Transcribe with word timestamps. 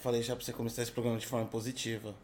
falei 0.00 0.22
já 0.22 0.34
pra 0.34 0.44
você 0.44 0.52
começar 0.52 0.82
esse 0.82 0.90
programa 0.90 1.18
de 1.18 1.26
forma 1.26 1.46
positiva. 1.46 2.14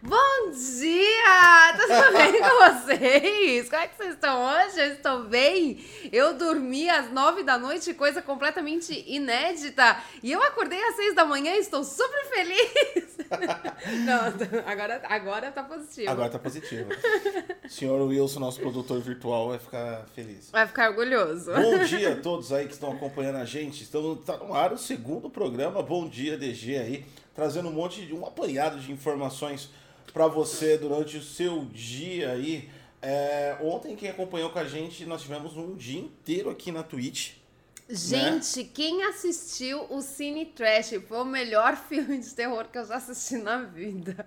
Bom 0.00 0.52
dia! 0.52 1.76
Tudo 1.76 2.16
bem 2.16 2.40
com 2.40 2.84
vocês? 2.84 3.68
Como 3.68 3.82
é 3.82 3.88
que 3.88 3.96
vocês 3.96 4.14
estão 4.14 4.44
hoje? 4.44 4.78
Eu 4.78 4.92
estou 4.92 5.24
bem. 5.24 5.84
Eu 6.12 6.34
dormi 6.38 6.88
às 6.88 7.10
nove 7.10 7.42
da 7.42 7.58
noite, 7.58 7.92
coisa 7.94 8.22
completamente 8.22 9.04
inédita. 9.08 10.00
E 10.22 10.30
eu 10.30 10.40
acordei 10.40 10.80
às 10.84 10.94
seis 10.94 11.16
da 11.16 11.24
manhã 11.24 11.52
e 11.52 11.58
estou 11.58 11.82
super 11.82 12.26
feliz. 12.26 13.18
Não, 14.06 14.62
agora, 14.70 15.02
agora 15.04 15.50
tá 15.50 15.64
positivo. 15.64 16.10
Agora 16.10 16.30
tá 16.30 16.38
positivo. 16.38 16.90
O 17.64 17.68
senhor 17.68 18.00
Wilson, 18.00 18.38
nosso 18.38 18.60
produtor 18.60 19.00
virtual, 19.00 19.48
vai 19.48 19.58
ficar 19.58 20.06
feliz. 20.14 20.48
Vai 20.52 20.66
ficar 20.68 20.90
orgulhoso. 20.90 21.52
Bom 21.52 21.82
dia 21.84 22.12
a 22.12 22.16
todos 22.16 22.52
aí 22.52 22.66
que 22.66 22.72
estão 22.72 22.92
acompanhando 22.92 23.38
a 23.38 23.44
gente. 23.44 23.82
Estamos 23.82 24.24
tá 24.24 24.36
no 24.36 24.54
ar 24.54 24.72
o 24.72 24.78
segundo 24.78 25.28
programa. 25.28 25.82
Bom 25.82 26.08
dia, 26.08 26.38
DG 26.38 26.78
aí, 26.78 27.06
trazendo 27.34 27.68
um 27.68 27.72
monte 27.72 28.06
de 28.06 28.14
um 28.14 28.24
apanhado 28.24 28.78
de 28.78 28.92
informações 28.92 29.68
para 30.12 30.26
você 30.26 30.76
durante 30.76 31.16
o 31.16 31.22
seu 31.22 31.64
dia 31.66 32.32
aí. 32.32 32.68
É, 33.00 33.56
ontem, 33.60 33.94
quem 33.94 34.08
acompanhou 34.08 34.50
com 34.50 34.58
a 34.58 34.64
gente, 34.64 35.04
nós 35.06 35.22
tivemos 35.22 35.56
um 35.56 35.74
dia 35.74 36.00
inteiro 36.00 36.50
aqui 36.50 36.72
na 36.72 36.82
Twitch. 36.82 37.34
Gente, 37.88 38.62
né? 38.62 38.68
quem 38.74 39.04
assistiu 39.04 39.86
o 39.88 40.02
Cine 40.02 40.44
Trash 40.44 40.94
foi 41.06 41.18
o 41.18 41.24
melhor 41.24 41.76
filme 41.88 42.18
de 42.18 42.34
terror 42.34 42.66
que 42.70 42.78
eu 42.78 42.84
já 42.84 42.96
assisti 42.96 43.36
na 43.36 43.62
vida. 43.62 44.26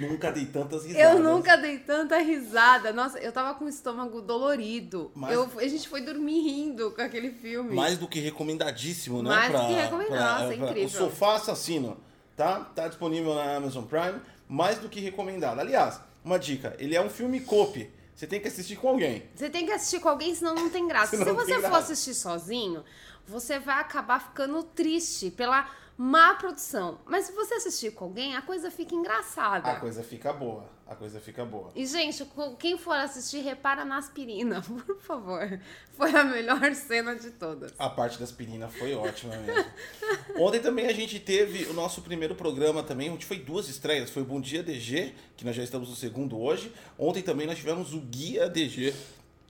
Nunca 0.00 0.32
dei 0.32 0.46
tantas 0.46 0.84
risadas. 0.84 1.12
Eu 1.12 1.22
nunca 1.22 1.56
dei 1.56 1.78
tanta 1.78 2.18
risada. 2.18 2.92
Nossa, 2.92 3.18
eu 3.20 3.30
tava 3.30 3.54
com 3.54 3.64
o 3.64 3.68
estômago 3.68 4.20
dolorido. 4.20 5.12
Mas... 5.14 5.32
Eu, 5.32 5.48
a 5.56 5.68
gente 5.68 5.88
foi 5.88 6.00
dormir 6.00 6.40
rindo 6.40 6.90
com 6.90 7.00
aquele 7.00 7.30
filme. 7.30 7.74
Mais 7.74 7.96
do 7.96 8.08
que 8.08 8.18
recomendadíssimo, 8.18 9.22
né? 9.22 9.30
Mais 9.30 9.50
pra, 9.52 9.60
do 9.60 9.66
que 9.68 9.74
recomendado, 9.74 10.40
nossa, 10.42 10.52
é 10.52 10.56
incrível. 10.56 10.86
O 10.86 10.90
Sofá 10.90 11.36
Assassino, 11.36 11.96
tá? 12.36 12.60
Tá 12.74 12.88
disponível 12.88 13.36
na 13.36 13.56
Amazon 13.56 13.84
Prime 13.84 14.20
mais 14.52 14.78
do 14.78 14.86
que 14.86 15.00
recomendado. 15.00 15.58
Aliás, 15.58 15.98
uma 16.22 16.38
dica, 16.38 16.76
ele 16.78 16.94
é 16.94 17.00
um 17.00 17.08
filme 17.08 17.40
copy. 17.40 17.90
Você 18.14 18.26
tem 18.26 18.38
que 18.38 18.48
assistir 18.48 18.76
com 18.76 18.88
alguém. 18.90 19.22
Você 19.34 19.48
tem 19.48 19.64
que 19.64 19.72
assistir 19.72 19.98
com 19.98 20.10
alguém, 20.10 20.34
senão 20.34 20.54
não 20.54 20.68
tem 20.68 20.86
graça. 20.86 21.16
Se 21.16 21.24
você 21.24 21.58
for 21.58 21.76
assistir 21.76 22.12
sozinho, 22.12 22.84
você 23.26 23.58
vai 23.58 23.80
acabar 23.80 24.20
ficando 24.20 24.62
triste 24.62 25.30
pela 25.30 25.66
má 25.96 26.34
produção. 26.34 26.98
Mas 27.06 27.26
se 27.26 27.32
você 27.32 27.54
assistir 27.54 27.92
com 27.92 28.04
alguém, 28.04 28.36
a 28.36 28.42
coisa 28.42 28.70
fica 28.70 28.94
engraçada. 28.94 29.70
A 29.70 29.76
coisa 29.76 30.02
fica 30.02 30.32
boa. 30.32 30.66
A 30.86 30.94
coisa 30.94 31.18
fica 31.20 31.42
boa. 31.44 31.70
E, 31.74 31.86
gente, 31.86 32.26
quem 32.58 32.76
for 32.76 32.94
assistir, 32.94 33.40
repara 33.40 33.82
na 33.82 33.96
aspirina, 33.96 34.60
por 34.86 35.00
favor. 35.00 35.58
Foi 35.94 36.14
a 36.14 36.22
melhor 36.22 36.74
cena 36.74 37.14
de 37.14 37.30
todas. 37.30 37.72
A 37.78 37.88
parte 37.88 38.18
da 38.18 38.24
aspirina 38.24 38.68
foi 38.68 38.94
ótima 38.94 39.34
mesmo. 39.36 39.70
Ontem 40.36 40.60
também 40.60 40.86
a 40.86 40.92
gente 40.92 41.18
teve 41.18 41.64
o 41.64 41.72
nosso 41.72 42.02
primeiro 42.02 42.34
programa 42.34 42.82
também, 42.82 43.10
onde 43.10 43.24
foi 43.24 43.38
duas 43.38 43.68
estreias. 43.68 44.10
Foi 44.10 44.22
o 44.22 44.26
Bom 44.26 44.40
Dia 44.40 44.62
DG, 44.62 45.14
que 45.34 45.46
nós 45.46 45.56
já 45.56 45.62
estamos 45.62 45.88
no 45.88 45.96
segundo 45.96 46.38
hoje. 46.38 46.70
Ontem 46.98 47.22
também 47.22 47.46
nós 47.46 47.56
tivemos 47.56 47.94
o 47.94 48.00
Guia 48.00 48.48
DG, 48.50 48.92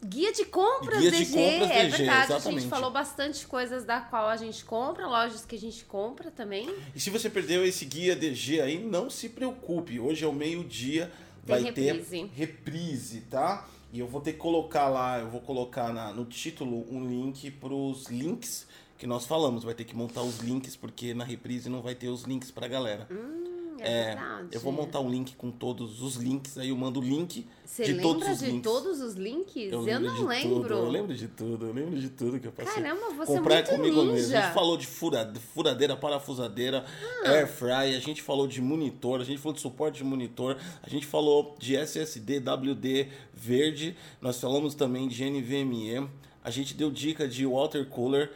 Guia 0.04 0.32
de 0.32 0.44
compras 0.44 0.98
Guia 0.98 1.10
DG, 1.12 1.24
de 1.24 1.32
compras 1.32 1.70
é 1.70 1.84
DG, 1.84 1.96
verdade. 1.96 2.24
Exatamente. 2.32 2.48
A 2.48 2.60
gente 2.60 2.70
falou 2.70 2.90
bastante 2.90 3.46
coisas 3.46 3.84
da 3.84 4.00
qual 4.00 4.28
a 4.28 4.36
gente 4.36 4.64
compra, 4.64 5.06
lojas 5.06 5.44
que 5.44 5.54
a 5.54 5.58
gente 5.58 5.84
compra 5.84 6.30
também. 6.30 6.68
E 6.94 6.98
se 6.98 7.08
você 7.08 7.30
perdeu 7.30 7.64
esse 7.64 7.84
guia 7.84 8.16
DG 8.16 8.60
aí, 8.60 8.82
não 8.82 9.08
se 9.08 9.28
preocupe. 9.28 10.00
Hoje 10.00 10.24
é 10.24 10.26
o 10.26 10.32
meio-dia, 10.32 11.12
vai 11.44 11.62
reprise. 11.62 12.10
ter 12.10 12.30
reprise, 12.34 13.20
tá? 13.22 13.68
E 13.92 14.00
eu 14.00 14.08
vou 14.08 14.20
ter 14.20 14.32
que 14.32 14.38
colocar 14.38 14.88
lá, 14.88 15.20
eu 15.20 15.28
vou 15.28 15.40
colocar 15.40 15.92
na, 15.92 16.12
no 16.12 16.24
título 16.24 16.84
um 16.90 17.06
link 17.06 17.50
para 17.52 17.72
os 17.72 18.06
links 18.06 18.66
que 18.98 19.06
nós 19.06 19.24
falamos. 19.24 19.62
Vai 19.62 19.74
ter 19.74 19.84
que 19.84 19.94
montar 19.94 20.22
os 20.22 20.38
links, 20.38 20.74
porque 20.74 21.14
na 21.14 21.24
reprise 21.24 21.68
não 21.68 21.80
vai 21.80 21.94
ter 21.94 22.08
os 22.08 22.22
links 22.22 22.50
pra 22.50 22.66
galera. 22.66 23.06
Hum. 23.10 23.51
É, 23.82 24.12
é 24.12 24.18
eu 24.50 24.60
vou 24.60 24.72
montar 24.72 25.00
um 25.00 25.10
link 25.10 25.34
com 25.36 25.50
todos 25.50 26.02
os 26.02 26.16
links, 26.16 26.56
aí 26.58 26.68
eu 26.68 26.76
mando 26.76 27.00
o 27.00 27.02
link 27.02 27.46
Você 27.64 27.84
de 27.84 28.00
todos 28.00 28.28
os 28.28 28.38
de 28.38 28.46
links. 28.46 28.62
todos 28.62 29.00
os 29.00 29.14
links? 29.14 29.72
Eu, 29.72 29.86
eu 29.86 30.00
não 30.00 30.26
lembro. 30.26 30.62
Tudo, 30.62 30.74
eu 30.74 30.88
lembro 30.88 31.14
de 31.14 31.28
tudo, 31.28 31.66
eu 31.66 31.72
lembro 31.72 31.98
de 31.98 32.08
tudo 32.10 32.38
que 32.38 32.46
eu 32.46 32.52
passei. 32.52 32.82
Caramba, 32.82 33.10
você 33.14 33.32
Comprar 33.32 33.54
é 33.54 33.58
muito 33.58 33.70
comigo 33.70 34.02
ninja. 34.02 34.12
mesmo. 34.12 34.36
A 34.36 34.40
gente 34.40 34.54
falou 34.54 34.76
de 34.76 34.86
furadeira, 34.86 35.96
parafusadeira, 35.96 36.84
ah. 37.24 37.30
air 37.30 37.48
fry, 37.48 37.94
a 37.96 38.00
gente 38.00 38.22
falou 38.22 38.46
de 38.46 38.60
monitor, 38.60 39.20
a 39.20 39.24
gente 39.24 39.38
falou 39.38 39.54
de 39.54 39.60
suporte 39.60 39.98
de 39.98 40.04
monitor, 40.04 40.56
a 40.82 40.88
gente 40.88 41.06
falou 41.06 41.56
de 41.58 41.76
SSD, 41.76 42.40
WD 42.40 43.08
verde, 43.32 43.96
nós 44.20 44.40
falamos 44.40 44.74
também 44.74 45.08
de 45.08 45.24
NVMe, 45.28 46.08
a 46.44 46.50
gente 46.50 46.74
deu 46.74 46.90
dica 46.90 47.26
de 47.26 47.46
water 47.46 47.86
cooler, 47.86 48.30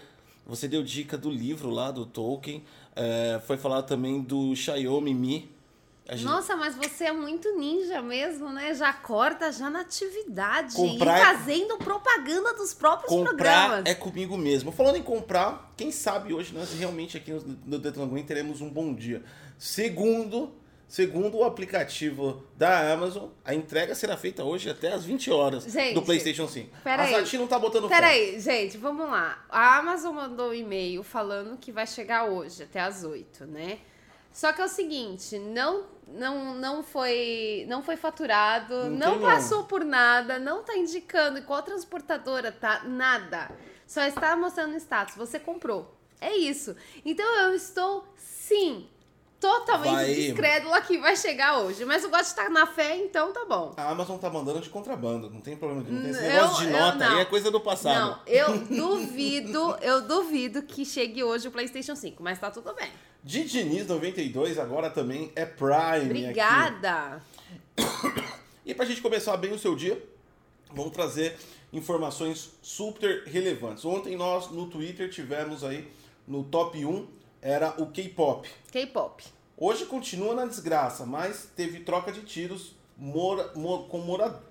você 0.46 0.68
deu 0.68 0.82
dica 0.82 1.18
do 1.18 1.28
livro 1.28 1.70
lá 1.70 1.90
do 1.90 2.06
Tolkien, 2.06 2.62
é, 2.96 3.40
foi 3.46 3.58
falar 3.58 3.82
também 3.82 4.20
do 4.22 4.56
Xiaomi 4.56 5.14
Mi. 5.14 5.56
Gente... 6.08 6.24
Nossa, 6.24 6.54
mas 6.54 6.76
você 6.76 7.04
é 7.04 7.12
muito 7.12 7.58
ninja 7.58 8.00
mesmo, 8.00 8.48
né? 8.50 8.72
Já 8.74 8.92
corta 8.92 9.50
já 9.50 9.68
na 9.68 9.80
atividade 9.80 10.74
comprar 10.74 11.18
e 11.18 11.36
fazendo 11.36 11.76
propaganda 11.78 12.54
dos 12.54 12.72
próprios 12.72 13.10
comprar 13.10 13.34
programas. 13.34 13.82
é 13.86 13.94
comigo 13.94 14.36
mesmo. 14.38 14.70
Falando 14.70 14.96
em 14.96 15.02
comprar, 15.02 15.72
quem 15.76 15.90
sabe 15.90 16.32
hoje 16.32 16.54
nós 16.54 16.72
realmente 16.72 17.16
aqui 17.16 17.32
no 17.64 17.78
Detonguin 17.78 18.22
teremos 18.22 18.60
um 18.60 18.70
bom 18.70 18.94
dia. 18.94 19.24
Segundo, 19.58 20.52
segundo 20.88 21.38
o 21.38 21.44
aplicativo 21.44 22.44
da 22.56 22.92
Amazon, 22.92 23.28
a 23.44 23.54
entrega 23.54 23.94
será 23.94 24.16
feita 24.16 24.44
hoje 24.44 24.70
até 24.70 24.92
às 24.92 25.04
20 25.04 25.30
horas 25.30 25.64
gente, 25.64 25.94
do 25.94 26.02
PlayStation 26.02 26.46
5. 26.46 26.76
Pera 26.82 27.02
a. 27.02 27.08
Sati 27.08 27.38
não 27.38 27.46
tá 27.46 27.58
botando 27.58 27.88
Pera 27.88 28.06
fé. 28.06 28.12
aí, 28.12 28.40
gente, 28.40 28.76
vamos 28.76 29.08
lá. 29.08 29.44
A 29.48 29.78
Amazon 29.78 30.14
mandou 30.14 30.50
um 30.50 30.54
e-mail 30.54 31.02
falando 31.02 31.56
que 31.56 31.72
vai 31.72 31.86
chegar 31.86 32.24
hoje, 32.24 32.62
até 32.62 32.80
às 32.80 33.04
8, 33.04 33.46
né? 33.46 33.78
Só 34.32 34.52
que 34.52 34.60
é 34.60 34.64
o 34.64 34.68
seguinte, 34.68 35.38
não 35.38 35.86
não, 36.06 36.54
não 36.54 36.82
foi 36.82 37.64
não 37.68 37.82
foi 37.82 37.96
faturado, 37.96 38.84
Não 38.90 39.18
não, 39.18 39.20
passou 39.20 39.64
por 39.64 39.84
nada, 39.84 40.38
não 40.38 40.62
tá 40.62 40.76
indicando 40.76 41.42
qual 41.42 41.62
transportadora 41.62 42.52
tá, 42.52 42.82
nada. 42.84 43.50
Só 43.86 44.02
está 44.04 44.36
mostrando 44.36 44.76
status, 44.76 45.16
você 45.16 45.38
comprou. 45.38 45.96
É 46.20 46.34
isso. 46.36 46.76
Então 47.04 47.26
eu 47.42 47.54
estou, 47.54 48.06
sim, 48.16 48.88
totalmente 49.46 49.92
Vai. 49.94 50.14
descrédula 50.14 50.80
que 50.80 50.98
vai 50.98 51.16
chegar 51.16 51.58
hoje. 51.60 51.84
Mas 51.84 52.02
eu 52.02 52.10
gosto 52.10 52.24
de 52.24 52.28
estar 52.30 52.50
na 52.50 52.66
fé, 52.66 52.96
então 52.96 53.32
tá 53.32 53.44
bom. 53.48 53.72
A 53.76 53.90
Amazon 53.90 54.18
tá 54.18 54.28
mandando 54.28 54.60
de 54.60 54.68
contrabando, 54.68 55.30
não 55.30 55.40
tem 55.40 55.56
problema. 55.56 55.82
Não 55.88 56.02
tem 56.02 56.10
esse 56.10 56.24
Eu- 56.24 56.32
negócio 56.32 56.66
de 56.66 56.72
eu 56.72 56.78
nota 56.78 56.96
não. 56.98 57.14
aí, 57.16 57.20
é 57.20 57.24
coisa 57.24 57.50
do 57.50 57.60
passado. 57.60 57.94
Não, 57.94 58.20
eu 58.26 58.58
duvido, 58.68 59.76
eu 59.80 60.02
duvido 60.02 60.62
que 60.62 60.84
chegue 60.84 61.22
hoje 61.22 61.48
o 61.48 61.50
PlayStation 61.50 61.94
5, 61.94 62.22
mas 62.22 62.38
tá 62.38 62.50
tudo 62.50 62.74
bem. 62.74 62.90
De 63.22 63.44
Diniz 63.44 63.86
92 63.86 64.58
agora 64.58 64.88
também 64.90 65.32
é 65.34 65.44
Prime. 65.44 65.74
aqui. 65.74 66.04
Obrigada. 66.10 67.22
E 68.64 68.74
pra 68.74 68.84
gente 68.84 69.00
começar 69.00 69.36
bem 69.36 69.52
o 69.52 69.58
seu 69.58 69.74
dia, 69.76 70.02
vamos 70.72 70.92
trazer 70.92 71.36
informações 71.72 72.50
super 72.62 73.24
relevantes. 73.26 73.84
Ontem 73.84 74.16
nós 74.16 74.50
no 74.50 74.66
Twitter 74.66 75.10
tivemos 75.10 75.62
aí 75.64 75.88
no 76.26 76.42
top 76.44 76.84
1 76.84 77.06
era 77.42 77.74
o 77.80 77.86
K-pop. 77.86 78.48
K-pop. 78.72 79.22
Hoje 79.56 79.86
continua 79.86 80.34
na 80.34 80.44
desgraça, 80.46 81.06
mas 81.06 81.48
teve 81.56 81.80
troca 81.80 82.12
de 82.12 82.22
tiros 82.22 82.74
mora, 82.96 83.50
mo- 83.54 83.84
com 83.84 83.98
mora, 83.98 84.42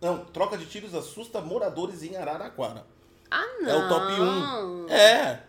não, 0.00 0.24
troca 0.24 0.56
de 0.56 0.64
tiros 0.66 0.94
assusta 0.94 1.40
moradores 1.40 2.02
em 2.02 2.16
Araraquara. 2.16 2.86
Ah, 3.30 3.44
não. 3.60 3.68
É 3.70 3.76
o 3.76 3.88
top 3.88 4.12
1. 4.20 4.88
É, 4.88 5.42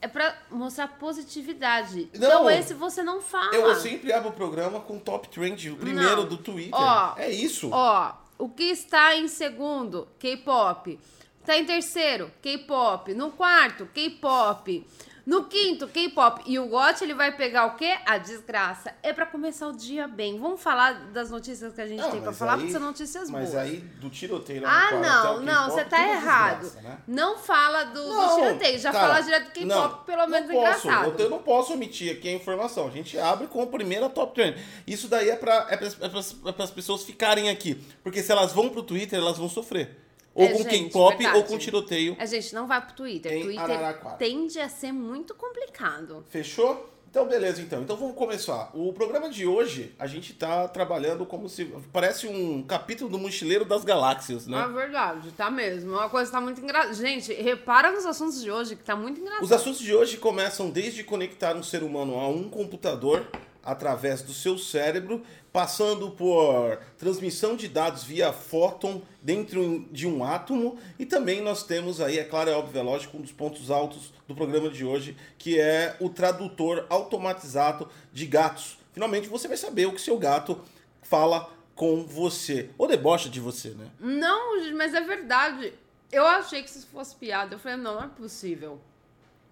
É 0.00 0.08
pra 0.08 0.36
mostrar 0.50 0.88
positividade. 0.98 2.10
Não. 2.14 2.26
Então 2.26 2.50
esse 2.50 2.74
você 2.74 3.04
não 3.04 3.20
fala. 3.22 3.54
eu 3.54 3.74
sempre 3.76 4.12
abro 4.12 4.30
o 4.30 4.32
programa 4.32 4.80
com 4.80 4.98
top 4.98 5.28
trend, 5.28 5.70
o 5.70 5.76
primeiro 5.76 6.22
Não. 6.22 6.28
do 6.28 6.36
Twitter. 6.38 6.74
Ó, 6.74 7.14
é 7.16 7.30
isso. 7.30 7.70
Ó, 7.72 8.12
o 8.36 8.48
que 8.48 8.64
está 8.64 9.14
em 9.14 9.28
segundo? 9.28 10.08
K-pop. 10.18 10.98
Está 11.40 11.56
em 11.56 11.64
terceiro? 11.64 12.32
K-pop. 12.42 13.14
No 13.14 13.30
quarto? 13.30 13.86
K-pop. 13.94 14.84
No 15.24 15.44
quinto, 15.44 15.86
K-pop. 15.86 16.42
E 16.46 16.58
o 16.58 16.66
GOT, 16.66 17.02
ele 17.04 17.14
vai 17.14 17.36
pegar 17.36 17.66
o 17.66 17.76
quê? 17.76 17.96
A 18.04 18.18
desgraça. 18.18 18.92
É 19.02 19.12
pra 19.12 19.24
começar 19.24 19.68
o 19.68 19.72
dia 19.72 20.08
bem. 20.08 20.38
Vamos 20.40 20.60
falar 20.60 20.92
das 21.12 21.30
notícias 21.30 21.72
que 21.72 21.80
a 21.80 21.86
gente 21.86 22.00
Não, 22.00 22.10
tem 22.10 22.20
pra 22.20 22.30
mas 22.30 22.38
falar, 22.38 22.54
aí- 22.54 22.58
porque 22.58 22.72
são 22.72 22.80
notícias 22.80 23.30
Mas 23.30 23.50
boas. 23.50 23.54
aí 23.62 23.76
do 24.00 24.10
tiroteio 24.10 24.62
lá 24.62 24.88
Ah, 24.88 24.90
não, 24.96 25.40
não, 25.42 25.70
você 25.70 25.84
tá 25.84 26.00
é 26.00 26.12
errado. 26.12 26.60
desgraça, 26.62 26.88
né? 26.88 26.98
Não 27.06 27.38
fala 27.38 27.84
do, 27.84 28.02
do 28.02 28.08
Não, 28.08 28.34
tiroteio, 28.36 28.78
já 28.80 28.90
cara, 28.90 29.06
fala 29.08 29.20
direto 29.20 29.44
do 29.46 29.52
K-pop, 29.52 30.04
pelo 30.06 30.26
menos 30.26 30.48
não 30.48 30.54
posso, 30.56 30.88
engraçado. 30.88 31.14
Eu, 31.20 31.24
eu 31.26 31.30
não 31.30 31.38
posso 31.38 31.72
omitir 31.74 32.12
aqui 32.16 32.28
a 32.28 32.32
informação. 32.32 32.88
A 32.88 32.90
gente 32.90 33.16
abre 33.16 33.46
com 33.46 33.62
a 33.62 33.66
primeira 33.66 34.08
top 34.10 34.34
trend. 34.34 34.56
Isso 34.86 35.06
daí 35.08 35.30
é 35.30 35.36
para 35.36 35.68
é 35.70 36.62
as 36.62 36.70
pessoas 36.70 37.04
ficarem 37.04 37.48
aqui. 37.48 37.74
Porque 38.02 38.22
se 38.22 38.32
elas 38.32 38.52
vão 38.52 38.68
pro 38.68 38.82
Twitter, 38.82 39.18
elas 39.20 39.38
vão 39.38 39.48
sofrer. 39.48 40.01
Ou 40.34 40.44
É, 40.44 40.52
com 40.52 40.64
K-pop 40.64 41.26
ou 41.26 41.44
com 41.44 41.58
tiroteio. 41.58 42.16
A 42.18 42.26
gente 42.26 42.54
não 42.54 42.66
vai 42.66 42.80
pro 42.80 42.94
Twitter. 42.94 43.32
Em 43.32 43.42
Twitter 43.42 43.62
Araraquara. 43.62 44.16
tende 44.16 44.58
a 44.58 44.68
ser 44.68 44.92
muito 44.92 45.34
complicado. 45.34 46.24
Fechou? 46.28 46.90
Então, 47.10 47.26
beleza, 47.28 47.60
então. 47.60 47.82
Então 47.82 47.94
vamos 47.94 48.16
começar. 48.16 48.70
O 48.72 48.90
programa 48.90 49.28
de 49.28 49.46
hoje, 49.46 49.94
a 49.98 50.06
gente 50.06 50.32
tá 50.32 50.66
trabalhando 50.66 51.26
como 51.26 51.46
se. 51.46 51.66
Parece 51.92 52.26
um 52.26 52.62
capítulo 52.62 53.10
do 53.10 53.18
Mochileiro 53.18 53.66
das 53.66 53.84
Galáxias, 53.84 54.46
né? 54.46 54.58
É 54.58 54.68
verdade, 54.68 55.30
tá 55.32 55.50
mesmo. 55.50 55.92
Uma 55.92 56.08
coisa 56.08 56.32
tá 56.32 56.40
muito 56.40 56.62
engraçada. 56.62 56.94
Gente, 56.94 57.30
repara 57.34 57.92
nos 57.92 58.06
assuntos 58.06 58.40
de 58.42 58.50
hoje, 58.50 58.76
que 58.76 58.82
tá 58.82 58.96
muito 58.96 59.20
engraçado. 59.20 59.44
Os 59.44 59.52
assuntos 59.52 59.80
de 59.80 59.94
hoje 59.94 60.16
começam 60.16 60.70
desde 60.70 61.04
conectar 61.04 61.54
um 61.54 61.62
ser 61.62 61.82
humano 61.82 62.14
a 62.18 62.26
um 62.28 62.48
computador 62.48 63.26
através 63.62 64.22
do 64.22 64.32
seu 64.32 64.56
cérebro, 64.56 65.22
passando 65.52 66.10
por 66.10 66.78
transmissão 66.96 67.54
de 67.54 67.68
dados 67.68 68.04
via 68.04 68.32
fóton 68.32 69.02
dentro 69.20 69.86
de 69.92 70.06
um 70.06 70.24
átomo, 70.24 70.78
e 70.98 71.04
também 71.04 71.42
nós 71.42 71.62
temos 71.62 72.00
aí, 72.00 72.18
é 72.18 72.24
claro, 72.24 72.50
é 72.50 72.54
óbvio, 72.54 72.80
é 72.80 72.82
lógico, 72.82 73.18
um 73.18 73.20
dos 73.20 73.32
pontos 73.32 73.70
altos 73.70 74.12
do 74.26 74.34
programa 74.34 74.70
de 74.70 74.84
hoje, 74.84 75.16
que 75.36 75.60
é 75.60 75.96
o 76.00 76.08
tradutor 76.08 76.86
automatizado 76.88 77.88
de 78.12 78.26
gatos. 78.26 78.78
Finalmente 78.92 79.28
você 79.28 79.46
vai 79.46 79.56
saber 79.56 79.86
o 79.86 79.92
que 79.92 80.00
seu 80.00 80.18
gato 80.18 80.58
fala 81.02 81.52
com 81.74 82.04
você, 82.04 82.70
ou 82.78 82.88
debocha 82.88 83.28
de 83.28 83.40
você, 83.40 83.70
né? 83.70 83.90
Não, 84.00 84.72
mas 84.74 84.94
é 84.94 85.00
verdade. 85.00 85.74
Eu 86.10 86.26
achei 86.26 86.62
que 86.62 86.68
isso 86.68 86.86
fosse 86.86 87.16
piada. 87.16 87.54
Eu 87.54 87.58
falei, 87.58 87.78
não, 87.78 87.94
não 87.94 88.04
é 88.04 88.08
possível. 88.08 88.78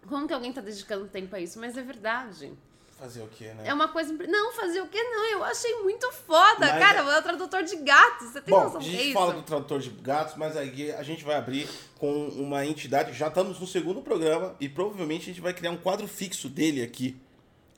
Como 0.06 0.26
que 0.26 0.35
alguém 0.35 0.52
tá 0.52 0.61
dedicando 0.61 1.06
tempo 1.08 1.35
a 1.35 1.41
isso? 1.41 1.58
Mas 1.58 1.76
é 1.76 1.82
verdade. 1.82 2.52
Fazer 3.00 3.23
o 3.23 3.29
quê, 3.29 3.47
né? 3.55 3.62
É 3.64 3.73
uma 3.73 3.88
coisa. 3.88 4.12
Não, 4.12 4.52
fazer 4.52 4.82
o 4.82 4.87
quê? 4.87 5.02
Não, 5.02 5.25
eu 5.31 5.43
achei 5.43 5.75
muito 5.82 6.12
foda. 6.12 6.67
Mas 6.67 6.79
Cara, 6.79 6.99
é- 7.00 7.14
é 7.14 7.19
o 7.19 7.23
tradutor 7.23 7.62
de 7.62 7.76
gatos. 7.76 8.29
Você 8.29 8.43
tem 8.43 8.55
Bom, 8.55 8.64
noção 8.64 8.79
a 8.79 8.82
que 8.85 8.88
é 8.88 8.93
gente 8.93 9.05
isso? 9.06 9.14
fala 9.14 9.32
do 9.32 9.43
tradutor 9.43 9.81
de 9.81 9.88
gatos, 9.88 10.35
mas 10.37 10.55
aí 10.56 10.93
a 10.93 11.02
gente 11.02 11.25
vai 11.25 11.37
abrir 11.37 11.67
com 11.99 12.29
uma 12.29 12.67
entidade. 12.67 13.14
Já 13.14 13.29
estamos 13.29 13.58
no 13.58 13.67
segundo 13.67 14.02
programa 14.02 14.55
e 14.61 14.69
provavelmente 14.69 15.23
a 15.23 15.26
gente 15.32 15.41
vai 15.41 15.55
criar 15.55 15.70
um 15.70 15.79
quadro 15.79 16.06
fixo 16.06 16.47
dele 16.49 16.82
aqui 16.82 17.17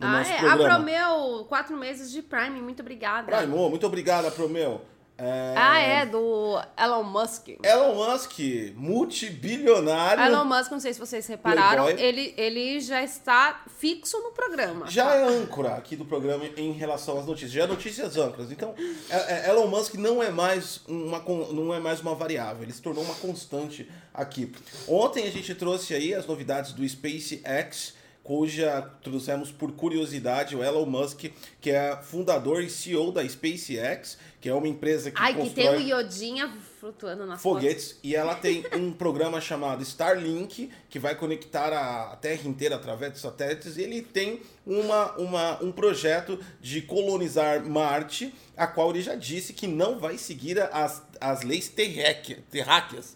no 0.01 0.09
Ah, 0.09 0.19
nosso 0.19 0.31
é. 0.33 0.37
A 0.37 0.41
programa. 0.41 0.75
Promeu, 0.75 1.45
quatro 1.49 1.77
meses 1.77 2.11
de 2.11 2.21
Prime. 2.21 2.61
Muito 2.61 2.81
obrigada. 2.81 3.37
Primo, 3.37 3.71
muito 3.71 3.87
obrigado, 3.87 4.29
Promeu. 4.33 4.81
É... 5.19 5.55
Ah, 5.57 5.79
é, 5.79 6.07
do 6.07 6.61
Elon 6.77 7.05
Musk. 7.05 7.49
Elon 7.63 7.95
Musk, 7.95 8.39
multibilionário. 8.75 10.25
Elon 10.25 10.45
Musk, 10.45 10.71
não 10.71 10.81
sei 10.81 10.93
se 10.93 10.99
vocês 11.01 11.27
repararam, 11.27 11.85
Playboy. 11.85 12.05
ele, 12.05 12.35
ele 12.37 12.81
já 12.81 13.03
está 13.03 13.63
fixo 13.79 14.19
no 14.21 14.31
programa. 14.33 14.91
Já 14.91 15.15
é 15.15 15.23
âncora 15.23 15.75
aqui 15.75 15.97
do 15.97 16.05
programa 16.05 16.45
em 16.57 16.73
relação 16.73 17.19
às 17.19 17.27
notícias. 17.27 17.53
Já 17.53 17.65
é 17.65 17.67
notícias 17.67 18.17
âncoras. 18.17 18.51
Então, 18.51 18.75
é- 19.11 19.47
é- 19.47 19.51
Elon 19.51 19.67
Musk 19.69 19.95
não 19.95 20.23
é 20.23 20.31
mais 20.31 20.81
uma 20.89 21.21
não 21.53 21.73
é 21.75 21.79
mais 21.79 22.01
uma 22.01 22.15
variável. 22.15 22.63
Ele 22.63 22.73
se 22.73 22.83
tornou 22.83 23.05
uma 23.05 23.15
constante 23.15 23.89
aqui. 24.13 24.51
Ontem 24.89 25.27
a 25.27 25.31
gente 25.31 25.55
trouxe 25.55 25.95
aí 25.95 26.15
as 26.15 26.27
novidades 26.27 26.73
do 26.73 26.87
SpaceX, 26.89 27.95
cuja 28.37 28.81
trouxemos 29.03 29.53
por 29.53 29.73
curiosidade 29.73 30.57
o 30.57 30.65
Elon 30.65 30.87
Musk, 30.87 31.25
que 31.61 31.71
é 31.71 31.95
fundador 32.03 32.63
e 32.63 32.71
CEO 32.71 33.13
da 33.13 33.23
SpaceX, 33.29 34.17
que 34.41 34.49
é 34.49 34.55
uma 34.55 34.67
empresa 34.67 35.11
que 35.11 35.21
Ai, 35.21 35.35
que 35.35 35.51
tem 35.51 35.67
constrói 35.67 35.77
o 35.85 35.89
Iodinha 36.01 36.51
flutuando 36.81 37.27
nas 37.27 37.43
foguetes 37.43 37.99
e 38.03 38.17
ela 38.17 38.35
tem 38.35 38.65
um 38.75 38.91
programa 38.91 39.39
chamado 39.39 39.83
Starlink 39.83 40.71
que 40.89 40.99
vai 40.99 41.15
conectar 41.15 41.75
a 41.75 42.17
Terra 42.17 42.49
inteira 42.49 42.77
através 42.77 43.13
de 43.13 43.19
satélites 43.19 43.77
e 43.77 43.83
ele 43.83 44.01
tem 44.01 44.41
uma, 44.67 45.13
uma, 45.19 45.63
um 45.63 45.71
projeto 45.71 46.39
de 46.59 46.81
colonizar 46.81 47.63
Marte, 47.69 48.35
a 48.57 48.67
qual 48.67 48.89
ele 48.89 49.03
já 49.03 49.15
disse 49.15 49.53
que 49.53 49.67
não 49.67 49.99
vai 49.99 50.17
seguir 50.17 50.59
as, 50.73 51.03
as 51.21 51.43
leis 51.43 51.69
terráquea- 51.69 52.43
terráqueas. 52.51 53.15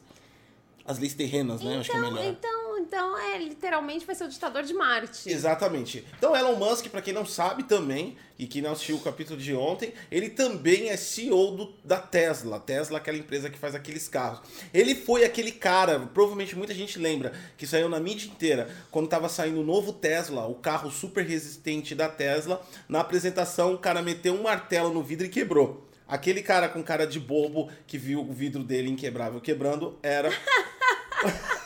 As 0.84 0.98
leis 0.98 1.14
terrenas, 1.14 1.62
né? 1.62 1.78
Acho 1.78 1.90
que 1.90 1.96
é 1.96 1.98
Então, 2.00 2.12
melhor. 2.12 2.24
então, 2.26 2.65
então, 2.86 3.18
é, 3.18 3.36
literalmente 3.38 4.06
vai 4.06 4.14
ser 4.14 4.24
o 4.24 4.28
ditador 4.28 4.62
de 4.62 4.72
Marte. 4.72 5.28
Exatamente. 5.28 6.06
Então, 6.16 6.36
Elon 6.36 6.54
Musk, 6.54 6.86
para 6.86 7.02
quem 7.02 7.12
não 7.12 7.26
sabe 7.26 7.64
também, 7.64 8.16
e 8.38 8.46
que 8.46 8.62
não 8.62 8.72
assistiu 8.72 8.96
o 8.96 9.00
capítulo 9.00 9.38
de 9.38 9.52
ontem, 9.54 9.92
ele 10.08 10.30
também 10.30 10.90
é 10.90 10.96
CEO 10.96 11.56
do, 11.56 11.74
da 11.84 11.98
Tesla. 11.98 12.60
Tesla, 12.60 12.98
aquela 12.98 13.18
empresa 13.18 13.50
que 13.50 13.58
faz 13.58 13.74
aqueles 13.74 14.06
carros. 14.06 14.40
Ele 14.72 14.94
foi 14.94 15.24
aquele 15.24 15.50
cara, 15.50 15.98
provavelmente 15.98 16.54
muita 16.54 16.72
gente 16.74 16.96
lembra, 16.96 17.32
que 17.56 17.66
saiu 17.66 17.88
na 17.88 17.98
mídia 17.98 18.28
inteira, 18.28 18.68
quando 18.90 19.06
estava 19.06 19.28
saindo 19.28 19.60
o 19.60 19.64
novo 19.64 19.92
Tesla, 19.92 20.46
o 20.46 20.54
carro 20.54 20.90
super 20.90 21.24
resistente 21.24 21.92
da 21.92 22.08
Tesla. 22.08 22.64
Na 22.88 23.00
apresentação, 23.00 23.74
o 23.74 23.78
cara 23.78 24.00
meteu 24.00 24.34
um 24.34 24.42
martelo 24.44 24.94
no 24.94 25.02
vidro 25.02 25.26
e 25.26 25.30
quebrou. 25.30 25.84
Aquele 26.06 26.40
cara 26.40 26.68
com 26.68 26.84
cara 26.84 27.04
de 27.04 27.18
bobo 27.18 27.68
que 27.84 27.98
viu 27.98 28.20
o 28.20 28.32
vidro 28.32 28.62
dele 28.62 28.88
inquebrável 28.88 29.40
quebrando 29.40 29.98
era. 30.04 30.30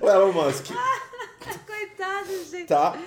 o 0.00 0.08
Elon 0.08 0.32
Musk, 0.32 0.66
Coitado, 1.66 2.44
gente. 2.50 2.66
tá? 2.68 2.98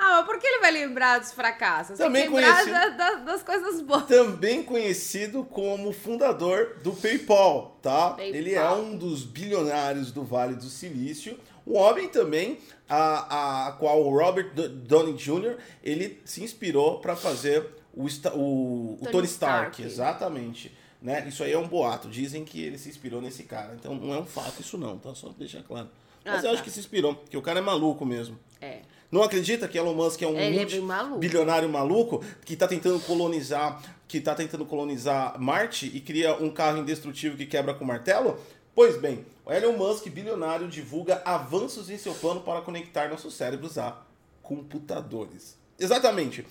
Ah, 0.00 0.18
mas 0.18 0.26
por 0.26 0.38
que 0.38 0.46
ele 0.46 0.60
vai 0.60 0.70
lembrar 0.70 1.18
dos 1.18 1.32
fracassos? 1.32 1.98
Também 1.98 2.30
conhecido- 2.30 2.70
da- 2.70 2.88
da- 2.90 3.14
das 3.14 3.42
coisas 3.42 3.80
boas. 3.80 4.04
também 4.06 4.62
conhecido 4.62 5.42
como 5.44 5.92
fundador 5.92 6.76
do 6.84 6.92
PayPal, 6.92 7.76
tá? 7.82 8.10
PayPal. 8.10 8.34
Ele 8.36 8.54
é 8.54 8.70
um 8.70 8.96
dos 8.96 9.24
bilionários 9.24 10.12
do 10.12 10.22
Vale 10.22 10.54
do 10.54 10.66
Silício. 10.66 11.36
Um 11.66 11.76
homem 11.76 12.08
também 12.08 12.58
a, 12.88 13.66
a 13.68 13.72
qual 13.72 14.00
o 14.04 14.10
Robert 14.16 14.52
Downey 14.54 15.14
Jr. 15.14 15.56
ele 15.82 16.22
se 16.24 16.44
inspirou 16.44 17.00
para 17.00 17.16
fazer 17.16 17.66
o, 17.92 18.04
o, 18.04 18.06
o 18.06 18.98
Tony 19.00 19.12
Tony 19.12 19.26
Stark, 19.26 19.26
Stark. 19.26 19.82
exatamente. 19.82 20.76
Né? 21.02 21.26
Isso 21.28 21.42
aí 21.42 21.52
é 21.52 21.58
um 21.58 21.66
boato. 21.66 22.08
Dizem 22.08 22.44
que 22.44 22.62
ele 22.62 22.78
se 22.78 22.88
inspirou 22.88 23.20
nesse 23.20 23.42
cara. 23.42 23.74
Então 23.78 23.94
não 23.96 24.14
é 24.14 24.18
um 24.18 24.24
fato 24.26 24.60
isso 24.60 24.78
não, 24.78 24.96
tá? 24.98 25.12
Só 25.14 25.28
deixar 25.30 25.62
claro. 25.64 25.88
Mas 26.32 26.44
Ah, 26.44 26.48
eu 26.48 26.50
acho 26.52 26.58
tá. 26.58 26.64
que 26.64 26.70
se 26.70 26.80
inspirou, 26.80 27.14
porque 27.14 27.36
o 27.36 27.42
cara 27.42 27.58
é 27.58 27.62
maluco 27.62 28.04
mesmo. 28.04 28.38
É. 28.60 28.80
Não 29.10 29.22
acredita 29.22 29.66
que 29.66 29.78
Elon 29.78 29.94
Musk 29.94 30.20
é 30.22 30.26
um 30.26 30.36
é 30.38 30.50
bem 30.50 30.80
maluco. 30.80 31.18
bilionário 31.18 31.68
maluco 31.68 32.22
que 32.44 32.54
tá 32.54 32.68
tentando 32.68 33.00
colonizar, 33.00 33.80
que 34.06 34.20
tá 34.20 34.34
tentando 34.34 34.66
colonizar 34.66 35.40
Marte 35.40 35.90
e 35.94 36.00
cria 36.00 36.34
um 36.36 36.50
carro 36.50 36.78
indestrutível 36.78 37.36
que 37.36 37.46
quebra 37.46 37.72
com 37.72 37.84
martelo? 37.86 38.38
Pois 38.74 38.96
bem, 39.00 39.24
o 39.46 39.52
Elon 39.52 39.72
Musk, 39.72 40.06
bilionário, 40.08 40.68
divulga 40.68 41.22
avanços 41.24 41.88
em 41.90 41.96
seu 41.96 42.14
plano 42.14 42.42
para 42.42 42.60
conectar 42.60 43.08
nossos 43.08 43.34
cérebros 43.34 43.78
a 43.78 43.96
computadores. 44.42 45.56
Exatamente. 45.78 46.46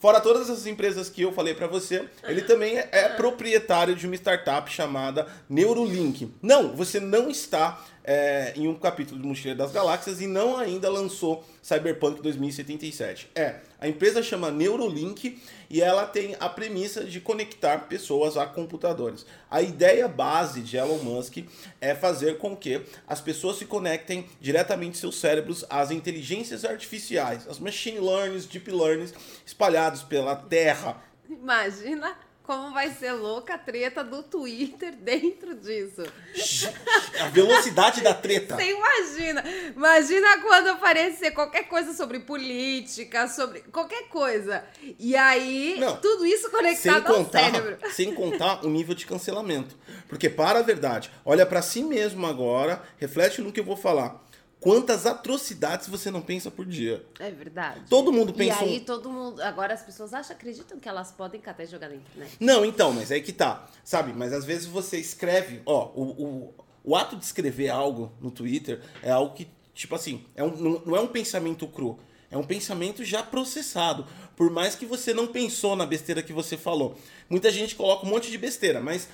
Fora 0.00 0.18
todas 0.18 0.48
essas 0.48 0.66
empresas 0.66 1.10
que 1.10 1.20
eu 1.20 1.30
falei 1.30 1.52
para 1.52 1.66
você, 1.66 2.08
ele 2.24 2.40
também 2.40 2.78
é, 2.78 2.88
é 2.90 3.08
proprietário 3.10 3.94
de 3.94 4.06
uma 4.06 4.14
startup 4.14 4.70
chamada 4.72 5.26
Neurolink. 5.46 6.32
Não, 6.40 6.74
você 6.74 6.98
não 6.98 7.28
está 7.28 7.84
é, 8.02 8.54
em 8.56 8.66
um 8.66 8.74
capítulo 8.74 9.20
do 9.20 9.28
Mochileiro 9.28 9.58
das 9.58 9.72
Galáxias 9.72 10.22
e 10.22 10.26
não 10.26 10.56
ainda 10.56 10.88
lançou 10.88 11.44
Cyberpunk 11.62 12.22
2077. 12.22 13.30
É, 13.34 13.56
a 13.78 13.88
empresa 13.88 14.22
chama 14.22 14.50
Neurolink 14.50 15.40
e 15.68 15.80
ela 15.80 16.06
tem 16.06 16.36
a 16.40 16.48
premissa 16.48 17.04
de 17.04 17.20
conectar 17.20 17.88
pessoas 17.88 18.36
a 18.36 18.46
computadores. 18.46 19.26
A 19.50 19.62
ideia 19.62 20.08
base 20.08 20.60
de 20.62 20.76
Elon 20.76 20.98
Musk 20.98 21.38
é 21.80 21.94
fazer 21.94 22.38
com 22.38 22.56
que 22.56 22.82
as 23.06 23.20
pessoas 23.20 23.56
se 23.56 23.66
conectem 23.66 24.26
diretamente 24.40 24.98
seus 24.98 25.16
cérebros 25.20 25.64
às 25.68 25.90
inteligências 25.90 26.64
artificiais, 26.64 27.46
as 27.48 27.58
machine 27.58 28.00
learnings, 28.00 28.46
deep 28.46 28.70
learnings 28.70 29.14
espalhados 29.44 30.02
pela 30.02 30.34
Terra. 30.34 31.02
Imagina 31.28 32.16
como 32.50 32.74
vai 32.74 32.90
ser 32.90 33.12
louca 33.12 33.54
a 33.54 33.58
treta 33.58 34.02
do 34.02 34.24
Twitter 34.24 34.96
dentro 34.96 35.54
disso. 35.54 36.02
A 37.20 37.28
velocidade 37.28 38.00
da 38.00 38.12
treta. 38.12 38.56
Você 38.56 38.72
imagina. 38.72 39.44
Imagina 39.76 40.42
quando 40.42 40.70
aparecer 40.70 41.30
qualquer 41.30 41.68
coisa 41.68 41.92
sobre 41.92 42.18
política, 42.18 43.28
sobre 43.28 43.60
qualquer 43.70 44.08
coisa. 44.08 44.64
E 44.98 45.14
aí, 45.14 45.76
Não, 45.78 45.96
tudo 45.98 46.26
isso 46.26 46.50
conectado 46.50 47.06
ao 47.06 47.14
contar, 47.18 47.52
cérebro. 47.52 47.78
sem 47.94 48.12
contar 48.12 48.66
o 48.66 48.68
nível 48.68 48.96
de 48.96 49.06
cancelamento. 49.06 49.76
Porque, 50.08 50.28
para 50.28 50.58
a 50.58 50.62
verdade, 50.62 51.08
olha 51.24 51.46
para 51.46 51.62
si 51.62 51.84
mesmo 51.84 52.26
agora, 52.26 52.82
reflete 52.98 53.40
no 53.40 53.52
que 53.52 53.60
eu 53.60 53.64
vou 53.64 53.76
falar. 53.76 54.20
Quantas 54.60 55.06
atrocidades 55.06 55.88
você 55.88 56.10
não 56.10 56.20
pensa 56.20 56.50
por 56.50 56.66
dia? 56.66 57.02
É 57.18 57.30
verdade. 57.30 57.80
Todo 57.88 58.12
mundo 58.12 58.30
E 58.30 58.34
pensa. 58.34 58.62
um- 58.62 58.66
aí 58.68 58.80
todo 58.80 59.08
mundo. 59.10 59.40
Agora 59.42 59.72
as 59.72 59.82
pessoas 59.82 60.12
acham, 60.12 60.36
acreditam 60.36 60.78
que 60.78 60.86
elas 60.88 61.10
podem 61.10 61.40
e 61.64 61.66
jogar 61.66 61.88
na 61.88 61.94
internet. 61.96 62.36
Não, 62.38 62.62
então, 62.64 62.92
mas 62.92 63.10
aí 63.10 63.22
que 63.22 63.32
tá. 63.32 63.66
Sabe, 63.82 64.12
mas 64.12 64.32
às 64.34 64.44
vezes 64.44 64.66
você 64.66 64.98
escreve, 64.98 65.62
ó, 65.64 65.86
o, 65.94 66.02
o, 66.02 66.54
o 66.84 66.94
ato 66.96 67.16
de 67.16 67.24
escrever 67.24 67.70
algo 67.70 68.12
no 68.20 68.30
Twitter 68.30 68.82
é 69.02 69.10
algo 69.10 69.34
que, 69.34 69.48
tipo 69.74 69.94
assim, 69.94 70.26
é 70.36 70.44
um, 70.44 70.54
não, 70.54 70.82
não 70.84 70.96
é 70.96 71.00
um 71.00 71.08
pensamento 71.08 71.66
cru. 71.66 71.98
É 72.30 72.36
um 72.36 72.44
pensamento 72.44 73.02
já 73.02 73.22
processado. 73.22 74.06
Por 74.36 74.50
mais 74.50 74.74
que 74.74 74.84
você 74.84 75.14
não 75.14 75.26
pensou 75.26 75.74
na 75.74 75.86
besteira 75.86 76.22
que 76.22 76.32
você 76.34 76.56
falou. 76.58 76.96
Muita 77.30 77.50
gente 77.50 77.74
coloca 77.74 78.06
um 78.06 78.10
monte 78.10 78.30
de 78.30 78.36
besteira, 78.38 78.78
mas 78.80 79.08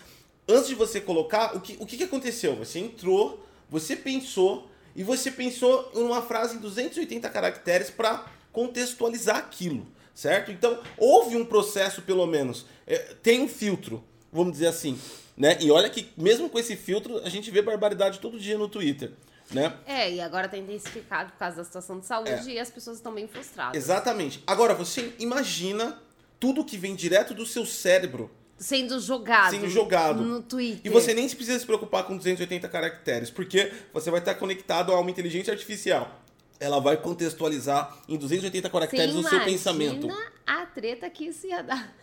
antes 0.49 0.69
de 0.69 0.75
você 0.75 1.01
colocar, 1.01 1.57
o 1.57 1.61
que, 1.61 1.77
o 1.81 1.87
que, 1.87 1.97
que 1.97 2.05
aconteceu? 2.05 2.57
Você 2.57 2.79
entrou, 2.81 3.45
você 3.71 3.97
pensou, 3.97 4.69
e 4.97 5.05
você 5.05 5.31
pensou 5.31 5.93
em 5.95 6.03
uma 6.03 6.23
frase 6.23 6.57
em 6.57 6.59
280 6.59 7.29
caracteres 7.29 7.91
para 7.91 8.25
contextualizar 8.51 9.37
aquilo, 9.37 9.87
certo? 10.15 10.51
Então, 10.51 10.83
houve 10.97 11.37
um 11.37 11.45
processo, 11.45 12.01
pelo 12.01 12.27
menos. 12.27 12.65
É, 12.87 12.97
tem 13.23 13.43
um 13.43 13.49
filtro, 13.49 14.03
vamos 14.33 14.55
dizer 14.55 14.69
assim. 14.69 14.99
Né? 15.37 15.59
E 15.61 15.71
olha 15.71 15.91
que, 15.91 16.09
mesmo 16.17 16.49
com 16.49 16.59
esse 16.59 16.75
filtro, 16.75 17.19
a 17.19 17.29
gente 17.29 17.51
vê 17.51 17.61
barbaridade 17.61 18.21
todo 18.21 18.41
dia 18.41 18.57
no 18.57 18.69
Twitter. 18.69 19.13
né? 19.51 19.77
É, 19.85 20.11
e 20.11 20.19
agora 20.19 20.49
tá 20.49 20.57
intensificado 20.57 21.33
por 21.33 21.39
causa 21.39 21.59
da 21.59 21.65
situação 21.65 22.01
de 22.01 22.07
saúde 22.07 22.51
e 22.51 22.59
as 22.59 22.71
pessoas 22.71 22.97
estão 22.97 23.13
bem 23.13 23.29
frustradas. 23.29 23.77
Exatamente. 23.77 24.43
Agora, 24.47 24.73
você 24.73 25.13
imagina 25.19 26.01
tudo 26.41 26.65
que 26.65 26.79
vem 26.79 26.95
direto 26.95 27.35
do 27.35 27.45
seu 27.45 27.67
cérebro 27.67 28.31
Sendo 28.59 28.99
jogado. 29.01 29.51
sendo 29.51 29.69
jogado. 29.69 30.23
No 30.23 30.43
Twitter. 30.43 30.81
E 30.85 30.89
você 30.89 31.13
nem 31.13 31.29
se 31.29 31.37
precisa 31.37 31.59
se 31.59 31.67
preocupar 31.67 32.05
com 32.05 32.17
280 32.17 32.67
caracteres, 32.69 33.31
porque 33.31 33.71
você 33.93 34.11
vai 34.11 34.21
estar 34.21 34.35
conectado 34.35 34.93
a 34.93 35.01
uma 35.01 35.11
inteligência 35.11 35.53
artificial. 35.53 36.23
Ela 36.59 36.81
vai 36.81 36.97
contextualizar 36.97 37.95
em 38.09 38.17
280 38.17 38.71
caracteres 38.71 39.15
o 39.15 39.23
seu 39.23 39.29
imagina 39.29 39.45
pensamento. 39.45 40.09
a 40.47 40.65
treta 40.65 41.11
que 41.11 41.27
isso 41.27 41.47
ia 41.47 41.63
dar. 41.63 41.95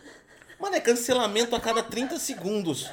Mano, 0.60 0.76
é 0.76 0.80
cancelamento 0.80 1.56
a 1.56 1.60
cada 1.60 1.82
30 1.82 2.18
segundos. 2.20 2.88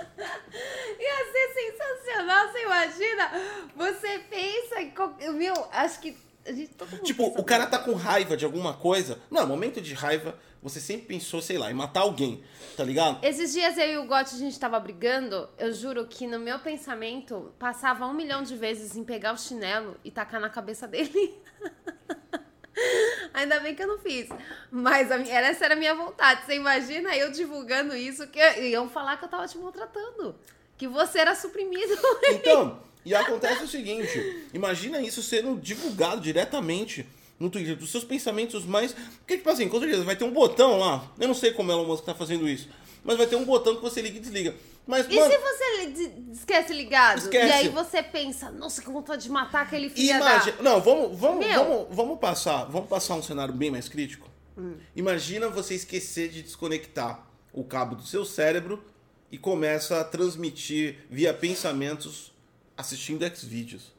Ia 1.00 1.32
ser 1.32 1.54
sensacional, 1.54 2.52
você 2.52 2.64
imagina? 2.64 3.32
Você 3.76 4.20
pensa 4.30 4.82
em. 4.82 4.94
Meu, 5.34 5.54
acho 5.72 6.00
que. 6.00 6.18
A 6.44 6.52
gente, 6.52 6.70
todo 6.74 6.90
mundo 6.90 7.04
Tipo, 7.04 7.26
o 7.28 7.44
cara 7.44 7.68
tá 7.68 7.78
com 7.78 7.94
raiva 7.94 8.36
de 8.36 8.44
alguma 8.44 8.74
coisa. 8.74 9.20
Não, 9.30 9.46
momento 9.46 9.80
de 9.80 9.94
raiva, 9.94 10.36
você 10.62 10.80
sempre 10.80 11.08
pensou, 11.08 11.42
sei 11.42 11.58
lá, 11.58 11.72
em 11.72 11.74
matar 11.74 12.02
alguém, 12.02 12.44
tá 12.78 12.84
ligado? 12.84 13.24
Esses 13.26 13.52
dias 13.54 13.78
eu 13.78 13.88
e 13.88 13.98
o 13.98 14.06
Gotti, 14.06 14.36
a 14.36 14.38
gente 14.38 14.60
tava 14.60 14.80
brigando. 14.80 15.50
Eu 15.58 15.74
juro 15.74 16.06
que 16.06 16.28
no 16.28 16.38
meu 16.40 16.60
pensamento 16.60 17.52
passava 17.58 18.06
um 18.06 18.14
milhão 18.14 18.44
de 18.44 18.56
vezes 18.56 18.96
em 18.96 19.04
pegar 19.04 19.34
o 19.34 19.38
chinelo 19.38 19.98
e 20.06 20.12
tacar 20.12 20.40
na 20.40 20.50
cabeça 20.50 20.88
dele. 20.88 21.34
Ainda 23.34 23.60
bem 23.60 23.74
que 23.76 23.84
eu 23.84 23.88
não 23.88 24.00
fiz. 24.00 24.28
Mas 24.70 25.12
a 25.12 25.18
minha- 25.18 25.40
essa 25.40 25.66
era 25.66 25.74
a 25.74 25.78
minha 25.78 25.96
vontade. 25.96 26.46
Você 26.46 26.56
imagina 26.56 27.16
eu 27.16 27.32
divulgando 27.32 27.96
isso, 27.96 28.28
que 28.28 28.40
iam 28.62 28.90
falar 28.90 29.18
que 29.18 29.26
eu 29.26 29.30
tava 29.30 29.48
te 29.48 29.58
maltratando. 29.58 30.36
Que 30.78 30.88
você 30.88 31.20
era 31.20 31.36
suprimido. 31.36 31.94
Então, 32.30 32.80
e 33.06 33.14
acontece 33.16 33.64
o 33.64 33.68
seguinte: 33.68 34.48
imagina 34.54 35.02
isso 35.02 35.22
sendo 35.22 35.60
divulgado 35.60 36.22
diretamente 36.22 37.06
no 37.42 37.50
Twitter, 37.50 37.76
dos 37.76 37.92
seus 37.92 38.04
pensamentos 38.04 38.66
mais. 38.66 38.94
Porque, 38.94 39.38
tipo 39.38 39.50
assim, 39.50 39.68
com 39.68 39.80
certeza, 39.80 40.04
vai 40.04 40.16
ter 40.16 40.24
um 40.24 40.32
botão 40.32 40.78
lá. 40.78 41.12
Eu 41.20 41.28
não 41.28 41.34
sei 41.34 41.52
como 41.52 41.70
o 41.70 41.74
Elon 41.74 41.86
Musk 41.86 42.06
tá 42.06 42.14
fazendo 42.14 42.48
isso. 42.48 42.70
Mas 43.04 43.18
vai 43.18 43.26
ter 43.26 43.36
um 43.36 43.44
botão 43.44 43.76
que 43.76 43.82
você 43.82 44.02
liga 44.02 44.18
e 44.18 44.20
desliga. 44.20 44.56
Mas, 44.86 45.08
E 45.10 45.16
mano, 45.16 45.32
se 45.32 45.38
você 45.40 46.04
esquece 46.34 46.74
ligado? 46.74 47.18
Esquece. 47.18 47.48
E 47.48 47.52
aí 47.52 47.70
você 47.70 48.04
pensa, 48.04 48.52
nossa, 48.52 48.82
que 48.82 48.90
vontade 48.90 49.24
de 49.24 49.30
matar 49.30 49.64
aquele 49.64 49.90
filho 49.90 50.16
imagina. 50.16 50.58
da... 50.58 50.64
Não, 50.64 50.80
vamos, 50.82 51.18
vamos, 51.18 51.46
Meu. 51.46 51.64
vamos, 51.64 51.88
vamos 51.90 52.20
passar. 52.20 52.66
Vamos 52.66 52.88
passar 52.88 53.16
um 53.16 53.24
cenário 53.24 53.54
bem 53.54 53.72
mais 53.72 53.90
crítico. 53.90 54.30
Hum. 54.58 54.76
Imagina 54.96 55.50
você 55.50 55.74
esquecer 55.74 56.30
de 56.30 56.44
desconectar 56.44 57.26
o 57.52 57.64
cabo 57.64 57.96
do 57.96 58.06
seu 58.06 58.24
cérebro 58.24 58.84
e 59.32 59.38
começa 59.38 60.00
a 60.00 60.04
transmitir 60.04 60.98
via 61.10 61.34
pensamentos 61.34 62.32
assistindo 62.78 63.26
Xvideos. 63.36 63.92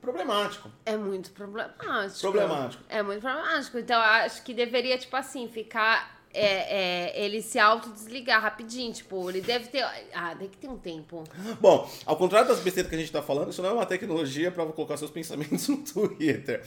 Problemático. 0.00 0.70
É 0.86 0.96
muito 0.96 1.30
problemático. 1.30 2.20
Problemático. 2.20 2.82
É 2.88 3.02
muito 3.02 3.20
problemático. 3.20 3.78
Então, 3.78 4.00
acho 4.00 4.42
que 4.42 4.54
deveria, 4.54 4.96
tipo 4.98 5.14
assim, 5.16 5.48
ficar. 5.48 6.18
É, 6.32 6.44
é, 7.16 7.24
ele 7.24 7.42
se 7.42 7.58
autodesligar 7.58 8.40
rapidinho. 8.40 8.92
Tipo, 8.92 9.28
ele 9.28 9.40
deve 9.40 9.68
ter. 9.68 9.84
Ah, 10.14 10.34
tem 10.36 10.48
que 10.48 10.56
ter 10.56 10.68
um 10.68 10.78
tempo. 10.78 11.24
Bom, 11.60 11.90
ao 12.06 12.16
contrário 12.16 12.48
das 12.48 12.60
besteiras 12.60 12.88
que 12.88 12.94
a 12.96 12.98
gente 12.98 13.10
tá 13.10 13.20
falando, 13.20 13.50
isso 13.50 13.60
não 13.60 13.70
é 13.70 13.72
uma 13.72 13.86
tecnologia 13.86 14.50
para 14.50 14.64
colocar 14.66 14.96
seus 14.96 15.10
pensamentos 15.10 15.66
no 15.68 15.78
Twitter. 15.78 16.62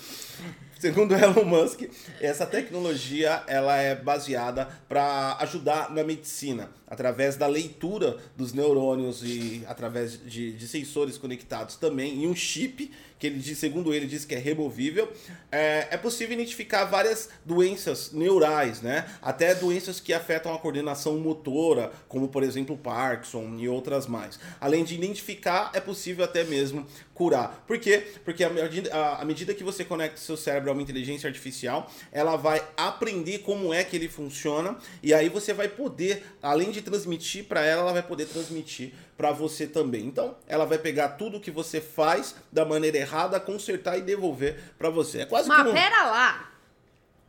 Segundo 0.80 1.16
Elon 1.18 1.46
Musk, 1.46 1.84
essa 2.20 2.46
tecnologia 2.46 3.44
ela 3.48 3.78
é 3.78 3.96
baseada 3.96 4.68
para 4.88 5.38
ajudar 5.40 5.90
na 5.92 6.04
medicina, 6.04 6.70
através 6.88 7.36
da 7.36 7.48
leitura 7.48 8.18
dos 8.36 8.54
neurônios 8.54 9.24
e 9.24 9.64
através 9.68 10.20
de, 10.26 10.54
de 10.54 10.68
sensores 10.68 11.18
conectados 11.18 11.76
também, 11.76 12.24
e 12.24 12.28
um 12.28 12.36
chip 12.36 12.92
que 13.24 13.28
ele 13.28 13.40
diz, 13.40 13.58
segundo 13.58 13.94
ele, 13.94 14.06
diz 14.06 14.26
que 14.26 14.36
é 14.36 14.38
removível, 14.38 15.10
é, 15.50 15.88
é 15.92 15.98
possível 15.98 16.34
identificar 16.34 16.84
várias 16.84 17.30
doenças 17.46 18.12
neurais, 18.12 18.82
né? 18.82 19.06
Até 19.22 19.56
doenças 19.56 20.02
que 20.02 20.12
afetam 20.12 20.54
a 20.54 20.60
coordenação 20.60 21.18
motora, 21.18 21.90
como 22.10 22.28
por 22.28 22.44
exemplo 22.44 22.76
Parkinson 22.76 23.56
e 23.58 23.70
outras 23.70 24.08
mais. 24.08 24.38
Além 24.60 24.84
de 24.84 24.96
identificar, 24.96 25.72
é 25.74 25.80
possível 25.80 26.26
até 26.26 26.44
mesmo 26.44 26.86
curar. 27.14 27.64
Por 27.68 27.78
quê? 27.78 28.08
Porque 28.26 28.44
à 28.44 29.24
medida, 29.26 29.54
que 29.54 29.64
você 29.64 29.86
conecta 29.86 30.18
seu 30.18 30.36
cérebro 30.36 30.70
a 30.70 30.74
uma 30.74 30.82
inteligência 30.82 31.28
artificial, 31.28 31.90
ela 32.12 32.36
vai 32.36 32.64
aprender 32.76 33.40
como 33.40 33.74
é 33.74 33.84
que 33.84 33.96
ele 33.96 34.10
funciona 34.10 34.78
e 35.02 35.14
aí 35.14 35.30
você 35.30 35.54
vai 35.54 35.68
poder, 35.68 36.26
além 36.42 36.72
de 36.72 36.82
transmitir 36.82 37.46
para 37.46 37.62
ela, 37.64 37.82
ela 37.82 37.94
vai 37.94 38.04
poder 38.04 38.26
transmitir 38.26 38.94
para 39.16 39.32
você 39.32 39.68
também. 39.68 40.06
Então, 40.06 40.36
ela 40.48 40.66
vai 40.66 40.78
pegar 40.78 41.10
tudo 41.10 41.40
que 41.40 41.52
você 41.52 41.80
faz 41.80 42.36
da 42.52 42.66
maneira 42.66 42.98
errada, 42.98 43.40
consertar 43.40 43.98
e 43.98 44.02
devolver 44.02 44.58
para 44.78 44.90
você. 44.90 45.22
É 45.22 45.26
quase 45.26 45.48
Mas 45.48 45.64
que 45.64 45.70
um... 45.70 45.74
pera 45.74 46.04
lá! 46.04 46.50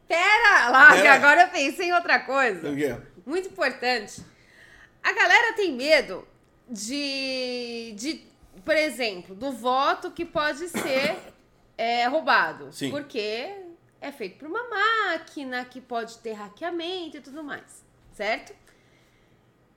Pera 0.06 0.68
lá, 0.68 0.92
que 0.92 1.02
Pera. 1.02 1.14
agora 1.14 1.42
eu 1.42 1.48
pensei 1.48 1.88
em 1.88 1.92
outra 1.94 2.20
coisa. 2.20 2.70
O 2.70 2.76
quê? 2.76 2.94
Muito 3.24 3.48
importante. 3.48 4.22
A 5.02 5.12
galera 5.12 5.54
tem 5.54 5.72
medo 5.72 6.26
de, 6.68 7.94
de 7.96 8.22
por 8.64 8.76
exemplo, 8.76 9.34
do 9.34 9.50
voto 9.52 10.10
que 10.10 10.24
pode 10.24 10.68
ser 10.68 11.16
é, 11.78 12.06
roubado. 12.06 12.68
Sim. 12.72 12.90
Porque 12.90 13.56
é 14.00 14.12
feito 14.12 14.38
por 14.38 14.48
uma 14.48 14.62
máquina 14.68 15.64
que 15.64 15.80
pode 15.80 16.18
ter 16.18 16.32
hackeamento 16.32 17.16
e 17.16 17.20
tudo 17.20 17.42
mais. 17.42 17.82
Certo? 18.12 18.54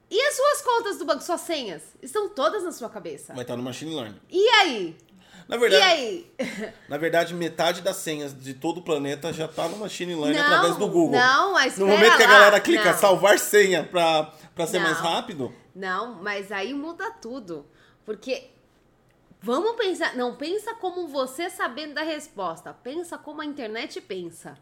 E 0.09 0.21
as 0.21 0.35
suas 0.35 0.61
contas 0.61 0.97
do 0.97 1.05
banco, 1.05 1.21
suas 1.21 1.41
senhas, 1.41 1.83
estão 2.01 2.29
todas 2.29 2.63
na 2.63 2.71
sua 2.71 2.89
cabeça. 2.89 3.33
Vai 3.33 3.43
estar 3.43 3.57
no 3.57 3.63
machine 3.63 3.93
learning. 3.93 4.19
E 4.29 4.47
aí? 4.49 4.97
Na 5.49 5.55
E 5.55 5.59
verdade, 5.59 5.83
aí? 5.83 6.31
na 6.89 6.97
verdade, 6.97 7.33
metade 7.33 7.81
das 7.81 7.97
senhas 7.97 8.33
de 8.37 8.53
todo 8.53 8.79
o 8.79 8.81
planeta 8.81 9.31
já 9.33 9.47
tá 9.47 9.67
no 9.67 9.77
machine 9.77 10.13
learning 10.15 10.37
Não, 10.37 10.45
através 10.45 10.75
do 10.77 10.87
Google. 10.87 11.11
não, 11.11 11.53
mas 11.53 11.77
No 11.77 11.87
momento 11.87 12.17
que 12.17 12.23
a 12.23 12.27
lá. 12.27 12.33
galera 12.33 12.59
clica 12.61 12.91
Não. 12.91 12.97
salvar 12.97 13.39
senha 13.39 13.83
pra 13.83 14.33
ser 14.65 14.79
Não. 14.79 14.85
mais 14.85 14.97
rápido, 14.97 15.53
Não, 15.75 16.15
mas 16.21 16.51
aí 16.51 16.73
muda 16.73 17.11
tudo. 17.11 17.65
Porque 18.05 18.49
vamos 19.41 19.75
pensar, 19.75 20.15
não 20.15 20.35
pensa 20.35 20.73
como 20.75 21.07
você 21.07 21.49
sabendo 21.49 21.93
da 21.95 22.01
resposta, 22.03 22.73
pensa 22.73 23.17
como 23.17 23.41
a 23.41 23.45
internet 23.45 24.01
pensa. 24.01 24.57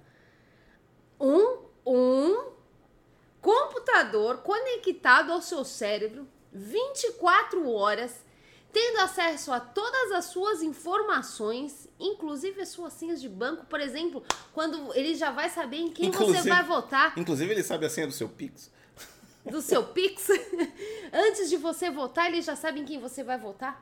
Um, 1.19 1.59
um 1.85 2.51
computador 3.41 4.37
conectado 4.39 5.31
ao 5.31 5.41
seu 5.41 5.63
cérebro 5.63 6.27
24 6.51 7.69
horas, 7.69 8.23
tendo 8.71 8.99
acesso 8.99 9.51
a 9.53 9.59
todas 9.59 10.11
as 10.11 10.25
suas 10.25 10.61
informações, 10.61 11.87
inclusive 11.99 12.61
as 12.61 12.69
suas 12.69 12.93
senhas 12.93 13.21
de 13.21 13.29
banco, 13.29 13.65
por 13.67 13.79
exemplo, 13.79 14.23
quando 14.53 14.93
ele 14.93 15.15
já 15.15 15.31
vai 15.31 15.49
saber 15.49 15.77
em 15.77 15.89
quem 15.91 16.11
você 16.11 16.23
Inclusive- 16.23 16.49
vai 16.49 16.63
votar 16.63 17.13
inclusive 17.17 17.51
ele 17.53 17.63
sabe 17.63 17.85
a 17.85 17.89
senha 17.89 18.07
do 18.07 18.13
seu 18.13 18.27
Pix. 18.27 18.71
do 19.49 19.61
seu 19.61 19.83
Pix, 19.83 20.27
antes 21.13 21.49
de 21.49 21.55
você 21.57 21.89
votar, 21.89 22.27
ele 22.27 22.41
já 22.41 22.55
sabe 22.55 22.79
em 22.81 22.85
quem 22.85 22.99
você 22.99 23.23
vai 23.23 23.37
votar? 23.37 23.81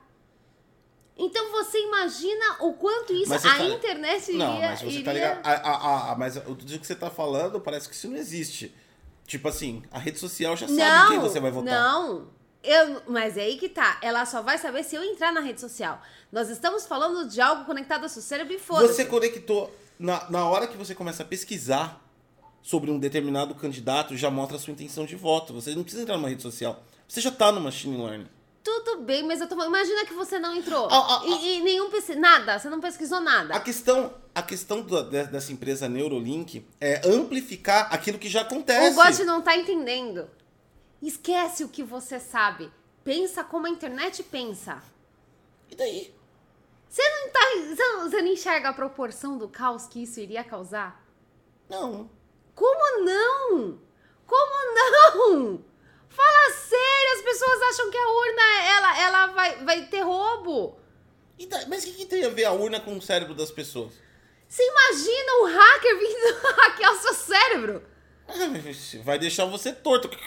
Então 1.17 1.51
você 1.51 1.79
imagina 1.79 2.57
o 2.61 2.73
quanto 2.73 3.13
isso 3.13 3.33
a 3.33 3.39
tá- 3.39 3.63
internet 3.65 4.29
iria, 4.29 4.37
Não, 4.47 4.59
mas 4.59 4.79
você 4.79 4.85
iria... 4.87 5.03
tá 5.03 5.13
ligado. 5.13 5.45
A, 5.45 5.51
a, 5.51 6.11
a- 6.11 6.15
mas 6.15 6.37
o 6.37 6.55
que 6.55 6.77
você 6.87 6.95
tá 6.95 7.09
falando 7.09 7.59
parece 7.61 7.87
que 7.87 7.93
isso 7.95 8.07
não 8.07 8.17
existe. 8.17 8.73
Tipo 9.27 9.47
assim, 9.47 9.83
a 9.91 9.99
rede 9.99 10.17
social 10.19 10.55
já 10.57 10.67
sabe 10.67 10.79
Não, 10.79 11.07
quem 11.09 11.19
você 11.19 11.39
vai 11.39 11.51
votar. 11.51 11.71
não. 11.73 12.27
Eu, 12.63 13.01
mas 13.07 13.35
é 13.37 13.41
aí 13.41 13.57
que 13.57 13.67
tá. 13.67 13.99
Ela 14.01 14.25
só 14.25 14.41
vai 14.41 14.57
saber 14.57 14.83
se 14.85 14.95
eu 14.95 15.03
entrar 15.03 15.33
na 15.33 15.41
rede 15.41 15.59
social. 15.59 16.01
Nós 16.31 16.49
estamos 16.49 16.85
falando 16.85 17.27
de 17.29 17.41
algo 17.41 17.65
conectado 17.65 18.03
ao 18.03 18.09
seu 18.09 18.21
cérebro 18.21 18.53
e 18.53 18.59
foda-se. 18.59 18.93
Você 18.93 19.05
conectou. 19.05 19.69
Na, 19.99 20.29
na 20.29 20.47
hora 20.49 20.65
que 20.65 20.77
você 20.77 20.95
começa 20.95 21.23
a 21.23 21.25
pesquisar 21.25 22.01
sobre 22.61 22.89
um 22.89 22.97
determinado 22.97 23.53
candidato, 23.53 24.15
já 24.15 24.31
mostra 24.31 24.55
a 24.55 24.59
sua 24.59 24.71
intenção 24.71 25.05
de 25.05 25.15
voto. 25.15 25.53
Você 25.53 25.75
não 25.75 25.83
precisa 25.83 26.03
entrar 26.03 26.15
numa 26.17 26.29
rede 26.29 26.41
social. 26.41 26.81
Você 27.05 27.19
já 27.21 27.29
tá 27.31 27.51
no 27.51 27.59
machine 27.59 27.97
learning. 27.97 28.27
Tudo 28.63 29.01
bem, 29.01 29.23
mas 29.23 29.41
eu 29.41 29.47
tô. 29.47 29.61
Imagina 29.61 30.05
que 30.05 30.13
você 30.13 30.39
não 30.39 30.55
entrou. 30.55 30.87
Ah, 30.89 31.17
ah, 31.19 31.23
e, 31.25 31.57
e 31.57 31.61
nenhum. 31.61 31.89
Nada, 32.17 32.57
você 32.57 32.69
não 32.69 32.79
pesquisou 32.79 33.19
nada. 33.19 33.53
A 33.55 33.59
questão, 33.59 34.13
a 34.33 34.41
questão 34.41 34.81
do- 34.81 35.03
de- 35.03 35.25
dessa 35.27 35.51
empresa 35.51 35.89
Neurolink 35.89 36.65
é 36.79 37.01
amplificar 37.05 37.93
aquilo 37.93 38.17
que 38.17 38.29
já 38.29 38.41
acontece. 38.41 38.91
O 38.91 38.95
Gotti 39.03 39.23
não 39.25 39.41
tá 39.41 39.55
entendendo. 39.57 40.29
Esquece 41.01 41.65
o 41.65 41.69
que 41.69 41.83
você 41.83 42.19
sabe. 42.19 42.71
Pensa 43.03 43.43
como 43.43 43.67
a 43.67 43.69
internet 43.69 44.23
pensa. 44.23 44.81
E 45.69 45.75
daí? 45.75 46.13
Você 46.89 47.01
não, 47.01 47.29
tá, 47.31 47.39
você 47.75 47.87
não, 47.87 48.09
você 48.09 48.21
não 48.21 48.29
enxerga 48.29 48.69
a 48.69 48.73
proporção 48.73 49.37
do 49.37 49.49
caos 49.49 49.87
que 49.87 50.03
isso 50.03 50.19
iria 50.21 50.43
causar? 50.43 51.03
Não. 51.69 52.09
Como 52.55 53.03
não? 53.03 53.79
Como 54.25 54.75
não? 54.75 55.59
Fala 56.15 56.51
sério, 56.53 57.13
as 57.15 57.21
pessoas 57.21 57.61
acham 57.63 57.89
que 57.91 57.97
a 57.97 58.07
urna 58.09 58.63
ela, 58.67 59.01
ela 59.01 59.27
vai, 59.27 59.63
vai 59.63 59.81
ter 59.87 60.01
roubo. 60.01 60.77
E 61.39 61.45
daí? 61.47 61.65
Mas 61.67 61.83
o 61.83 61.87
que, 61.87 61.93
que 61.93 62.05
tem 62.05 62.23
a 62.23 62.29
ver 62.29 62.45
a 62.45 62.51
urna 62.51 62.79
com 62.79 62.95
o 62.97 63.01
cérebro 63.01 63.33
das 63.33 63.51
pessoas? 63.51 63.93
Você 64.47 64.63
imagina 64.63 65.33
um 65.41 65.45
hacker 65.57 65.97
vindo 65.99 66.37
hackear 66.57 66.93
o 66.93 66.97
seu 66.97 67.13
cérebro? 67.13 67.83
Vai 69.03 69.19
deixar 69.19 69.45
você 69.45 69.71
torto. 69.73 70.09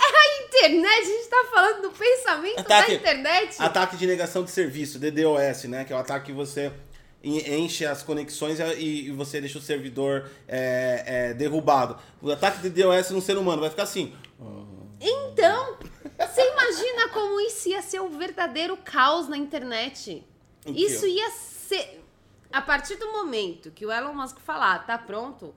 A 0.00 0.42
internet, 0.44 1.00
a 1.00 1.04
gente 1.04 1.28
tá 1.28 1.46
falando 1.50 1.82
do 1.82 1.90
pensamento 1.90 2.58
Ataque- 2.58 2.90
da 2.90 2.94
internet. 2.96 3.56
Ataque 3.58 3.96
de 3.96 4.06
negação 4.06 4.42
de 4.44 4.50
serviço, 4.50 4.98
DDoS, 4.98 5.64
né? 5.64 5.84
Que 5.84 5.92
é 5.92 5.96
o 5.96 5.98
ataque 5.98 6.26
que 6.26 6.32
você 6.32 6.72
en- 7.22 7.60
enche 7.64 7.86
as 7.86 8.02
conexões 8.02 8.58
e, 8.60 9.06
e 9.06 9.10
você 9.12 9.40
deixa 9.40 9.58
o 9.58 9.62
servidor 9.62 10.28
é, 10.48 11.04
é, 11.30 11.34
derrubado. 11.34 11.98
O 12.20 12.30
ataque 12.30 12.58
de 12.60 12.70
DDoS 12.70 13.10
no 13.10 13.20
ser 13.22 13.36
humano 13.38 13.60
vai 13.60 13.70
ficar 13.70 13.84
assim. 13.84 14.14
Então, 15.00 15.76
você 16.18 16.42
imagina 16.52 17.08
como 17.08 17.40
isso 17.40 17.68
ia 17.68 17.80
ser 17.82 18.00
o 18.00 18.08
verdadeiro 18.10 18.76
caos 18.76 19.28
na 19.28 19.36
internet? 19.36 20.26
Isso 20.66 21.06
ia 21.06 21.30
ser. 21.30 22.04
A 22.52 22.60
partir 22.60 22.96
do 22.96 23.10
momento 23.12 23.70
que 23.70 23.86
o 23.86 23.92
Elon 23.92 24.12
Musk 24.12 24.38
falar, 24.40 24.84
tá 24.86 24.98
pronto, 24.98 25.54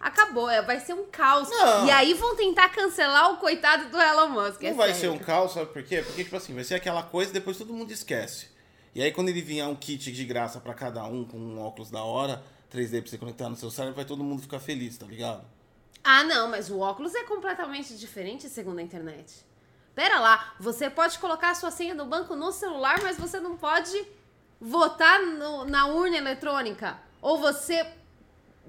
acabou. 0.00 0.48
é, 0.48 0.62
Vai 0.62 0.80
ser 0.80 0.94
um 0.94 1.04
caos. 1.06 1.50
Não. 1.50 1.86
E 1.86 1.90
aí 1.90 2.14
vão 2.14 2.34
tentar 2.36 2.68
cancelar 2.70 3.32
o 3.32 3.36
coitado 3.38 3.90
do 3.90 4.00
Elon 4.00 4.28
Musk. 4.28 4.62
é 4.62 4.70
Não 4.70 4.76
vai 4.76 4.94
sério. 4.94 5.00
ser 5.00 5.08
um 5.10 5.18
caos, 5.18 5.52
sabe 5.52 5.72
por 5.72 5.82
quê? 5.82 6.02
Porque, 6.02 6.24
tipo 6.24 6.36
assim, 6.36 6.54
vai 6.54 6.64
ser 6.64 6.76
aquela 6.76 7.02
coisa 7.02 7.30
e 7.30 7.34
depois 7.34 7.58
todo 7.58 7.72
mundo 7.72 7.90
esquece. 7.92 8.48
E 8.94 9.02
aí, 9.02 9.12
quando 9.12 9.28
ele 9.28 9.42
vier 9.42 9.66
um 9.68 9.74
kit 9.74 10.10
de 10.10 10.24
graça 10.24 10.58
pra 10.58 10.72
cada 10.72 11.04
um, 11.04 11.24
com 11.24 11.36
um 11.36 11.60
óculos 11.60 11.90
da 11.90 12.02
hora, 12.02 12.42
3D 12.72 13.02
pra 13.02 13.10
você 13.10 13.18
conectar 13.18 13.48
no 13.50 13.56
seu 13.56 13.70
cérebro, 13.70 13.96
vai 13.96 14.04
todo 14.06 14.24
mundo 14.24 14.40
ficar 14.40 14.58
feliz, 14.60 14.96
tá 14.96 15.04
ligado? 15.04 15.44
Ah, 16.08 16.22
não, 16.24 16.48
mas 16.48 16.70
o 16.70 16.78
óculos 16.78 17.14
é 17.14 17.24
completamente 17.24 17.96
diferente 17.96 18.48
segundo 18.48 18.78
a 18.78 18.82
internet. 18.82 19.44
Pera 19.94 20.20
lá, 20.20 20.54
você 20.60 20.88
pode 20.88 21.18
colocar 21.18 21.50
a 21.50 21.54
sua 21.54 21.70
senha 21.70 21.94
do 21.94 22.04
banco 22.04 22.36
no 22.36 22.52
celular, 22.52 23.00
mas 23.02 23.16
você 23.18 23.40
não 23.40 23.56
pode 23.56 24.06
votar 24.60 25.20
no- 25.20 25.64
na 25.64 25.86
urna 25.86 26.16
eletrônica. 26.18 26.96
Ou 27.20 27.38
você 27.38 27.84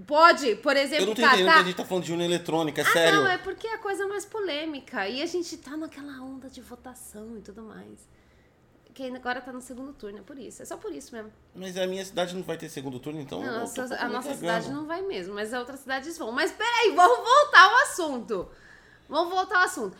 pode, 0.05 0.55
por 0.57 0.75
Eu 0.75 0.83
exemplo, 0.83 1.05
não 1.07 1.13
tô 1.15 1.21
entendendo 1.21 1.37
que 1.43 1.49
a 1.49 1.53
catar. 1.53 1.65
gente 1.65 1.75
tá 1.75 1.85
falando 1.85 2.03
de 2.05 2.11
urna 2.11 2.25
eletrônica, 2.25 2.81
é 2.81 2.85
Ah, 2.85 2.91
sério. 2.93 3.19
não, 3.19 3.27
é 3.27 3.37
porque 3.37 3.67
é 3.67 3.75
a 3.75 3.77
coisa 3.77 4.07
mais 4.07 4.25
polêmica. 4.25 5.07
E 5.07 5.21
a 5.21 5.25
gente 5.25 5.57
tá 5.57 5.75
naquela 5.77 6.21
onda 6.21 6.49
de 6.49 6.61
votação 6.61 7.37
e 7.37 7.41
tudo 7.41 7.61
mais. 7.63 8.07
Que 8.97 9.15
agora 9.15 9.39
tá 9.39 9.53
no 9.53 9.61
segundo 9.61 9.93
turno, 9.93 10.17
é 10.17 10.21
por 10.23 10.39
isso. 10.39 10.63
É 10.63 10.65
só 10.65 10.75
por 10.75 10.91
isso 10.91 11.13
mesmo. 11.13 11.31
Mas 11.53 11.77
a 11.77 11.85
minha 11.85 12.03
cidade 12.03 12.33
não 12.33 12.41
vai 12.41 12.57
ter 12.57 12.67
segundo 12.67 12.99
turno, 12.99 13.21
então. 13.21 13.39
Não, 13.39 13.63
eu 13.63 13.95
a, 13.95 14.09
nossa 14.09 14.33
cidade 14.33 14.71
não 14.71 14.87
vai 14.87 15.03
mesmo, 15.03 15.35
mas 15.35 15.53
as 15.53 15.59
outras 15.59 15.81
cidades 15.81 16.17
vão. 16.17 16.31
Mas 16.31 16.51
peraí, 16.51 16.95
vamos 16.95 17.17
voltar 17.23 17.65
ao 17.65 17.75
assunto. 17.83 18.49
Vamos 19.07 19.31
voltar 19.31 19.57
ao 19.59 19.65
assunto. 19.65 19.95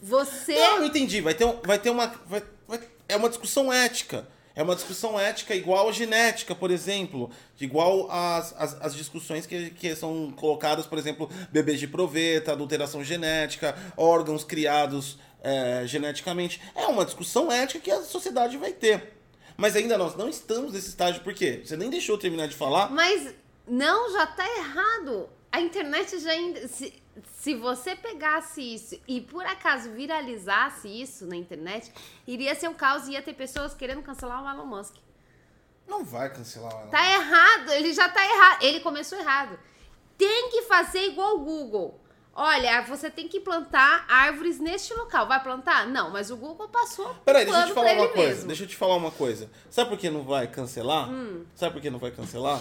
Você. 0.00 0.54
Não, 0.54 0.78
eu 0.78 0.84
entendi. 0.86 1.20
Vai 1.20 1.34
ter, 1.34 1.44
vai 1.66 1.78
ter 1.78 1.90
uma. 1.90 2.06
vai- 2.24 2.42
vai- 2.66 2.88
é 3.06 3.14
uma 3.14 3.28
discussão 3.28 3.70
ética. 3.70 4.26
É 4.56 4.62
uma 4.62 4.74
discussão 4.74 5.18
ética 5.18 5.54
igual 5.54 5.88
a 5.88 5.92
genética, 5.92 6.54
por 6.54 6.70
exemplo. 6.70 7.30
Igual 7.60 8.08
às, 8.10 8.54
às 8.56 8.94
discussões 8.94 9.46
que, 9.46 9.70
que 9.70 9.96
são 9.96 10.32
colocadas, 10.32 10.86
por 10.86 10.96
exemplo, 10.96 11.28
bebês 11.50 11.80
de 11.80 11.88
proveta, 11.88 12.52
adulteração 12.52 13.02
genética, 13.02 13.76
órgãos 13.96 14.44
criados 14.44 15.18
é, 15.42 15.82
geneticamente. 15.86 16.60
É 16.74 16.86
uma 16.86 17.04
discussão 17.04 17.50
ética 17.50 17.80
que 17.80 17.90
a 17.90 18.02
sociedade 18.02 18.56
vai 18.56 18.72
ter. 18.72 19.14
Mas 19.56 19.76
ainda 19.76 19.98
nós 19.98 20.16
não 20.16 20.28
estamos 20.28 20.72
nesse 20.72 20.88
estágio, 20.88 21.22
por 21.22 21.34
quê? 21.34 21.62
Você 21.64 21.76
nem 21.76 21.90
deixou 21.90 22.14
eu 22.14 22.20
terminar 22.20 22.46
de 22.48 22.54
falar. 22.54 22.90
Mas 22.90 23.34
não, 23.66 24.12
já 24.12 24.26
tá 24.26 24.46
errado. 24.56 25.28
A 25.54 25.60
internet 25.60 26.18
já 26.18 26.32
ainda. 26.32 26.66
Se, 26.66 26.92
se 27.36 27.54
você 27.54 27.94
pegasse 27.94 28.60
isso 28.60 29.00
e 29.06 29.20
por 29.20 29.46
acaso 29.46 29.92
viralizasse 29.92 30.88
isso 30.88 31.24
na 31.26 31.36
internet, 31.36 31.92
iria 32.26 32.56
ser 32.56 32.66
um 32.68 32.74
caos 32.74 33.06
e 33.06 33.12
ia 33.12 33.22
ter 33.22 33.34
pessoas 33.34 33.72
querendo 33.72 34.02
cancelar 34.02 34.42
o 34.42 34.50
Elon 34.50 34.66
Musk. 34.66 34.96
Não 35.86 36.04
vai 36.04 36.28
cancelar 36.28 36.72
ela. 36.72 36.86
Tá 36.88 37.08
errado, 37.08 37.70
ele 37.70 37.92
já 37.92 38.08
tá 38.08 38.24
errado. 38.26 38.62
Ele 38.64 38.80
começou 38.80 39.16
errado. 39.16 39.56
Tem 40.18 40.50
que 40.50 40.62
fazer 40.62 41.06
igual 41.06 41.36
o 41.36 41.44
Google. 41.44 42.00
Olha, 42.34 42.82
você 42.82 43.08
tem 43.08 43.28
que 43.28 43.38
plantar 43.38 44.06
árvores 44.08 44.58
neste 44.58 44.92
local. 44.92 45.28
Vai 45.28 45.40
plantar? 45.40 45.86
Não, 45.86 46.10
mas 46.10 46.32
o 46.32 46.36
Google 46.36 46.68
passou. 46.68 47.14
Peraí, 47.24 47.44
deixa 47.44 47.60
eu 47.60 47.66
te 47.68 47.74
falar 47.74 47.92
uma 47.92 48.08
coisa. 48.08 48.28
mesmo. 48.28 48.46
Deixa 48.48 48.62
eu 48.64 48.66
te 48.66 48.76
falar 48.76 48.96
uma 48.96 49.10
coisa. 49.12 49.50
Sabe 49.70 49.90
por 49.90 49.98
que 50.00 50.10
não 50.10 50.24
vai 50.24 50.48
cancelar? 50.48 51.08
Hum. 51.08 51.44
Sabe 51.54 51.74
por 51.74 51.80
que 51.80 51.90
não 51.90 52.00
vai 52.00 52.10
cancelar? 52.10 52.60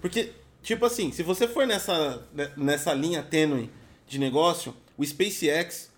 Porque, 0.00 0.32
tipo 0.66 0.84
assim, 0.84 1.12
se 1.12 1.22
você 1.22 1.46
for 1.46 1.64
nessa, 1.64 2.26
né, 2.32 2.50
nessa 2.56 2.92
linha 2.92 3.22
tênue 3.22 3.70
de 4.04 4.18
negócio, 4.18 4.74
o 4.98 5.06
SpaceX 5.06 5.92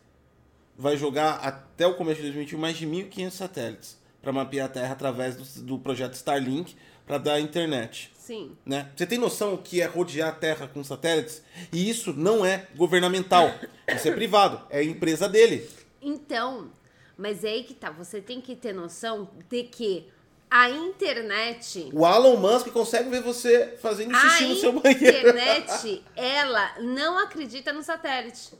vai 0.76 0.94
jogar 0.94 1.36
até 1.36 1.86
o 1.86 1.94
começo 1.94 2.16
de 2.16 2.24
2021 2.24 2.58
mais 2.58 2.76
de 2.76 2.86
1.500 2.86 3.30
satélites 3.30 3.98
para 4.20 4.30
mapear 4.30 4.66
a 4.66 4.68
Terra 4.68 4.92
através 4.92 5.36
do, 5.36 5.62
do 5.62 5.78
projeto 5.78 6.12
Starlink 6.12 6.76
para 7.06 7.16
dar 7.16 7.40
internet. 7.40 8.12
Sim. 8.14 8.54
Né? 8.64 8.90
Você 8.94 9.06
tem 9.06 9.16
noção 9.16 9.54
o 9.54 9.58
que 9.58 9.80
é 9.80 9.86
rodear 9.86 10.28
a 10.28 10.32
Terra 10.32 10.68
com 10.68 10.84
satélites? 10.84 11.42
E 11.72 11.88
isso 11.88 12.12
não 12.12 12.44
é 12.44 12.68
governamental. 12.76 13.50
Isso 13.88 14.06
é 14.06 14.10
privado. 14.12 14.60
É 14.68 14.80
a 14.80 14.84
empresa 14.84 15.26
dele. 15.26 15.66
Então, 16.02 16.70
mas 17.16 17.42
é 17.42 17.48
aí 17.48 17.64
que 17.64 17.72
tá. 17.72 17.90
Você 17.90 18.20
tem 18.20 18.38
que 18.42 18.54
ter 18.54 18.74
noção 18.74 19.30
de 19.48 19.62
que 19.62 20.08
a 20.50 20.70
internet. 20.70 21.90
O 21.92 22.06
Elon 22.06 22.36
Musk 22.36 22.68
consegue 22.68 23.08
ver 23.10 23.22
você 23.22 23.76
fazendo 23.80 24.14
xixi 24.14 24.44
A 24.44 24.48
no 24.48 24.56
seu 24.56 24.72
banheiro. 24.72 25.04
internet, 25.28 26.04
ela 26.16 26.74
não 26.80 27.18
acredita 27.18 27.72
no 27.72 27.82
satélite. 27.82 28.52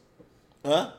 Hã? 0.64 0.94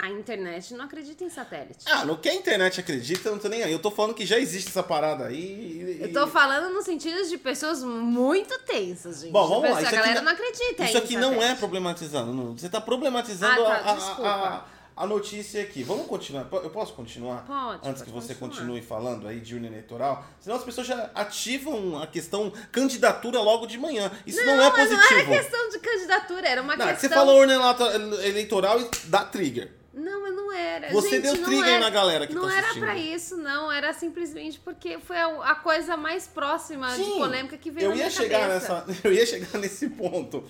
A 0.00 0.08
internet 0.10 0.74
não 0.74 0.84
acredita 0.84 1.24
em 1.24 1.28
satélite. 1.28 1.84
Ah, 1.86 2.04
no 2.04 2.16
que 2.16 2.28
a 2.28 2.34
internet 2.34 2.78
acredita, 2.78 3.28
eu 3.28 3.32
não 3.32 3.40
tô 3.40 3.48
nem 3.48 3.64
aí. 3.64 3.72
Eu 3.72 3.80
tô 3.80 3.90
falando 3.90 4.14
que 4.14 4.24
já 4.24 4.38
existe 4.38 4.68
essa 4.68 4.80
parada 4.84 5.26
aí. 5.26 5.98
e- 5.98 6.02
Eu 6.02 6.12
tô 6.12 6.28
falando 6.28 6.72
no 6.72 6.80
sentido 6.82 7.28
de 7.28 7.36
pessoas 7.36 7.82
muito 7.82 8.56
tensas, 8.60 9.22
gente. 9.22 9.32
Bom, 9.32 9.48
vamos 9.48 9.68
lá. 9.68 9.78
A 9.78 9.80
Isso 9.82 9.86
aqui 9.88 9.96
galera 9.96 10.14
não- 10.20 10.22
não 10.26 10.32
acredita 10.32 10.84
Isso 10.84 10.98
aqui 10.98 11.16
não 11.16 11.30
é 11.32 11.34
satélite. 11.38 11.58
problematizando. 11.58 12.32
não. 12.32 12.56
Você 12.56 12.68
tá 12.68 12.80
problematizando 12.80 13.60
Ah, 13.64 13.74
a- 13.74 13.80
tá, 13.82 13.90
a, 13.90 13.94
desculpa. 13.94 14.28
a, 14.28 14.64
a 14.98 15.06
notícia 15.06 15.62
aqui. 15.62 15.82
Vamos 15.82 16.06
continuar. 16.06 16.46
Eu 16.52 16.70
posso 16.70 16.92
continuar? 16.92 17.44
Pode, 17.46 17.88
Antes 17.88 18.02
pode 18.02 18.04
que 18.04 18.10
você 18.10 18.34
continuar. 18.34 18.60
continue 18.66 18.82
falando 18.82 19.26
aí 19.28 19.40
de 19.40 19.54
urna 19.54 19.66
eleitoral. 19.68 20.24
Senão 20.40 20.56
as 20.56 20.64
pessoas 20.64 20.86
já 20.86 21.10
ativam 21.14 22.00
a 22.02 22.06
questão 22.06 22.52
candidatura 22.72 23.40
logo 23.40 23.66
de 23.66 23.78
manhã. 23.78 24.10
Isso 24.26 24.44
não, 24.44 24.54
é 24.54 24.70
mas 24.70 24.88
positivo. 24.88 24.98
não 25.28 25.34
era 25.34 25.42
questão 25.42 25.68
de 25.70 25.78
candidatura, 25.78 26.48
era 26.48 26.62
uma 26.62 26.76
Não, 26.76 26.86
questão... 26.86 27.08
Você 27.08 27.14
falou 27.14 27.38
urna 27.38 27.54
eleito- 27.54 28.20
eleitoral 28.22 28.80
e 28.80 28.88
dá 29.04 29.24
trigger. 29.24 29.72
Não, 29.94 30.22
mas 30.22 30.32
não 30.32 30.52
era. 30.52 30.92
Você 30.92 31.10
Gente, 31.10 31.22
deu 31.22 31.34
não 31.36 31.44
trigger 31.44 31.68
era- 31.68 31.80
na 31.80 31.90
galera 31.90 32.26
que 32.26 32.32
Não 32.34 32.46
tá 32.46 32.52
era 32.52 32.60
assistindo. 32.60 32.82
pra 32.84 32.96
isso, 32.96 33.36
não. 33.36 33.70
Era 33.72 33.92
simplesmente 33.92 34.58
porque 34.60 34.96
foi 35.00 35.16
a, 35.18 35.26
a 35.50 35.54
coisa 35.56 35.96
mais 35.96 36.24
próxima 36.28 36.88
de 36.90 37.02
Sim, 37.04 37.18
polêmica 37.18 37.56
que 37.58 37.68
veio 37.68 37.90
eu 37.90 37.96
ia 37.96 38.08
chegar 38.08 38.40
cabeça. 38.48 38.84
nessa 38.86 39.00
Eu 39.08 39.12
ia 39.12 39.26
chegar 39.26 39.58
nesse 39.58 39.88
ponto. 39.90 40.44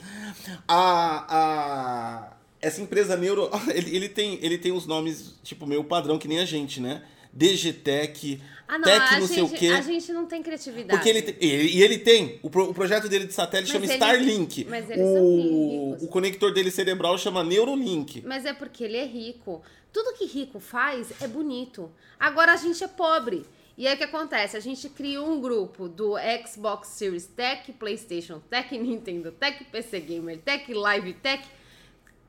A, 0.67 1.25
a, 1.29 2.33
essa 2.61 2.81
empresa 2.81 3.17
Neuro, 3.17 3.51
ele, 3.75 3.95
ele, 3.97 4.09
tem, 4.09 4.39
ele 4.43 4.59
tem 4.59 4.73
os 4.73 4.87
nomes, 4.87 5.35
tipo, 5.43 5.67
meio 5.67 5.85
padrão, 5.85 6.19
que 6.19 6.27
nem 6.29 6.39
a 6.41 6.45
gente, 6.45 6.81
né? 6.81 7.03
DGTech, 7.33 8.41
Ah, 8.67 8.79
não, 8.79 8.85
Tech 8.85 9.21
não 9.21 9.27
sei 9.27 9.43
o 9.43 9.49
quê. 9.51 9.69
a 9.69 9.81
gente 9.81 10.13
não 10.13 10.27
tem 10.27 10.43
criatividade. 10.43 10.91
Porque 10.91 11.09
ele, 11.09 11.23
tem- 11.23 11.37
ele- 11.41 11.69
e 11.77 11.83
ele 11.83 11.99
tem, 11.99 12.39
o, 12.43 12.51
pro- 12.51 12.71
o 12.71 12.75
projeto 12.75 13.09
dele 13.09 13.27
de 13.27 13.33
satélite 13.35 13.73
Mas 13.73 13.81
chama 13.81 13.85
ele- 13.87 13.95
Starlink. 13.95 14.65
mas 14.65 14.91
eles 14.91 15.05
são 15.05 15.25
o, 15.25 15.91
ricos. 15.93 16.03
o 16.03 16.09
conector 16.09 16.53
dele 16.53 16.71
cerebral 16.71 17.17
chama 17.19 17.45
Neurolink. 17.45 18.23
Mas 18.27 18.45
é 18.45 18.53
porque 18.53 18.85
ele 18.85 18.97
é 18.97 19.05
rico. 19.05 19.63
Tudo 19.93 20.15
que 20.17 20.27
rico 20.27 20.59
faz 20.61 21.09
é 21.21 21.27
bonito. 21.29 21.91
Agora 22.19 22.53
a 22.53 22.57
gente 22.57 22.83
é 22.83 22.89
pobre. 22.89 23.45
E 23.77 23.87
aí 23.87 23.95
o 23.95 23.97
que 23.99 24.05
acontece? 24.05 24.57
A 24.57 24.61
gente 24.61 24.89
cria 24.89 25.23
um 25.23 25.41
grupo 25.41 25.89
do 25.89 26.15
Xbox 26.47 26.89
Series 26.89 27.27
Tech, 27.27 27.71
PlayStation 27.73 28.41
Tech, 28.51 28.77
Nintendo 28.77 29.31
Tech, 29.31 29.63
PC 29.71 30.01
Gamer 30.01 30.39
Tech, 30.39 30.73
Live 30.73 31.13
Tech. 31.15 31.45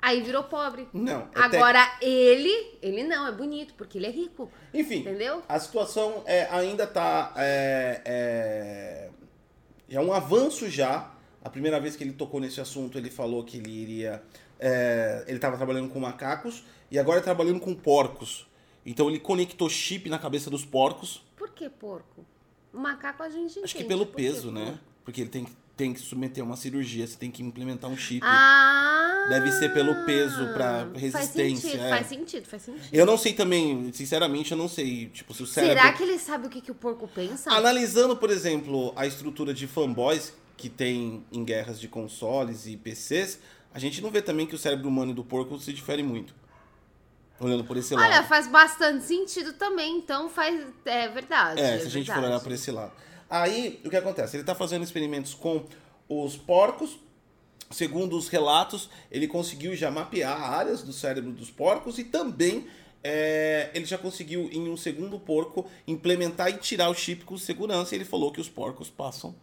Aí 0.02 0.22
virou 0.22 0.44
pobre. 0.44 0.88
Não, 0.94 1.28
Agora 1.36 1.98
ele, 2.02 2.78
ele 2.82 3.04
não, 3.04 3.28
é 3.28 3.32
bonito, 3.32 3.74
porque 3.74 3.98
ele 3.98 4.08
é 4.08 4.12
rico. 4.12 4.50
Enfim, 4.74 5.00
Entendeu? 5.00 5.44
a 5.48 5.60
situação 5.60 6.24
é, 6.26 6.48
ainda 6.52 6.88
tá. 6.88 7.34
É, 7.36 8.02
é, 8.06 9.10
é 9.90 10.00
um 10.00 10.14
avanço 10.14 10.70
já. 10.70 11.12
A 11.44 11.50
primeira 11.50 11.80
vez 11.80 11.96
que 11.96 12.04
ele 12.04 12.14
tocou 12.14 12.40
nesse 12.40 12.60
assunto, 12.62 12.98
ele 12.98 13.10
falou 13.10 13.44
que 13.44 13.58
ele 13.58 13.70
iria. 13.72 14.24
é, 14.60 15.24
ele 15.28 15.38
estava 15.38 15.58
trabalhando 15.58 15.90
com 15.90 16.00
macacos 16.00 16.64
e 16.92 16.98
agora 17.00 17.20
é 17.20 17.22
trabalhando 17.24 17.60
com 17.60 17.74
porcos. 17.74 18.48
Então 18.86 19.10
ele 19.10 19.20
conectou 19.20 19.70
chip 19.70 20.10
na 20.10 20.18
cabeça 20.18 20.50
dos 20.50 20.64
porcos. 20.66 21.22
Por 21.38 21.50
que 21.52 21.70
porco? 21.70 22.26
O 22.74 22.78
macaco 22.78 23.22
a 23.24 23.30
gente 23.30 23.60
Acho 23.60 23.76
que 23.76 23.84
entende, 23.84 23.88
pelo 23.88 24.06
peso, 24.06 24.52
né? 24.52 24.80
Porque 25.04 25.22
ele 25.22 25.30
tem, 25.30 25.44
que- 25.46 25.52
tem 25.80 25.94
que 25.94 26.02
submeter 26.02 26.44
a 26.44 26.46
uma 26.46 26.58
cirurgia, 26.58 27.08
você 27.08 27.16
tem 27.16 27.32
que 27.32 27.42
implementar 27.42 27.90
um 27.90 27.96
chip. 27.96 28.20
Ah! 28.22 29.28
Deve 29.30 29.50
ser 29.54 29.74
pelo 29.74 29.96
peso, 30.06 30.52
pra 30.54 30.86
resistência, 30.94 31.22
Faz 31.22 31.30
sentido, 31.30 31.82
é. 31.82 31.90
faz 31.90 32.08
sentido, 32.08 32.46
faz 32.46 32.62
sentido. 32.64 32.90
Eu 32.92 33.06
não 33.06 33.18
sei 33.18 33.32
também, 33.32 33.90
sinceramente, 33.94 34.52
eu 34.52 34.58
não 34.58 34.68
sei, 34.68 35.08
tipo, 35.08 35.34
se 35.34 35.42
o 35.42 35.48
cérebro... 35.48 35.78
Será 35.82 35.94
que 35.94 36.04
ele 36.04 36.20
sabe 36.20 36.48
o 36.48 36.50
que, 36.50 36.60
que 36.60 36.70
o 36.70 36.76
porco 36.76 37.08
pensa? 37.08 37.50
Analisando, 37.50 38.18
por 38.18 38.30
exemplo, 38.30 38.92
a 38.94 39.08
estrutura 39.08 39.54
de 39.54 39.68
fanboys 39.68 40.34
que 40.58 40.68
tem 40.68 41.24
em 41.32 41.46
guerras 41.46 41.80
de 41.80 41.88
consoles 41.88 42.68
e 42.68 42.76
PCs, 42.76 43.40
a 43.74 43.80
gente 43.80 44.02
não 44.02 44.12
vê 44.12 44.22
também 44.22 44.46
que 44.46 44.56
o 44.56 44.58
cérebro 44.58 44.90
humano 44.90 45.12
e 45.12 45.14
do 45.14 45.24
porco 45.24 45.58
se 45.60 45.72
difere 45.72 46.04
muito. 46.04 46.36
Olhando 47.40 47.64
por 47.64 47.78
esse 47.78 47.96
Olha, 47.96 48.18
lado. 48.18 48.28
faz 48.28 48.48
bastante 48.48 49.06
sentido 49.06 49.54
também, 49.54 49.98
então 49.98 50.28
faz. 50.28 50.62
É 50.84 51.08
verdade. 51.08 51.62
É, 51.62 51.76
é 51.76 51.80
se 51.80 51.88
a 51.88 51.90
gente 51.90 52.08
for 52.08 52.16
verdade. 52.16 52.34
olhar 52.34 52.40
por 52.42 52.52
esse 52.52 52.70
lado. 52.70 52.92
Aí, 53.30 53.80
o 53.86 53.90
que 53.90 53.96
acontece? 53.96 54.38
Ele 54.38 54.44
tá 54.44 54.56
fazendo 54.56 54.84
experimentos 54.84 55.34
com 55.34 55.64
os 56.08 56.36
porcos 56.36 56.98
segundo 57.72 58.18
os 58.18 58.28
relatos, 58.28 58.90
ele 59.12 59.28
conseguiu 59.28 59.76
já 59.76 59.92
mapear 59.92 60.42
áreas 60.54 60.82
do 60.82 60.92
cérebro 60.92 61.32
dos 61.32 61.52
porcos 61.52 62.00
e 62.00 62.04
também 62.04 62.68
é, 63.04 63.70
ele 63.74 63.86
já 63.86 63.98
conseguiu, 63.98 64.50
em 64.52 64.70
um 64.70 64.76
segundo 64.76 65.20
porco, 65.20 65.70
implementar 65.88 66.50
e 66.50 66.58
tirar 66.58 66.90
o 66.90 66.94
chip 66.96 67.24
com 67.24 67.38
segurança. 67.38 67.94
E 67.94 67.98
ele 67.98 68.06
falou 68.06 68.32
que 68.32 68.42
os 68.42 68.50
porcos 68.50 68.90
passam 68.90 69.36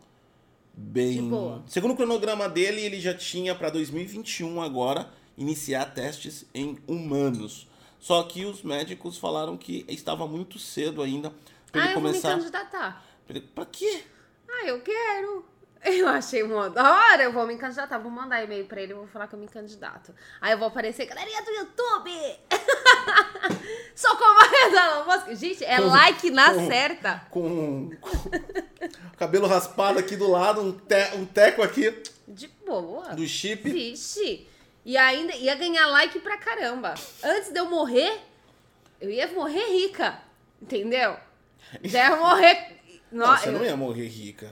bem. 0.75 1.23
De 1.23 1.23
boa. 1.23 1.63
Segundo 1.67 1.93
o 1.93 1.97
cronograma 1.97 2.49
dele, 2.49 2.81
ele 2.81 3.01
já 3.01 3.15
tinha 3.15 3.55
para 3.55 3.71
2021 3.71 4.61
agora 4.61 5.09
iniciar 5.39 5.87
testes 5.87 6.45
em 6.55 6.77
humanos. 6.87 7.67
Só 7.99 8.23
que 8.25 8.45
os 8.45 8.63
médicos 8.63 9.17
falaram 9.17 9.57
que 9.57 9.85
estava 9.89 10.27
muito 10.27 10.59
cedo 10.59 11.03
ainda 11.03 11.33
para 11.73 11.83
Ah, 11.83 11.85
ele 11.87 11.95
eu 11.97 12.01
vou 12.01 12.03
me 12.03 12.09
começar. 12.19 12.37
candidatar. 12.37 13.06
Pra 13.55 13.67
quê? 13.67 14.05
Ah, 14.49 14.67
eu 14.67 14.81
quero. 14.81 15.45
Eu 15.85 16.09
achei 16.09 16.43
mó 16.43 16.69
da 16.69 16.83
hora, 16.97 17.23
eu 17.23 17.33
vou 17.33 17.47
me 17.47 17.57
candidatar. 17.57 17.99
Vou 17.99 18.11
mandar 18.11 18.43
e-mail 18.43 18.65
pra 18.65 18.81
ele, 18.83 18.93
vou 18.95 19.07
falar 19.07 19.29
que 19.29 19.35
eu 19.35 19.39
me 19.39 19.47
candidato. 19.47 20.13
Aí 20.41 20.51
eu 20.51 20.59
vou 20.59 20.67
aparecer, 20.67 21.07
galerinha 21.07 21.41
do 21.43 21.51
YouTube! 21.53 22.11
Sou 23.95 24.17
Musk. 25.07 25.35
Gente, 25.41 25.65
é 25.65 25.79
like 25.79 26.29
na 26.31 26.55
com- 26.55 26.67
certa. 26.67 27.23
Com, 27.31 27.91
com 28.01 28.11
cabelo 29.17 29.47
raspado 29.47 29.99
aqui 30.01 30.17
do 30.17 30.29
lado, 30.29 30.61
um, 30.61 30.73
te- 30.73 31.15
um 31.17 31.25
teco 31.25 31.63
aqui 31.63 32.03
De 32.27 32.49
boa. 32.67 33.15
do 33.15 33.25
chip. 33.27 33.71
Vixe. 33.71 34.49
E 34.85 34.97
ainda 34.97 35.37
ia 35.37 35.55
ganhar 35.55 35.87
like 35.89 36.19
pra 36.21 36.37
caramba. 36.37 36.95
Antes 37.23 37.53
de 37.53 37.61
eu 37.61 37.67
morrer, 37.67 38.21
eu 39.01 39.09
ia 39.11 39.29
morrer 39.29 39.65
rica. 39.67 40.19
Entendeu? 40.61 41.17
Já 41.85 42.11
ia 42.11 42.17
morrer. 42.17 42.76
Não, 43.11 43.27
No- 43.31 43.39
você 43.39 43.49
eu- 43.49 43.53
não 43.53 43.65
ia 43.65 43.77
morrer 43.77 44.07
rica. 44.09 44.51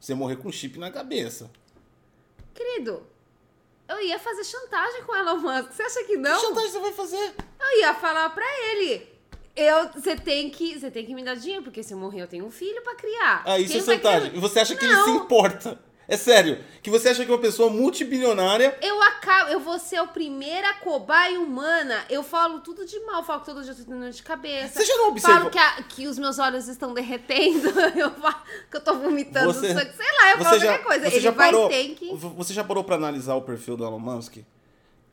Você 0.00 0.12
ia 0.12 0.16
morrer 0.16 0.36
com 0.36 0.50
chip 0.52 0.78
na 0.78 0.90
cabeça. 0.90 1.50
Querido, 2.54 3.06
eu 3.88 4.00
ia 4.02 4.18
fazer 4.18 4.44
chantagem 4.44 5.02
com 5.04 5.12
o 5.12 5.16
Elon 5.16 5.36
Musk. 5.38 5.72
Você 5.72 5.82
acha 5.82 6.04
que 6.04 6.16
não? 6.16 6.34
Que 6.40 6.46
chantagem 6.46 6.70
você 6.70 6.80
vai 6.80 6.92
fazer? 6.92 7.34
Eu 7.60 7.80
ia 7.80 7.94
falar 7.94 8.30
pra 8.30 8.44
ele. 8.72 9.08
Eu, 9.56 9.88
você 9.92 10.14
tem 10.16 10.50
que, 10.50 10.78
você 10.78 10.90
tem 10.90 11.04
que 11.04 11.14
me 11.14 11.24
dar 11.24 11.34
dinheiro 11.34 11.64
porque 11.64 11.82
se 11.82 11.92
eu 11.92 11.98
morrer 11.98 12.22
eu 12.22 12.28
tenho 12.28 12.44
um 12.44 12.50
filho 12.50 12.80
pra 12.82 12.94
criar. 12.94 13.42
Ah, 13.44 13.58
isso 13.58 13.72
Quem 13.72 13.80
é 13.80 13.84
chantagem. 13.84 14.30
criar? 14.30 14.36
E 14.36 14.40
você 14.40 14.60
acha 14.60 14.76
que 14.76 14.84
ele 14.84 14.94
se 14.94 15.00
Não. 15.00 15.16
importa? 15.16 15.80
É 16.10 16.16
sério. 16.16 16.58
Que 16.82 16.88
você 16.88 17.10
acha 17.10 17.22
que 17.22 17.30
uma 17.30 17.36
pessoa 17.38 17.68
multibilionária. 17.68 18.78
Eu 18.80 19.00
acabo, 19.02 19.50
eu 19.50 19.60
vou 19.60 19.78
ser 19.78 19.96
a 19.96 20.06
primeira 20.06 20.72
cobaia 20.74 21.38
humana. 21.38 22.02
Eu 22.08 22.22
falo 22.22 22.60
tudo 22.60 22.86
de 22.86 22.98
mal, 23.00 23.22
falo 23.22 23.40
que 23.40 23.46
todo 23.46 23.62
dia 23.62 23.72
eu 23.72 23.76
tô 23.76 23.84
tendo 23.84 24.00
dor 24.00 24.10
de 24.10 24.22
cabeça. 24.22 24.72
Você 24.80 24.86
já 24.86 24.96
não 24.96 25.08
observou- 25.08 25.38
Falo 25.38 25.50
que, 25.50 25.58
a- 25.58 25.82
que 25.82 26.06
os 26.06 26.18
meus 26.18 26.38
olhos 26.38 26.66
estão 26.66 26.94
derretendo. 26.94 27.68
Eu 27.94 28.10
falo 28.12 28.42
que 28.70 28.76
eu 28.76 28.80
tô 28.80 28.94
vomitando 28.94 29.52
Você- 29.52 29.74
sangue. 29.74 29.92
Sei 29.96 30.06
lá, 30.06 30.30
eu 30.32 30.38
falo 30.38 30.60
qualquer 30.60 30.82
coisa. 30.82 31.04
você 31.10 31.16
Ele 31.16 31.20
já 31.20 31.30
vai 31.30 31.50
parou, 31.50 31.68
ter 31.68 31.88
que. 31.94 32.14
Você 32.14 32.54
já 32.54 32.64
parou 32.64 32.82
pra 32.84 32.96
analisar 32.96 33.34
o 33.34 33.42
perfil 33.42 33.76
do 33.76 33.84
Elon 33.84 33.98
Musk? 33.98 34.38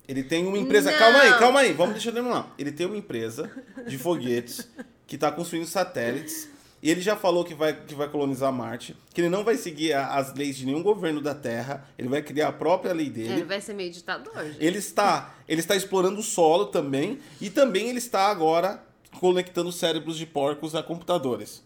Ele 0.07 0.23
tem 0.23 0.45
uma 0.47 0.57
empresa. 0.57 0.91
Não. 0.91 0.97
Calma 0.97 1.19
aí, 1.19 1.33
calma 1.39 1.59
aí. 1.61 1.73
Vamos 1.73 1.93
deixar 1.95 2.09
eu 2.11 2.13
terminar. 2.13 2.53
Ele 2.57 2.71
tem 2.71 2.85
uma 2.85 2.95
empresa 2.95 3.51
de 3.87 3.97
foguetes 3.97 4.67
que 5.07 5.17
tá 5.17 5.31
construindo 5.31 5.65
satélites. 5.65 6.47
E 6.85 6.91
ele 6.91 7.01
já 7.01 7.15
falou 7.15 7.43
que 7.43 7.55
vai, 7.55 7.73
que 7.73 7.95
vai 7.95 8.07
colonizar 8.07 8.53
Marte, 8.53 8.95
que 9.11 9.19
ele 9.19 9.27
não 9.29 9.43
vai 9.43 9.57
seguir 9.57 9.93
a- 9.93 10.13
as 10.17 10.35
leis 10.35 10.55
de 10.55 10.67
nenhum 10.67 10.83
governo 10.83 11.19
da 11.19 11.33
Terra, 11.33 11.83
ele 11.97 12.07
vai 12.07 12.21
criar 12.21 12.49
a 12.49 12.51
própria 12.51 12.93
lei 12.93 13.09
dele. 13.09 13.33
Ele 13.33 13.43
vai 13.43 13.59
ser 13.59 13.73
meio 13.73 13.91
ditador. 13.91 14.31
gente. 14.45 14.63
Ele 14.63 14.77
está, 14.77 15.33
ele 15.47 15.61
está 15.61 15.75
explorando 15.75 16.19
o 16.19 16.23
solo 16.23 16.67
também 16.67 17.17
e 17.41 17.49
também 17.49 17.89
ele 17.89 17.97
está 17.97 18.27
agora 18.29 18.83
conectando 19.19 19.71
cérebros 19.71 20.15
de 20.15 20.27
porcos 20.27 20.75
a 20.75 20.83
computadores. 20.83 21.63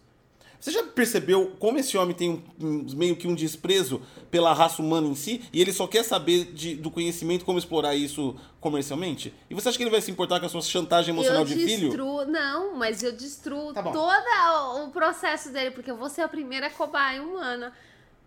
Você 0.60 0.72
já 0.72 0.84
percebeu 0.84 1.56
como 1.58 1.78
esse 1.80 1.98
homem 1.98 2.13
tem 2.13 2.30
um- 2.30 2.43
um- 2.65 2.86
meio 2.95 3.15
que 3.15 3.26
um 3.28 3.34
desprezo 3.34 4.02
pela 4.30 4.54
raça 4.54 4.82
humana 4.82 5.08
em 5.08 5.15
si 5.15 5.41
e 5.54 5.62
ele 5.62 5.72
só 5.72 5.88
quer 5.88 6.04
saber 6.04 6.52
de- 6.52 6.76
do 6.76 6.91
conhecimento 6.91 7.45
como 7.45 7.58
explorar 7.58 7.95
isso 7.95 8.36
comercialmente? 8.60 9.34
E 9.50 9.54
você 9.56 9.69
acha 9.69 9.78
que 9.78 9.84
ele 9.84 9.89
vai 9.89 10.02
se 10.02 10.12
importar 10.12 10.39
com 10.39 10.45
a 10.45 10.50
sua 10.50 10.62
chantagem 10.62 11.13
emocional 11.13 11.43
eu 11.43 11.45
de 11.48 11.56
filho? 11.56 11.88
destruo, 11.88 12.26
não, 12.26 12.76
mas 12.76 13.02
eu 13.02 13.13
destruo 13.13 13.74
Tá 13.74 13.82
todo 13.84 14.86
o 14.86 14.91
processo 14.91 15.50
dele, 15.50 15.72
porque 15.72 15.89
eu 15.89 15.95
vou 15.95 16.10
ser 16.10 16.22
a 16.24 16.28
primeira 16.28 16.69
cobaia 16.69 17.24
humana. 17.24 17.72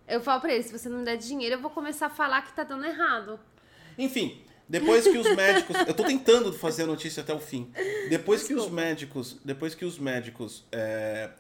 Eu 0.09 0.21
falo 0.23 0.40
pra 0.40 0.53
ele, 0.55 0.62
se 0.62 0.73
você 0.77 0.88
não 0.88 0.99
me 1.01 1.05
der 1.05 1.16
dinheiro, 1.18 1.57
eu 1.57 1.61
vou 1.61 1.71
começar 1.71 2.07
a 2.07 2.11
falar 2.11 2.42
que 2.42 2.53
tá 2.55 2.64
dando 2.64 2.85
errado. 2.87 3.38
Enfim, 3.99 4.40
depois 4.68 5.05
que 5.05 5.16
os 5.18 5.37
médicos, 5.37 5.77
eu 5.87 5.95
tô 5.95 6.03
tentando 6.03 6.53
fazer 6.53 6.85
a 6.85 6.87
notícia 6.87 7.23
até 7.23 7.35
o 7.35 7.38
fim. 7.38 7.71
Depois 8.09 8.40
que 8.42 8.55
os 8.55 8.62
Desculpa. 8.62 8.83
médicos, 8.83 9.37
depois 9.45 9.75
que 9.75 9.85
os 9.85 9.99
médicos 9.99 10.64
é, 10.73 11.31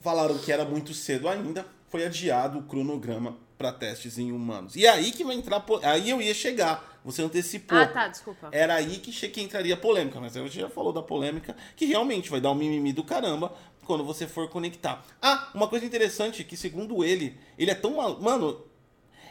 falaram 0.00 0.38
que 0.38 0.50
era 0.52 0.64
muito 0.64 0.92
cedo 0.94 1.28
ainda, 1.28 1.66
foi 1.88 2.04
adiado 2.06 2.58
o 2.58 2.62
cronograma 2.62 3.36
para 3.58 3.72
testes 3.72 4.18
em 4.18 4.32
humanos. 4.32 4.74
E 4.76 4.86
aí 4.86 5.12
que 5.12 5.22
vai 5.24 5.36
entrar, 5.36 5.64
aí 5.82 6.08
eu 6.10 6.20
ia 6.22 6.32
chegar. 6.34 6.88
Você 7.04 7.22
antecipou. 7.22 7.76
Ah, 7.78 7.86
tá, 7.86 8.08
desculpa. 8.08 8.48
Era 8.52 8.74
aí 8.74 8.98
que, 8.98 9.10
che- 9.12 9.28
que 9.28 9.40
entraria 9.40 9.74
a 9.74 9.76
polêmica, 9.76 10.20
mas 10.20 10.36
a 10.36 10.40
gente 10.40 10.58
já 10.60 10.68
falou 10.68 10.92
da 10.92 11.02
polêmica, 11.02 11.56
que 11.74 11.86
realmente 11.86 12.30
vai 12.30 12.40
dar 12.40 12.50
um 12.50 12.54
mimimi 12.54 12.92
do 12.92 13.02
caramba 13.04 13.54
quando 13.84 14.04
você 14.04 14.26
for 14.26 14.48
conectar. 14.48 15.04
Ah, 15.20 15.50
uma 15.54 15.66
coisa 15.68 15.84
interessante 15.84 16.44
que 16.44 16.56
segundo 16.56 17.02
ele, 17.04 17.38
ele 17.58 17.70
é 17.70 17.74
tão 17.74 17.96
mal... 17.96 18.20
Mano, 18.20 18.62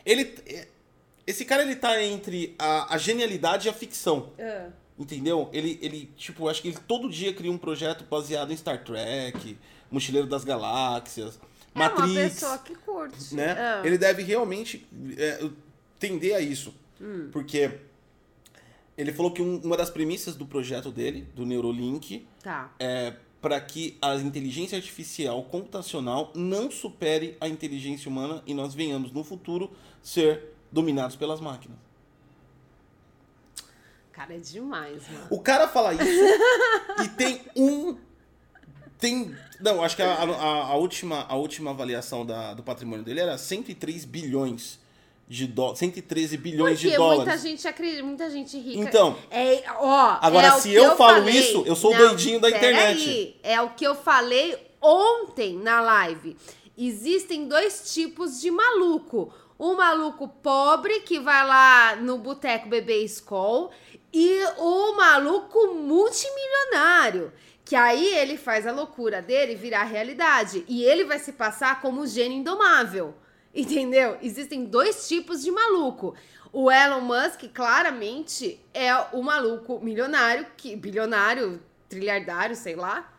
ele... 0.06 0.36
Esse 1.26 1.46
cara, 1.46 1.62
ele 1.62 1.76
tá 1.76 2.02
entre 2.04 2.56
a, 2.58 2.96
a 2.96 2.98
genialidade 2.98 3.68
e 3.68 3.70
a 3.70 3.74
ficção. 3.74 4.32
Ah. 4.40 4.70
Entendeu? 5.00 5.50
Ele, 5.54 5.80
ele, 5.82 6.12
tipo, 6.18 6.50
acho 6.50 6.62
que 6.62 6.68
ele 6.68 6.78
todo 6.86 7.10
dia 7.10 7.34
cria 7.34 7.50
um 7.52 7.58
projeto 7.58 8.04
baseado 8.04 8.52
em 8.52 8.58
Star 8.58 8.84
Trek, 8.84 9.58
Mochileiro 9.90 10.28
das 10.28 10.44
Galáxias, 10.44 11.40
É 11.74 11.80
uma 11.80 11.90
Matrix 11.90 12.14
pessoa 12.34 12.58
que 12.58 12.76
curte. 12.76 13.34
né? 13.34 13.52
Ah. 13.58 13.82
Ele 13.86 13.98
deve 13.98 14.24
realmente 14.24 14.86
é, 15.18 15.50
tender 15.98 16.36
a 16.36 16.42
isso. 16.42 16.74
Hum. 17.00 17.30
Porque 17.32 17.80
ele 18.98 19.14
falou 19.14 19.32
que 19.32 19.42
um- 19.42 19.62
uma 19.64 19.78
das 19.78 19.90
premissas 19.90 20.36
do 20.36 20.46
projeto 20.46 20.92
dele, 20.92 21.26
do 21.34 21.46
Neurolink, 21.46 22.28
Tá. 22.44 22.70
é 22.78 23.14
para 23.42 23.60
que 23.62 23.98
a 24.02 24.16
inteligência 24.16 24.78
artificial 24.78 25.42
computacional 25.44 26.34
não 26.36 26.70
supere 26.70 27.38
a 27.40 27.48
inteligência 27.48 28.10
humana 28.10 28.44
e 28.46 28.54
nós 28.54 28.74
venhamos 28.74 29.14
no 29.14 29.24
futuro 29.24 29.72
ser 30.04 30.54
dominados 30.70 31.16
pelas 31.16 31.40
máquinas. 31.40 31.78
Cara, 34.20 34.36
é 34.36 34.38
demais, 34.38 35.02
mano. 35.10 35.28
O 35.30 35.40
cara 35.40 35.66
fala 35.68 35.94
isso 35.94 37.04
e 37.04 37.08
tem 37.10 37.42
um. 37.56 37.96
Tem. 39.00 39.34
Não, 39.62 39.82
acho 39.82 39.96
que 39.96 40.02
a, 40.02 40.12
a- 40.14 40.66
a 40.72 40.76
última, 40.76 41.26
a 41.30 41.36
última 41.38 41.72
avaliação 41.72 42.26
da- 42.26 42.54
do 42.54 42.62
patrimônio 42.62 43.04
dele 43.06 43.22
era 43.22 43.38
103 43.38 44.04
bilhões 44.04 44.78
de 45.26 45.48
dólares. 45.48 45.80
113 45.80 46.36
bilhões 46.36 46.80
Porque 46.80 46.90
de 46.92 46.98
dólares. 46.98 47.24
muita 47.24 47.38
gente 47.38 47.66
acredita, 47.68 48.04
muita 48.04 48.30
gente 48.30 48.58
rica. 48.60 48.82
Então. 48.82 49.16
é, 49.32 49.64
ó, 49.78 50.18
Agora, 50.22 50.48
é 50.48 50.52
se 50.60 50.70
que 50.70 50.76
eu 50.76 50.98
falo 50.98 51.20
falei. 51.20 51.38
isso, 51.40 51.64
eu 51.66 51.76
sou 51.78 51.92
o 51.92 51.98
Não, 51.98 52.08
doidinho 52.10 52.42
da 52.42 52.50
internet. 52.50 53.10
aí. 53.10 53.40
É 53.42 53.62
o 53.62 53.70
que 53.70 53.86
eu 53.88 53.96
falei 53.96 54.58
ontem 54.82 55.56
na 55.58 55.80
live. 55.80 56.36
Existem 56.78 57.48
dois 57.48 57.94
tipos 57.94 58.42
de 58.42 58.52
maluco. 58.52 59.32
O 59.58 59.76
maluco 59.76 60.28
pobre 60.28 61.02
que 61.02 61.20
vai 61.20 61.46
lá 61.46 61.96
no 61.98 62.18
boteco 62.18 62.68
beber 62.70 63.04
Skol 63.06 63.72
e 64.14 64.44
o 64.58 64.96
maluco 64.96 65.74
multimilionário. 65.76 67.32
Que 67.64 67.76
aí 67.76 68.16
ele 68.16 68.36
faz 68.38 68.66
a 68.66 68.72
loucura 68.72 69.22
dele 69.22 69.54
virar 69.56 69.84
realidade. 69.84 70.66
E 70.68 70.84
ele 70.84 71.04
vai 71.06 71.20
se 71.20 71.34
passar 71.34 71.82
como 71.82 72.02
o 72.02 72.08
gênio 72.08 72.38
indomável. 72.40 73.14
Entendeu? 73.54 74.18
Existem 74.22 74.66
dois 74.66 75.08
tipos 75.08 75.44
de 75.44 75.52
maluco. 75.52 76.16
O 76.52 76.72
Elon 76.72 77.02
Musk, 77.02 77.44
claramente, 77.54 78.60
é 78.74 78.92
o 79.14 79.22
maluco 79.22 79.80
milionário, 79.82 80.48
que 80.58 80.76
bilionário, 80.76 81.62
trilhardário, 81.88 82.56
sei 82.56 82.76
lá, 82.76 83.12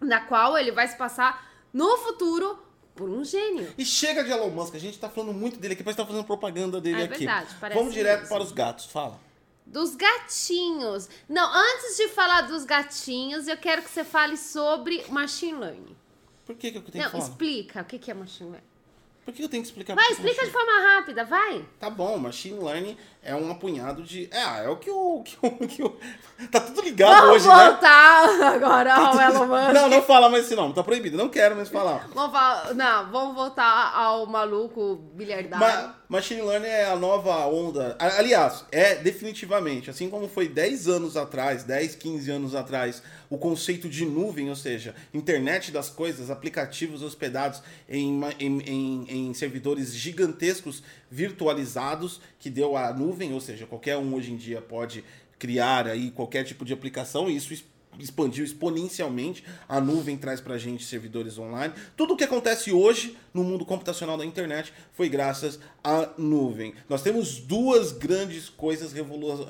na 0.00 0.20
qual 0.20 0.58
ele 0.58 0.72
vai 0.72 0.88
se 0.88 0.96
passar 0.96 1.48
no 1.72 1.96
futuro 1.98 2.58
por 2.96 3.08
um 3.08 3.24
gênio. 3.24 3.72
E 3.78 3.84
chega 3.84 4.24
de 4.24 4.30
Elon 4.32 4.50
Musk, 4.50 4.74
a 4.74 4.78
gente 4.80 4.98
tá 4.98 5.08
falando 5.08 5.32
muito 5.32 5.58
dele 5.60 5.74
aqui, 5.74 5.84
parece 5.84 5.96
que 5.98 6.02
tá 6.02 6.06
fazendo 6.08 6.24
propaganda 6.26 6.80
dele 6.80 7.00
É 7.02 7.04
aqui. 7.04 7.18
verdade, 7.18 7.54
parece 7.60 7.78
Vamos 7.78 7.94
direto 7.94 8.20
mesmo. 8.22 8.34
para 8.34 8.42
os 8.42 8.50
gatos, 8.52 8.86
fala. 8.86 9.20
Dos 9.66 9.94
gatinhos. 9.96 11.08
Não, 11.28 11.50
antes 11.52 11.96
de 11.96 12.08
falar 12.08 12.42
dos 12.42 12.64
gatinhos, 12.64 13.48
eu 13.48 13.56
quero 13.56 13.82
que 13.82 13.90
você 13.90 14.04
fale 14.04 14.36
sobre 14.36 15.04
machine 15.08 15.58
learning. 15.58 15.96
Por 16.44 16.54
que, 16.56 16.70
que 16.70 16.78
eu 16.78 16.82
tenho 16.82 17.02
Não, 17.04 17.10
que 17.10 17.16
falar? 17.16 17.30
explica 17.30 17.80
o 17.80 17.84
que 17.84 17.98
que 17.98 18.10
é 18.10 18.14
machine 18.14 18.50
learning. 18.50 18.68
Por 19.24 19.32
que 19.32 19.42
eu 19.42 19.48
tenho 19.48 19.62
que 19.62 19.68
explicar? 19.68 19.94
Vai, 19.94 20.10
explica 20.12 20.44
de 20.44 20.50
machine- 20.50 20.52
forma 20.52 20.80
rápida, 20.94 21.24
vai. 21.24 21.64
Tá 21.80 21.88
bom, 21.88 22.18
machine 22.18 22.58
learning 22.62 22.96
é 23.22 23.34
um 23.34 23.50
apunhado 23.50 24.02
de. 24.02 24.28
É, 24.30 24.64
é 24.64 24.68
o 24.68 24.76
que 24.76 24.90
o. 24.90 25.22
Que 25.22 25.36
o, 25.40 25.50
que 25.68 25.82
o... 25.82 25.96
Tá 26.50 26.60
tudo 26.60 26.82
ligado 26.82 27.10
Vamos 27.26 27.46
hoje, 27.46 27.48
né? 27.48 27.54
voltar 27.70 28.42
agora 28.54 28.94
ao 28.94 29.14
Elon 29.20 29.46
Musk. 29.46 29.72
Não, 29.72 29.88
não 29.88 30.02
fala 30.02 30.28
mais 30.28 30.44
esse 30.44 30.54
nome, 30.54 30.74
tá 30.74 30.82
proibido. 30.82 31.16
Não 31.16 31.28
quero 31.28 31.54
mais 31.56 31.68
falar. 31.68 32.08
Vamos 32.12 32.32
falar, 32.32 32.74
não, 32.74 33.10
vamos 33.10 33.34
voltar 33.34 33.92
ao 33.96 34.26
maluco 34.26 34.96
bilhardário. 35.14 35.58
Ma 35.88 35.94
machine 36.08 36.42
learning 36.42 36.66
é 36.66 36.84
a 36.86 36.96
nova 36.96 37.46
onda. 37.46 37.96
Aliás, 37.98 38.64
é 38.70 38.96
definitivamente, 38.96 39.88
assim 39.90 40.10
como 40.10 40.28
foi 40.28 40.48
10 40.48 40.88
anos 40.88 41.16
atrás, 41.16 41.64
10, 41.64 41.94
15 41.94 42.30
anos 42.30 42.54
atrás, 42.54 43.02
o 43.30 43.38
conceito 43.38 43.88
de 43.88 44.04
nuvem, 44.04 44.50
ou 44.50 44.56
seja, 44.56 44.94
internet 45.14 45.70
das 45.70 45.88
coisas, 45.88 46.30
aplicativos 46.30 47.00
hospedados 47.02 47.62
em, 47.88 48.20
em, 48.38 48.58
em, 48.62 49.06
em 49.14 49.32
servidores 49.34 49.94
gigantescos 49.94 50.82
virtualizados 51.10 52.20
que 52.38 52.50
deu 52.50 52.76
a 52.76 52.92
nuvem, 52.92 53.32
ou 53.32 53.40
seja, 53.40 53.66
qualquer 53.66 53.96
um 53.96 54.14
hoje 54.14 54.32
em 54.32 54.36
dia 54.36 54.60
pode 54.60 55.04
criar 55.38 55.86
aí 55.86 56.10
qualquer 56.10 56.44
tipo 56.44 56.64
de 56.64 56.72
aplicação 56.72 57.30
e 57.30 57.36
isso 57.36 57.52
expandiu 57.98 58.44
exponencialmente. 58.44 59.44
A 59.68 59.80
nuvem 59.80 60.16
traz 60.16 60.40
para 60.40 60.54
a 60.54 60.58
gente 60.58 60.84
servidores 60.84 61.38
online. 61.38 61.72
Tudo 61.96 62.14
o 62.14 62.16
que 62.16 62.24
acontece 62.24 62.72
hoje 62.72 63.16
no 63.32 63.44
mundo 63.44 63.64
computacional 63.64 64.16
da 64.16 64.24
internet 64.24 64.72
foi 64.92 65.08
graças 65.08 65.58
à 65.82 66.10
nuvem. 66.16 66.74
Nós 66.88 67.02
temos 67.02 67.38
duas 67.38 67.92
grandes 67.92 68.48
coisas, 68.48 68.92
revolu 68.92 69.46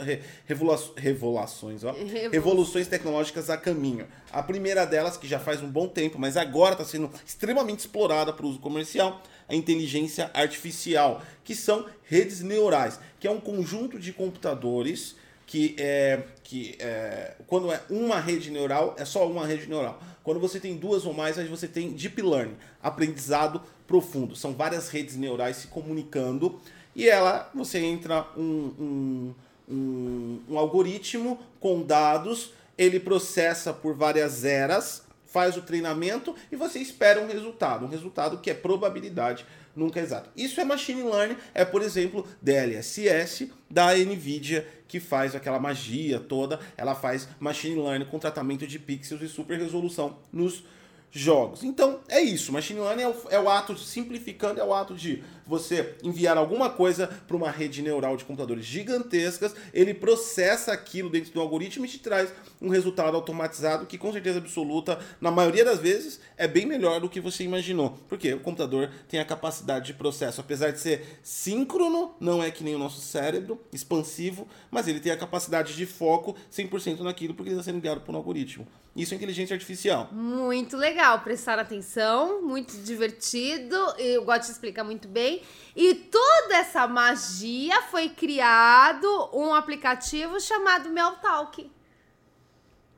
revolu 0.46 0.94
revolações, 0.96 1.84
ó, 1.84 1.94
revoluções 2.32 2.88
tecnológicas 2.88 3.50
a 3.50 3.56
caminho. 3.56 4.06
A 4.32 4.42
primeira 4.42 4.84
delas, 4.84 5.16
que 5.16 5.28
já 5.28 5.38
faz 5.38 5.62
um 5.62 5.70
bom 5.70 5.88
tempo, 5.88 6.18
mas 6.18 6.36
agora 6.36 6.72
está 6.72 6.84
sendo 6.84 7.10
extremamente 7.24 7.80
explorada 7.80 8.32
para 8.32 8.46
uso 8.46 8.58
comercial, 8.58 9.22
a 9.48 9.54
inteligência 9.54 10.30
artificial, 10.32 11.22
que 11.42 11.54
são 11.54 11.86
redes 12.04 12.40
neurais, 12.40 12.98
que 13.20 13.26
é 13.26 13.30
um 13.30 13.40
conjunto 13.40 13.98
de 13.98 14.12
computadores 14.12 15.16
que 15.46 15.76
é 15.78 16.22
que 16.42 16.76
é, 16.78 17.34
quando 17.46 17.70
é 17.70 17.80
uma 17.90 18.18
rede 18.18 18.50
neural, 18.50 18.94
é 18.98 19.04
só 19.04 19.28
uma 19.28 19.46
rede 19.46 19.68
neural. 19.68 20.00
Quando 20.22 20.40
você 20.40 20.58
tem 20.58 20.76
duas 20.76 21.04
ou 21.04 21.12
mais, 21.12 21.38
aí 21.38 21.46
você 21.46 21.68
tem 21.68 21.92
deep 21.92 22.20
learning, 22.20 22.56
aprendizado 22.82 23.62
profundo. 23.86 24.34
São 24.34 24.54
várias 24.54 24.88
redes 24.88 25.16
neurais 25.16 25.56
se 25.56 25.66
comunicando 25.66 26.60
e 26.94 27.08
ela, 27.08 27.50
você 27.54 27.78
entra 27.78 28.26
um, 28.36 28.72
um, 28.78 29.34
um, 29.68 30.40
um 30.50 30.58
algoritmo 30.58 31.38
com 31.60 31.82
dados, 31.82 32.52
ele 32.76 32.98
processa 32.98 33.72
por 33.72 33.94
várias 33.94 34.44
eras, 34.44 35.03
faz 35.34 35.56
o 35.56 35.62
treinamento 35.62 36.32
e 36.52 36.54
você 36.54 36.78
espera 36.78 37.20
um 37.20 37.26
resultado, 37.26 37.84
um 37.84 37.88
resultado 37.88 38.38
que 38.38 38.48
é 38.48 38.54
probabilidade 38.54 39.44
nunca 39.74 39.98
exato. 39.98 40.30
Isso 40.36 40.60
é 40.60 40.64
machine 40.64 41.02
learning, 41.02 41.36
é 41.52 41.64
por 41.64 41.82
exemplo 41.82 42.24
DLSS 42.40 43.50
da 43.68 43.92
Nvidia 43.96 44.64
que 44.86 45.00
faz 45.00 45.34
aquela 45.34 45.58
magia 45.58 46.20
toda, 46.20 46.60
ela 46.76 46.94
faz 46.94 47.28
machine 47.40 47.74
learning 47.74 48.04
com 48.04 48.16
tratamento 48.16 48.64
de 48.64 48.78
pixels 48.78 49.22
e 49.22 49.28
super 49.28 49.58
resolução 49.58 50.18
nos 50.32 50.62
jogos. 51.10 51.64
Então 51.64 51.98
é 52.08 52.20
isso. 52.20 52.52
Machine 52.52 52.78
learning 52.78 53.02
é 53.02 53.08
o, 53.08 53.16
é 53.30 53.40
o 53.40 53.48
ato, 53.48 53.76
simplificando, 53.76 54.60
é 54.60 54.64
o 54.64 54.72
ato 54.72 54.94
de 54.94 55.24
você 55.46 55.94
enviar 56.02 56.36
alguma 56.36 56.70
coisa 56.70 57.06
para 57.06 57.36
uma 57.36 57.50
rede 57.50 57.82
neural 57.82 58.16
de 58.16 58.24
computadores 58.24 58.64
gigantescas, 58.64 59.54
ele 59.72 59.94
processa 59.94 60.72
aquilo 60.72 61.10
dentro 61.10 61.32
do 61.32 61.40
algoritmo 61.40 61.84
e 61.84 61.88
te 61.88 61.98
traz 61.98 62.32
um 62.60 62.68
resultado 62.68 63.14
automatizado 63.14 63.86
que, 63.86 63.98
com 63.98 64.12
certeza 64.12 64.38
absoluta, 64.38 64.98
na 65.20 65.30
maioria 65.30 65.64
das 65.64 65.78
vezes, 65.78 66.20
é 66.36 66.48
bem 66.48 66.66
melhor 66.66 67.00
do 67.00 67.08
que 67.08 67.20
você 67.20 67.44
imaginou. 67.44 67.98
Porque 68.08 68.32
o 68.32 68.40
computador 68.40 68.90
tem 69.08 69.20
a 69.20 69.24
capacidade 69.24 69.86
de 69.86 69.94
processo, 69.94 70.40
apesar 70.40 70.70
de 70.70 70.80
ser 70.80 71.18
síncrono, 71.22 72.14
não 72.18 72.42
é 72.42 72.50
que 72.50 72.64
nem 72.64 72.74
o 72.74 72.78
nosso 72.78 73.00
cérebro, 73.00 73.60
expansivo, 73.72 74.48
mas 74.70 74.88
ele 74.88 75.00
tem 75.00 75.12
a 75.12 75.16
capacidade 75.16 75.74
de 75.74 75.86
foco 75.86 76.34
100% 76.50 77.00
naquilo 77.00 77.34
porque 77.34 77.50
ele 77.50 77.58
está 77.58 77.70
sendo 77.70 77.80
guiado 77.80 78.00
por 78.00 78.14
um 78.14 78.18
algoritmo. 78.18 78.66
Isso 78.96 79.12
é 79.12 79.16
inteligência 79.16 79.54
artificial. 79.54 80.08
Muito 80.12 80.76
legal, 80.76 81.20
prestar 81.20 81.58
atenção, 81.58 82.42
muito 82.42 82.76
divertido, 82.78 83.76
eu 83.98 84.24
gosto 84.24 84.46
de 84.46 84.52
explicar 84.52 84.84
muito 84.84 85.08
bem. 85.08 85.42
E 85.74 85.94
toda 85.94 86.56
essa 86.56 86.86
magia 86.86 87.82
foi 87.82 88.08
criado 88.08 89.30
um 89.32 89.52
aplicativo 89.52 90.40
chamado 90.40 90.90
Meltalk. 90.90 91.68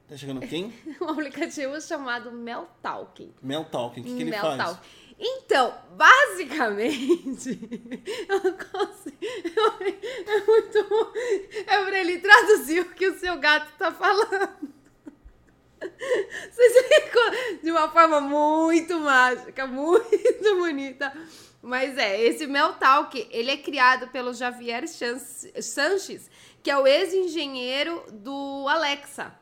Tá 0.06 0.16
chegando 0.16 0.40
quem? 0.40 0.72
um 1.00 1.08
aplicativo 1.08 1.80
chamado 1.80 2.30
Meltalk. 2.30 3.32
Meltalk, 3.42 3.98
o 3.98 4.04
que, 4.04 4.14
que 4.14 4.22
ele 4.22 4.30
Meltalk. 4.30 4.56
faz? 4.58 4.78
Então, 5.18 5.74
basicamente, 5.96 7.58
eu 8.28 8.42
não 8.44 8.52
consigo. 8.52 9.16
É 10.26 10.40
muito. 10.44 11.12
É 11.66 11.84
pra 11.84 12.00
ele 12.00 12.18
traduzir 12.18 12.80
o 12.80 12.94
que 12.94 13.08
o 13.08 13.18
seu 13.18 13.38
gato 13.38 13.72
tá 13.78 13.90
falando. 13.90 14.75
De 17.62 17.70
uma 17.70 17.88
forma 17.90 18.20
muito 18.20 18.98
mágica, 18.98 19.66
muito 19.68 20.56
bonita. 20.58 21.12
Mas 21.62 21.98
é, 21.98 22.20
esse 22.20 22.46
Meltalk, 22.46 23.26
ele 23.30 23.50
é 23.50 23.56
criado 23.56 24.08
pelo 24.08 24.32
Javier 24.32 24.84
Sanches, 24.86 26.30
que 26.62 26.70
é 26.70 26.78
o 26.78 26.86
ex-engenheiro 26.86 28.04
do 28.12 28.66
Alexa. 28.68 29.34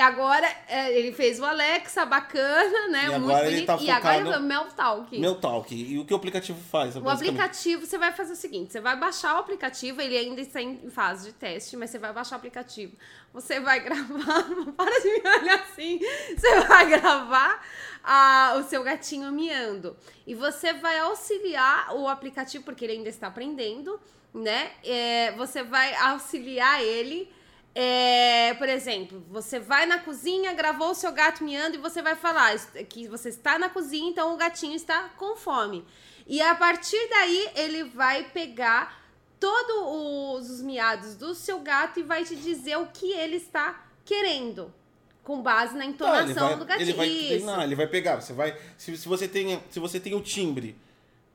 E 0.00 0.02
agora 0.02 0.50
é, 0.66 0.98
ele 0.98 1.12
fez 1.12 1.38
o 1.38 1.44
Alexa, 1.44 2.06
bacana, 2.06 2.88
né? 2.88 3.04
E 3.04 3.18
Muito 3.18 3.44
bonito. 3.44 3.66
Tá 3.66 3.76
e 3.78 3.90
agora 3.90 4.16
ele 4.16 4.30
é 4.30 4.38
o 4.38 4.42
Meltalk. 4.42 5.18
Meltalk. 5.18 5.74
E 5.74 5.98
o 5.98 6.06
que 6.06 6.14
o 6.14 6.16
aplicativo 6.16 6.58
faz? 6.58 6.96
O 6.96 7.06
aplicativo, 7.06 7.84
você 7.84 7.98
vai 7.98 8.10
fazer 8.10 8.32
o 8.32 8.36
seguinte: 8.36 8.72
você 8.72 8.80
vai 8.80 8.96
baixar 8.96 9.36
o 9.36 9.40
aplicativo, 9.40 10.00
ele 10.00 10.16
ainda 10.16 10.40
está 10.40 10.62
em 10.62 10.88
fase 10.88 11.26
de 11.26 11.34
teste, 11.34 11.76
mas 11.76 11.90
você 11.90 11.98
vai 11.98 12.14
baixar 12.14 12.36
o 12.36 12.38
aplicativo. 12.38 12.96
Você 13.34 13.60
vai 13.60 13.80
gravar. 13.84 14.42
Para 14.74 15.00
de 15.02 15.22
me 15.22 15.28
olhar 15.38 15.60
assim. 15.60 16.00
Você 16.34 16.60
vai 16.60 16.88
gravar 16.88 17.62
a, 18.02 18.54
o 18.58 18.62
seu 18.62 18.82
gatinho 18.82 19.30
miando. 19.30 19.94
E 20.26 20.34
você 20.34 20.72
vai 20.72 20.98
auxiliar 21.00 21.94
o 21.94 22.08
aplicativo, 22.08 22.64
porque 22.64 22.86
ele 22.86 22.94
ainda 22.94 23.10
está 23.10 23.26
aprendendo, 23.26 24.00
né? 24.32 24.70
É, 24.82 25.32
você 25.32 25.62
vai 25.62 25.94
auxiliar 25.94 26.82
ele. 26.82 27.30
É, 27.74 28.54
por 28.54 28.68
exemplo, 28.68 29.24
você 29.30 29.60
vai 29.60 29.86
na 29.86 29.98
cozinha, 29.98 30.52
gravou 30.52 30.90
o 30.90 30.94
seu 30.94 31.12
gato 31.12 31.44
miando 31.44 31.76
e 31.76 31.78
você 31.78 32.02
vai 32.02 32.16
falar 32.16 32.58
que 32.88 33.06
você 33.06 33.28
está 33.28 33.58
na 33.58 33.68
cozinha, 33.68 34.10
então 34.10 34.34
o 34.34 34.36
gatinho 34.36 34.74
está 34.74 35.08
com 35.16 35.36
fome. 35.36 35.84
E 36.26 36.40
a 36.40 36.54
partir 36.54 37.08
daí 37.08 37.48
ele 37.54 37.84
vai 37.84 38.24
pegar 38.30 39.00
todos 39.38 40.50
os 40.50 40.62
miados 40.62 41.14
do 41.14 41.34
seu 41.34 41.60
gato 41.60 42.00
e 42.00 42.02
vai 42.02 42.24
te 42.24 42.36
dizer 42.36 42.76
o 42.76 42.86
que 42.86 43.12
ele 43.12 43.36
está 43.36 43.86
querendo 44.04 44.72
com 45.22 45.40
base 45.40 45.76
na 45.76 45.84
entonação 45.84 46.48
vai, 46.48 46.56
do 46.56 46.64
gatinho. 46.64 46.88
Ele 46.88 46.92
vai 46.92 47.08
treinar, 47.08 47.62
ele 47.62 47.74
vai 47.76 47.86
pegar. 47.86 48.20
Você 48.20 48.32
vai, 48.32 48.58
se, 48.76 48.96
se, 48.96 49.08
você 49.08 49.28
tem, 49.28 49.62
se 49.70 49.78
você 49.78 50.00
tem 50.00 50.14
o 50.14 50.20
timbre 50.20 50.76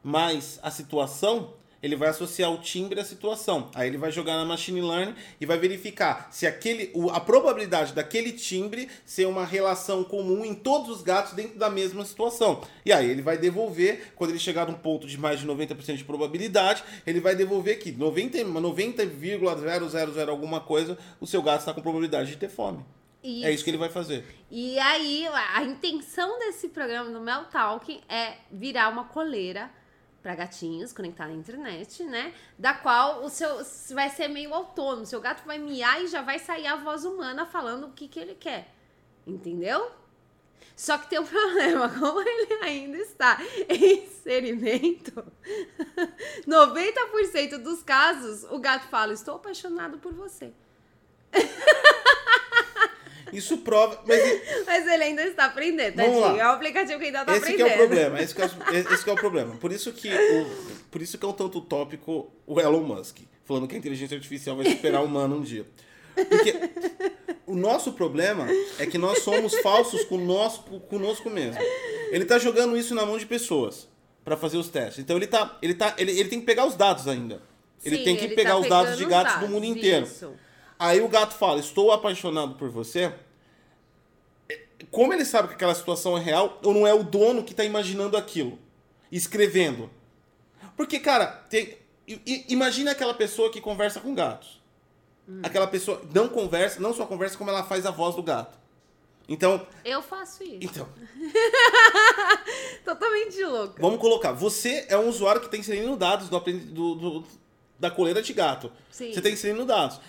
mais 0.03 0.59
a 0.61 0.69
situação, 0.69 1.53
ele 1.85 1.95
vai 1.95 2.09
associar 2.09 2.51
o 2.51 2.57
timbre 2.57 2.99
à 2.99 3.05
situação. 3.05 3.69
Aí 3.75 3.87
ele 3.87 3.97
vai 3.97 4.11
jogar 4.11 4.35
na 4.37 4.43
machine 4.43 4.81
learning 4.81 5.13
e 5.39 5.45
vai 5.45 5.59
verificar 5.59 6.27
se 6.31 6.47
aquele, 6.47 6.91
a 7.11 7.19
probabilidade 7.19 7.93
daquele 7.93 8.31
timbre 8.31 8.89
ser 9.05 9.27
uma 9.27 9.45
relação 9.45 10.03
comum 10.03 10.43
em 10.43 10.55
todos 10.55 10.89
os 10.89 11.03
gatos 11.03 11.33
dentro 11.33 11.59
da 11.59 11.69
mesma 11.69 12.03
situação. 12.03 12.61
E 12.83 12.91
aí 12.91 13.07
ele 13.07 13.21
vai 13.21 13.37
devolver, 13.37 14.13
quando 14.15 14.31
ele 14.31 14.39
chegar 14.39 14.67
num 14.67 14.73
ponto 14.73 15.05
de 15.05 15.15
mais 15.15 15.39
de 15.39 15.47
90% 15.47 15.97
de 15.97 16.03
probabilidade, 16.03 16.83
ele 17.05 17.19
vai 17.19 17.35
devolver 17.35 17.77
que 17.77 17.91
90,00 17.91 18.65
90, 18.65 20.31
alguma 20.31 20.59
coisa, 20.59 20.97
o 21.21 21.27
seu 21.27 21.43
gato 21.43 21.59
está 21.59 21.73
com 21.73 21.81
probabilidade 21.81 22.31
de 22.31 22.37
ter 22.37 22.49
fome. 22.49 22.83
Isso. 23.23 23.45
É 23.45 23.51
isso 23.51 23.63
que 23.63 23.69
ele 23.69 23.77
vai 23.77 23.89
fazer. 23.89 24.25
E 24.49 24.79
aí, 24.79 25.27
a 25.27 25.63
intenção 25.63 26.39
desse 26.39 26.69
programa 26.69 27.11
do 27.11 27.19
Mel 27.19 27.45
Talk 27.45 28.01
é 28.09 28.37
virar 28.51 28.89
uma 28.89 29.05
coleira 29.05 29.69
para 30.25 30.33
gatinhos 30.33 30.91
conectada 30.91 31.29
à 31.29 31.35
internet, 31.35 32.03
né? 32.03 32.33
Da 32.57 32.73
qual 32.73 33.23
o 33.23 33.29
seu 33.29 33.63
vai 33.91 34.09
ser 34.09 34.27
meio 34.27 34.55
autônomo. 34.55 35.05
Seu 35.05 35.21
gato 35.21 35.45
vai 35.45 35.59
miar 35.59 36.03
e 36.03 36.07
já 36.07 36.23
vai 36.23 36.39
sair 36.39 36.65
a 36.65 36.77
voz 36.77 37.05
humana 37.05 37.45
falando 37.45 37.85
o 37.85 37.91
que, 37.91 38.07
que 38.07 38.19
ele 38.19 38.33
quer. 38.33 38.73
Entendeu? 39.27 39.91
Só 40.75 40.97
que 40.97 41.11
tem 41.11 41.19
um 41.19 41.25
problema, 41.27 41.89
como 41.89 42.21
ele 42.21 42.53
ainda 42.63 42.97
está 42.97 43.37
em 43.69 44.03
experimento, 44.03 45.23
90% 46.47 47.59
dos 47.59 47.83
casos 47.83 48.45
o 48.45 48.57
gato 48.57 48.87
fala: 48.87 49.13
Estou 49.13 49.35
apaixonado 49.35 49.99
por 49.99 50.11
você. 50.11 50.51
Isso 53.35 53.57
prova. 53.57 54.01
Mas, 54.07 54.21
mas 54.65 54.87
ele 54.87 55.03
ainda 55.03 55.23
está 55.23 55.45
aprendendo, 55.45 55.95
tadinho. 55.95 56.19
Lá. 56.19 56.37
É 56.37 56.47
um 56.47 56.51
aplicativo 56.51 56.99
que 56.99 57.05
ainda 57.05 57.21
está 57.21 57.35
esse 57.35 57.43
aprendendo. 57.43 57.67
Esse 57.67 57.73
é 57.73 57.75
o 57.75 57.87
problema. 57.87 58.21
Esse, 58.21 58.41
é, 58.41 58.45
esse 58.93 59.09
é 59.09 59.13
o 59.13 59.15
problema. 59.15 59.55
Por 59.57 59.71
isso 59.71 59.91
que, 59.91 60.09
o, 60.09 60.85
por 60.89 61.01
isso 61.01 61.17
que 61.17 61.25
é 61.25 61.27
um 61.27 61.33
tanto 61.33 61.59
utópico 61.59 62.31
o 62.47 62.59
Elon 62.59 62.81
Musk. 62.81 63.19
Falando 63.43 63.67
que 63.67 63.75
a 63.75 63.77
inteligência 63.77 64.15
artificial 64.15 64.55
vai 64.55 64.65
superar 64.65 65.01
o 65.01 65.05
humano 65.05 65.37
um 65.37 65.41
dia. 65.41 65.65
Porque 66.15 66.53
o 67.45 67.55
nosso 67.55 67.93
problema 67.93 68.47
é 68.79 68.85
que 68.85 68.97
nós 68.97 69.19
somos 69.19 69.53
falsos 69.59 70.03
com 70.05 70.17
nosso, 70.17 70.63
conosco 70.63 71.29
mesmo. 71.29 71.61
Ele 72.09 72.23
está 72.23 72.39
jogando 72.39 72.77
isso 72.77 72.95
na 72.95 73.05
mão 73.05 73.17
de 73.17 73.25
pessoas 73.25 73.87
para 74.23 74.35
fazer 74.35 74.57
os 74.57 74.69
testes. 74.69 74.99
Então 74.99 75.15
ele, 75.17 75.27
tá, 75.27 75.57
ele, 75.61 75.75
tá, 75.75 75.93
ele, 75.97 76.11
ele 76.11 76.29
tem 76.29 76.39
que 76.39 76.45
pegar 76.45 76.65
os 76.65 76.75
dados 76.75 77.07
ainda. 77.07 77.41
Ele 77.83 77.97
Sim, 77.97 78.03
tem 78.03 78.15
que 78.15 78.25
ele 78.25 78.35
pegar 78.35 78.51
tá 78.51 78.57
os 78.57 78.67
dados 78.67 78.97
de 78.97 79.05
gatos 79.05 79.33
dados, 79.33 79.47
do 79.47 79.53
mundo 79.53 79.65
inteiro. 79.65 80.05
Isso. 80.05 80.33
Aí 80.79 81.01
o 81.01 81.07
gato 81.07 81.35
fala: 81.35 81.59
Estou 81.59 81.91
apaixonado 81.91 82.55
por 82.55 82.69
você. 82.69 83.13
Como 84.91 85.13
ele 85.13 85.25
sabe 85.25 85.47
que 85.49 85.53
aquela 85.53 85.73
situação 85.75 86.17
é 86.17 86.21
real, 86.21 86.59
ou 86.63 86.73
não 86.73 86.85
é 86.87 86.93
o 86.93 87.03
dono 87.03 87.43
que 87.43 87.51
está 87.53 87.63
imaginando 87.63 88.17
aquilo, 88.17 88.59
escrevendo? 89.11 89.89
Porque, 90.75 90.99
cara, 90.99 91.27
tem, 91.49 91.77
imagina 92.49 92.91
aquela 92.91 93.13
pessoa 93.13 93.51
que 93.51 93.61
conversa 93.61 93.99
com 94.01 94.13
gatos. 94.13 94.61
Hum. 95.27 95.39
Aquela 95.43 95.65
pessoa 95.67 96.01
não 96.13 96.27
conversa, 96.27 96.79
não 96.79 96.93
só 96.93 97.05
conversa, 97.05 97.37
como 97.37 97.49
ela 97.49 97.63
faz 97.63 97.85
a 97.85 97.91
voz 97.91 98.15
do 98.15 98.21
gato. 98.23 98.57
Então, 99.27 99.65
Eu 99.83 100.01
faço 100.03 100.43
isso. 100.43 100.57
então, 100.61 100.87
Totalmente 102.83 103.43
louca. 103.43 103.81
vamos 103.81 103.99
colocar. 103.99 104.31
Você 104.33 104.85
é 104.89 104.97
um 104.97 105.09
usuário 105.09 105.41
que 105.41 105.47
está 105.47 105.57
inserindo 105.57 105.95
dados 105.95 106.29
do, 106.29 106.39
do- 106.39 106.95
do- 106.95 107.23
da 107.79 107.89
coleira 107.89 108.21
de 108.21 108.31
gato. 108.33 108.71
Sim. 108.91 109.11
Você 109.11 109.19
está 109.19 109.29
inserindo 109.29 109.65
dados. 109.65 109.99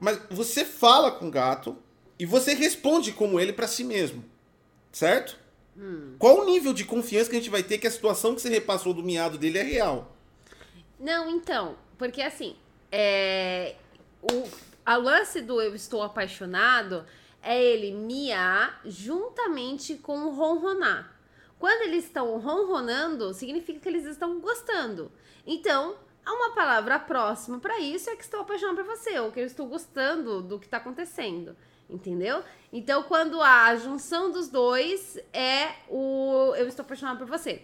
Mas 0.00 0.18
você 0.30 0.64
fala 0.64 1.10
com 1.12 1.28
o 1.28 1.30
gato 1.30 1.76
e 2.18 2.26
você 2.26 2.54
responde 2.54 3.12
como 3.12 3.38
ele 3.40 3.52
para 3.52 3.66
si 3.66 3.84
mesmo. 3.84 4.24
Certo? 4.92 5.38
Hum. 5.76 6.14
Qual 6.18 6.40
o 6.40 6.44
nível 6.44 6.72
de 6.72 6.84
confiança 6.84 7.28
que 7.28 7.36
a 7.36 7.38
gente 7.38 7.50
vai 7.50 7.62
ter 7.62 7.78
que 7.78 7.86
a 7.86 7.90
situação 7.90 8.34
que 8.34 8.40
você 8.40 8.48
repassou 8.48 8.94
do 8.94 9.02
miado 9.02 9.36
dele 9.36 9.58
é 9.58 9.62
real? 9.62 10.16
Não, 10.98 11.28
então, 11.28 11.76
porque 11.98 12.22
assim, 12.22 12.54
é, 12.92 13.74
o 14.22 14.48
a 14.86 14.96
lance 14.96 15.40
do 15.40 15.62
eu 15.62 15.74
estou 15.74 16.02
apaixonado 16.02 17.06
é 17.42 17.62
ele 17.62 17.90
miar 17.92 18.82
juntamente 18.84 19.94
com 19.94 20.26
o 20.26 20.34
ronronar. 20.34 21.10
Quando 21.58 21.82
eles 21.82 22.04
estão 22.04 22.38
ronronando, 22.38 23.32
significa 23.32 23.80
que 23.80 23.88
eles 23.88 24.04
estão 24.04 24.40
gostando. 24.40 25.10
Então, 25.46 25.96
há 26.24 26.32
uma 26.34 26.54
palavra 26.54 26.98
próxima 26.98 27.58
para 27.58 27.78
isso 27.78 28.10
é 28.10 28.16
que 28.16 28.22
estou 28.22 28.40
apaixonado 28.40 28.76
por 28.76 28.84
você, 28.84 29.18
ou 29.18 29.32
que 29.32 29.40
eu 29.40 29.46
estou 29.46 29.66
gostando 29.66 30.42
do 30.42 30.58
que 30.58 30.66
está 30.66 30.76
acontecendo. 30.76 31.56
Entendeu? 31.88 32.42
Então, 32.72 33.02
quando 33.04 33.40
há 33.40 33.66
a 33.66 33.76
junção 33.76 34.30
dos 34.32 34.48
dois, 34.48 35.18
é 35.32 35.68
o 35.88 36.54
eu 36.56 36.66
estou 36.66 36.84
apaixonado 36.84 37.18
por 37.18 37.26
você. 37.26 37.62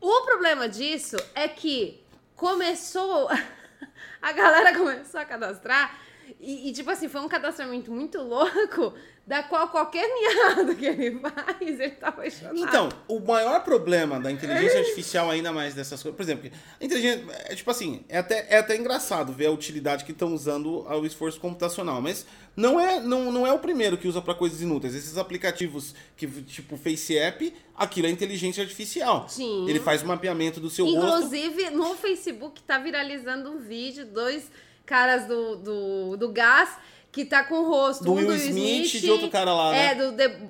O 0.00 0.22
problema 0.22 0.68
disso 0.68 1.16
é 1.34 1.48
que 1.48 2.02
começou. 2.36 3.28
A 4.22 4.32
galera 4.32 4.76
começou 4.76 5.20
a 5.20 5.24
cadastrar. 5.24 5.96
E, 6.40 6.68
e, 6.68 6.72
tipo 6.72 6.90
assim, 6.90 7.08
foi 7.08 7.20
um 7.20 7.28
cadastramento 7.28 7.90
muito 7.90 8.20
louco, 8.20 8.92
da 9.26 9.42
qual 9.42 9.68
qualquer 9.68 10.06
miado 10.06 10.74
que 10.74 10.86
ele 10.86 11.20
faz, 11.20 11.80
ele 11.80 11.90
tá 11.90 12.08
apaixonado. 12.08 12.56
Então, 12.58 12.88
o 13.06 13.20
maior 13.20 13.62
problema 13.62 14.18
da 14.18 14.30
inteligência 14.30 14.80
artificial, 14.80 15.30
ainda 15.30 15.52
mais 15.52 15.74
dessas 15.74 16.02
coisas, 16.02 16.16
por 16.16 16.22
exemplo, 16.22 16.50
a 16.80 16.84
inteligência, 16.84 17.24
é 17.44 17.54
tipo 17.54 17.70
assim, 17.70 18.04
é 18.08 18.18
até, 18.18 18.46
é 18.48 18.58
até 18.58 18.76
engraçado 18.76 19.32
ver 19.32 19.46
a 19.46 19.50
utilidade 19.50 20.04
que 20.04 20.12
estão 20.12 20.34
usando 20.34 20.84
ao 20.88 21.04
esforço 21.04 21.40
computacional, 21.40 22.00
mas 22.00 22.26
não 22.56 22.80
é, 22.80 23.00
não, 23.00 23.30
não 23.30 23.46
é 23.46 23.52
o 23.52 23.58
primeiro 23.58 23.96
que 23.96 24.08
usa 24.08 24.20
para 24.20 24.34
coisas 24.34 24.60
inúteis. 24.60 24.94
Esses 24.94 25.16
aplicativos, 25.16 25.94
que 26.16 26.26
tipo 26.26 26.76
Face 26.76 27.16
App, 27.16 27.54
aquilo 27.76 28.06
é 28.06 28.10
inteligência 28.10 28.62
artificial. 28.62 29.28
Sim. 29.28 29.68
Ele 29.68 29.80
faz 29.80 30.02
o 30.02 30.06
mapeamento 30.06 30.58
do 30.58 30.70
seu 30.70 30.86
rosto. 30.86 31.26
Inclusive, 31.26 31.70
no 31.70 31.94
Facebook 31.94 32.62
tá 32.62 32.78
viralizando 32.78 33.50
um 33.50 33.58
vídeo, 33.58 34.06
dois 34.06 34.50
caras 34.88 35.26
do, 35.26 35.56
do, 35.56 36.16
do 36.16 36.28
gás 36.32 36.70
que 37.12 37.24
tá 37.24 37.44
com 37.44 37.60
o 37.60 37.68
rosto. 37.68 38.04
Do 38.04 38.12
um 38.12 38.16
Will 38.16 38.34
Smith 38.34 38.94
e 38.94 39.00
de 39.00 39.10
outro 39.10 39.28
cara 39.30 39.52
lá, 39.52 39.70
né? 39.72 39.86
É, 39.86 39.94
do 39.94 40.12
The, 40.16 40.40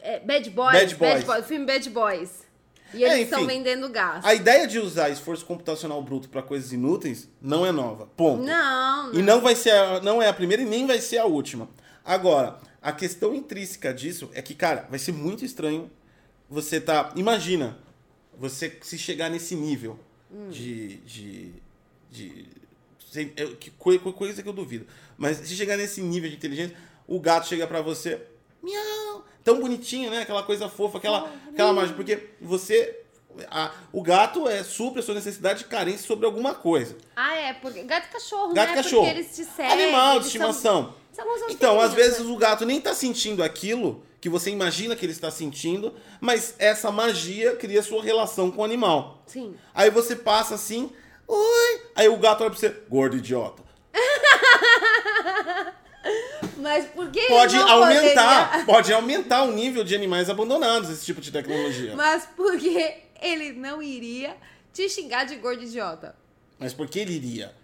é, 0.00 0.20
Bad 0.20 0.50
Boys. 0.50 0.72
Bad 0.72 0.94
Boys. 0.96 1.24
o 1.28 1.42
filme 1.42 1.66
Bad 1.66 1.90
Boys. 1.90 2.46
E 2.94 3.04
É, 3.04 3.08
eles 3.14 3.24
estão 3.24 3.40
enfim. 3.40 3.48
vendendo 3.48 3.88
gás. 3.90 4.24
A 4.24 4.32
ideia 4.32 4.66
de 4.66 4.78
usar 4.78 5.10
esforço 5.10 5.44
computacional 5.44 6.00
bruto 6.02 6.28
para 6.28 6.40
coisas 6.42 6.72
inúteis 6.72 7.28
não 7.42 7.66
é 7.66 7.72
nova. 7.72 8.06
Ponto. 8.16 8.42
Não, 8.42 9.12
E 9.12 9.20
não 9.22 9.40
vai 9.40 9.54
ser, 9.56 9.70
a- 9.72 10.00
não 10.00 10.22
é 10.22 10.28
a 10.28 10.32
primeira 10.32 10.62
e 10.62 10.66
nem 10.66 10.86
vai 10.86 11.00
ser 11.00 11.18
a 11.18 11.24
última. 11.26 11.68
Agora, 12.04 12.58
a 12.80 12.92
questão 12.92 13.34
intrínseca 13.34 13.92
disso 13.92 14.30
é 14.32 14.40
que, 14.40 14.54
cara, 14.54 14.86
vai 14.88 14.98
ser 14.98 15.12
muito 15.12 15.44
estranho 15.44 15.90
você 16.48 16.80
tá. 16.80 17.12
Imagina, 17.16 17.76
você 18.38 18.78
se 18.82 18.96
chegar 18.96 19.28
nesse 19.28 19.56
nível 19.56 19.98
de. 20.48 20.98
de. 20.98 21.52
de 22.10 22.44
é, 22.44 22.65
que 23.60 23.70
coi- 23.72 23.98
coi- 23.98 24.12
coisa 24.12 24.42
que 24.42 24.48
eu 24.48 24.52
duvido. 24.52 24.86
Mas 25.16 25.38
se 25.38 25.54
chegar 25.56 25.76
nesse 25.76 26.00
nível 26.02 26.28
de 26.30 26.36
inteligência, 26.36 26.76
o 27.06 27.18
gato 27.20 27.46
chega 27.46 27.66
pra 27.66 27.80
você. 27.80 28.20
Miau! 28.62 29.24
Tão 29.44 29.60
bonitinho, 29.60 30.10
né? 30.10 30.22
Aquela 30.22 30.42
coisa 30.42 30.68
fofa, 30.68 30.98
aquela, 30.98 31.32
aquela 31.52 31.72
mágica. 31.72 31.94
Porque 31.96 32.30
você. 32.40 33.00
a- 33.50 33.72
o 33.92 34.02
gato 34.02 34.48
é 34.48 34.64
supre 34.64 35.00
a 35.00 35.02
sua 35.02 35.14
necessidade 35.14 35.60
de 35.60 35.64
carência 35.66 36.06
sobre 36.06 36.26
alguma 36.26 36.54
coisa. 36.54 36.96
Ah, 37.14 37.34
é, 37.36 37.52
porque 37.52 37.82
gato 37.82 38.06
e 38.06 38.12
cachorro, 38.12 38.52
Gato 38.54 38.70
né? 38.70 38.74
cachorro. 38.76 39.04
Porque 39.04 39.18
eles 39.20 39.36
te 39.36 39.44
seguem. 39.44 39.70
Animal 39.72 40.20
de 40.20 40.26
estimação. 40.26 40.94
São, 41.12 41.24
são 41.38 41.48
Então, 41.50 41.78
às 41.80 41.90
anteninhas, 41.92 41.94
vezes 42.16 42.26
né? 42.26 42.32
o 42.34 42.36
gato 42.36 42.64
nem 42.66 42.80
tá 42.80 42.92
sentindo 42.94 43.42
aquilo 43.42 44.02
que 44.20 44.28
você 44.28 44.50
imagina 44.50 44.96
que 44.96 45.04
ele 45.04 45.12
está 45.12 45.30
sentindo, 45.30 45.94
mas 46.20 46.54
essa 46.58 46.90
magia 46.90 47.54
cria 47.54 47.82
sua 47.82 48.02
relação 48.02 48.50
com 48.50 48.62
o 48.62 48.64
animal. 48.64 49.22
Sim. 49.26 49.54
Aí 49.74 49.90
você 49.90 50.16
passa 50.16 50.54
assim, 50.56 50.90
oi, 51.28 51.80
aí 51.94 52.08
o 52.08 52.16
gato 52.16 52.42
olha 52.42 52.50
pra 52.50 52.58
você, 52.58 52.68
gordo 52.88 53.16
idiota. 53.16 53.62
Mas 56.58 56.86
por 56.86 57.10
que 57.10 57.20
Pode 57.26 57.56
não 57.56 57.68
aumentar, 57.68 58.46
poderia- 58.48 58.64
pode 58.66 58.92
aumentar 58.92 59.42
o 59.44 59.52
nível 59.52 59.84
de 59.84 59.94
animais 59.94 60.30
abandonados, 60.30 60.90
esse 60.90 61.04
tipo 61.04 61.20
de 61.20 61.30
tecnologia. 61.30 61.94
Mas 61.94 62.26
por 62.36 62.56
que 62.58 62.94
ele 63.20 63.52
não 63.52 63.82
iria 63.82 64.36
te 64.72 64.88
xingar 64.88 65.24
de 65.24 65.36
gordo 65.36 65.62
idiota? 65.62 66.14
Mas 66.58 66.72
por 66.72 66.88
que 66.88 67.00
ele 67.00 67.12
iria? 67.14 67.54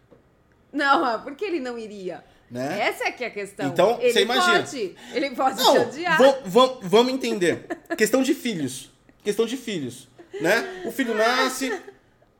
Não, 0.73 1.21
por 1.23 1.35
que 1.37 1.45
ele 1.45 1.61
não 1.61 1.79
iria? 1.79 2.25
Né? 2.51 2.81
Essa 2.81 3.05
é 3.05 3.13
que 3.13 3.25
é 3.25 3.29
a 3.29 3.31
questão. 3.31 3.67
Então, 3.67 3.99
ele 4.01 4.13
você 4.13 4.23
imagina. 4.23 4.59
Pode, 4.63 4.97
ele 5.15 5.31
pode 5.31 5.57
te 5.57 5.63
Não, 5.63 5.83
odiar. 5.83 6.19
vam- 6.19 6.39
vam- 6.45 6.79
vamos 6.83 7.13
entender. 7.13 7.67
Questão 7.97 8.23
de 8.23 8.35
filhos. 8.35 8.91
Questão 9.25 9.47
de 9.47 9.57
filhos. 9.57 10.07
Né? 10.41 10.83
O 10.85 10.93
filho 10.93 11.15
nasce, 11.15 11.73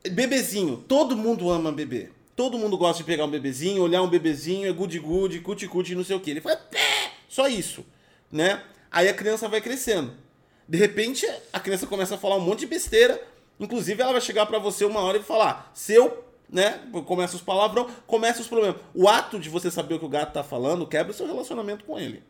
bebezinho. 0.09 0.77
Todo 0.87 1.15
mundo 1.15 1.49
ama 1.49 1.71
bebê. 1.71 2.09
Todo 2.35 2.57
mundo 2.57 2.77
gosta 2.77 2.97
de 2.97 3.03
pegar 3.03 3.25
um 3.25 3.29
bebezinho, 3.29 3.83
olhar 3.83 4.01
um 4.01 4.09
bebezinho, 4.09 4.67
é 4.67 4.71
good 4.71 4.97
good, 4.99 5.39
cuti 5.41 5.67
cuti, 5.67 5.95
não 5.95 6.03
sei 6.03 6.15
o 6.15 6.19
que. 6.19 6.31
Ele 6.31 6.41
fala, 6.41 6.55
pé! 6.55 7.11
Só 7.29 7.47
isso. 7.47 7.85
Né? 8.31 8.63
Aí 8.91 9.07
a 9.07 9.13
criança 9.13 9.47
vai 9.47 9.61
crescendo. 9.61 10.13
De 10.67 10.77
repente, 10.77 11.27
a 11.51 11.59
criança 11.59 11.85
começa 11.85 12.15
a 12.15 12.17
falar 12.17 12.37
um 12.37 12.41
monte 12.41 12.61
de 12.61 12.67
besteira. 12.67 13.21
Inclusive, 13.59 14.01
ela 14.01 14.11
vai 14.11 14.21
chegar 14.21 14.45
pra 14.45 14.57
você 14.57 14.85
uma 14.85 15.01
hora 15.01 15.17
e 15.17 15.23
falar: 15.23 15.71
seu, 15.73 16.23
né? 16.49 16.79
Começa 17.05 17.35
os 17.35 17.41
palavrão, 17.41 17.87
começa 18.07 18.41
os 18.41 18.47
problemas. 18.47 18.77
O 18.93 19.07
ato 19.07 19.39
de 19.39 19.49
você 19.49 19.69
saber 19.69 19.95
o 19.95 19.99
que 19.99 20.05
o 20.05 20.09
gato 20.09 20.33
tá 20.33 20.43
falando 20.43 20.87
quebra 20.87 21.11
o 21.11 21.15
seu 21.15 21.27
relacionamento 21.27 21.85
com 21.85 21.99
ele. 21.99 22.23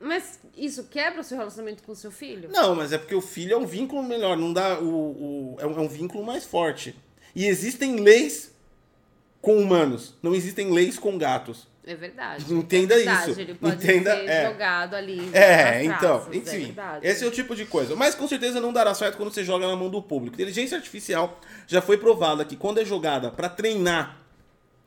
Mas 0.00 0.38
isso 0.56 0.84
quebra 0.84 1.20
o 1.20 1.24
seu 1.24 1.36
relacionamento 1.36 1.82
com 1.82 1.92
o 1.92 1.96
seu 1.96 2.10
filho? 2.10 2.48
Não, 2.50 2.74
mas 2.74 2.92
é 2.92 2.98
porque 2.98 3.14
o 3.14 3.20
filho 3.20 3.54
é 3.54 3.56
um 3.56 3.66
vínculo 3.66 4.02
melhor, 4.02 4.36
não 4.36 4.52
dá 4.52 4.78
o, 4.78 4.86
o 4.86 5.56
é, 5.58 5.66
um, 5.66 5.78
é 5.78 5.80
um 5.80 5.88
vínculo 5.88 6.24
mais 6.24 6.44
forte. 6.44 6.94
E 7.38 7.46
existem 7.46 8.00
leis 8.00 8.52
com 9.40 9.58
humanos, 9.58 10.12
não 10.20 10.34
existem 10.34 10.72
leis 10.72 10.98
com 10.98 11.16
gatos. 11.16 11.68
É 11.86 11.94
verdade. 11.94 12.52
Entenda 12.52 12.94
é 12.94 12.96
verdade, 12.96 13.30
isso. 13.30 13.40
Ele 13.40 13.54
pode 13.54 13.76
Entenda, 13.76 14.16
ser 14.16 14.28
é. 14.28 14.48
jogado 14.48 14.94
ali. 14.94 15.30
É, 15.32 15.84
então, 15.84 16.26
é 16.32 16.36
enfim, 16.36 16.64
verdade. 16.64 17.06
esse 17.06 17.24
é 17.24 17.28
o 17.28 17.30
tipo 17.30 17.54
de 17.54 17.64
coisa. 17.64 17.94
Mas 17.94 18.16
com 18.16 18.26
certeza 18.26 18.60
não 18.60 18.72
dará 18.72 18.92
certo 18.92 19.16
quando 19.16 19.32
você 19.32 19.44
joga 19.44 19.68
na 19.68 19.76
mão 19.76 19.88
do 19.88 20.02
público. 20.02 20.34
Inteligência 20.34 20.76
artificial 20.76 21.40
já 21.68 21.80
foi 21.80 21.96
provada 21.96 22.44
que 22.44 22.56
quando 22.56 22.80
é 22.80 22.84
jogada 22.84 23.30
para 23.30 23.48
treinar 23.48 24.16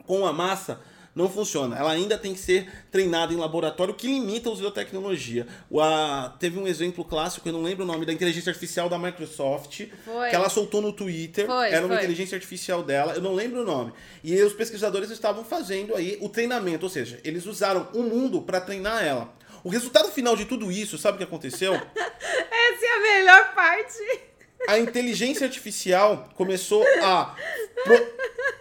com 0.05 0.27
a 0.27 0.33
massa, 0.33 0.81
não 1.15 1.29
funciona. 1.29 1.77
Ela 1.77 1.91
ainda 1.91 2.17
tem 2.17 2.33
que 2.33 2.39
ser 2.39 2.69
treinada 2.89 3.33
em 3.33 3.37
laboratório, 3.37 3.93
o 3.93 3.97
que 3.97 4.07
limita 4.07 4.49
o 4.49 4.53
uso 4.53 4.63
da 4.63 4.71
tecnologia. 4.71 5.47
O, 5.69 5.81
a, 5.81 6.35
teve 6.39 6.57
um 6.57 6.67
exemplo 6.67 7.03
clássico, 7.03 7.47
eu 7.47 7.53
não 7.53 7.61
lembro 7.61 7.83
o 7.83 7.87
nome, 7.87 8.05
da 8.05 8.13
inteligência 8.13 8.49
artificial 8.49 8.87
da 8.87 8.97
Microsoft, 8.97 9.87
Foi. 10.05 10.29
que 10.29 10.35
ela 10.35 10.49
soltou 10.49 10.81
no 10.81 10.93
Twitter. 10.93 11.45
Foi, 11.45 11.69
era 11.69 11.85
uma 11.85 11.95
foi. 11.95 12.03
inteligência 12.03 12.35
artificial 12.35 12.83
dela, 12.83 13.13
eu 13.13 13.21
não 13.21 13.33
lembro 13.33 13.61
o 13.61 13.65
nome. 13.65 13.93
E 14.23 14.41
os 14.41 14.53
pesquisadores 14.53 15.09
estavam 15.11 15.43
fazendo 15.43 15.95
aí 15.95 16.17
o 16.21 16.29
treinamento, 16.29 16.85
ou 16.85 16.89
seja, 16.89 17.19
eles 17.23 17.45
usaram 17.45 17.87
o 17.93 18.03
mundo 18.03 18.41
para 18.41 18.61
treinar 18.61 19.03
ela. 19.03 19.33
O 19.63 19.69
resultado 19.69 20.09
final 20.11 20.35
de 20.35 20.45
tudo 20.45 20.71
isso, 20.71 20.97
sabe 20.97 21.15
o 21.15 21.17
que 21.19 21.23
aconteceu? 21.23 21.73
Essa 22.01 22.85
é 22.85 22.95
a 22.95 23.01
melhor 23.01 23.53
parte. 23.53 24.30
A 24.67 24.77
inteligência 24.79 25.45
artificial 25.45 26.29
começou 26.35 26.85
a, 27.03 27.35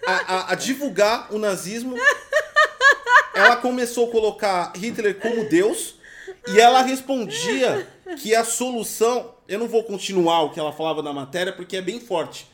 a, 0.07 0.13
a- 0.13 0.53
a 0.53 0.55
divulgar 0.55 1.33
o 1.33 1.39
nazismo. 1.39 1.97
Ela 3.35 3.57
começou 3.57 4.09
a 4.09 4.11
colocar 4.11 4.73
Hitler 4.77 5.19
como 5.19 5.45
Deus. 5.49 5.95
E 6.49 6.59
ela 6.61 6.83
respondia 6.83 7.87
que 8.21 8.35
a 8.35 8.45
solução. 8.45 9.35
Eu 9.47 9.59
não 9.59 9.69
vou 9.69 9.83
continuar 9.85 10.43
o 10.43 10.51
que 10.51 10.61
ela 10.61 10.73
falava 10.73 11.03
na 11.03 11.13
matéria, 11.13 11.53
porque 11.53 11.77
é 11.77 11.83
bem 11.83 12.01
forte. 12.01 12.47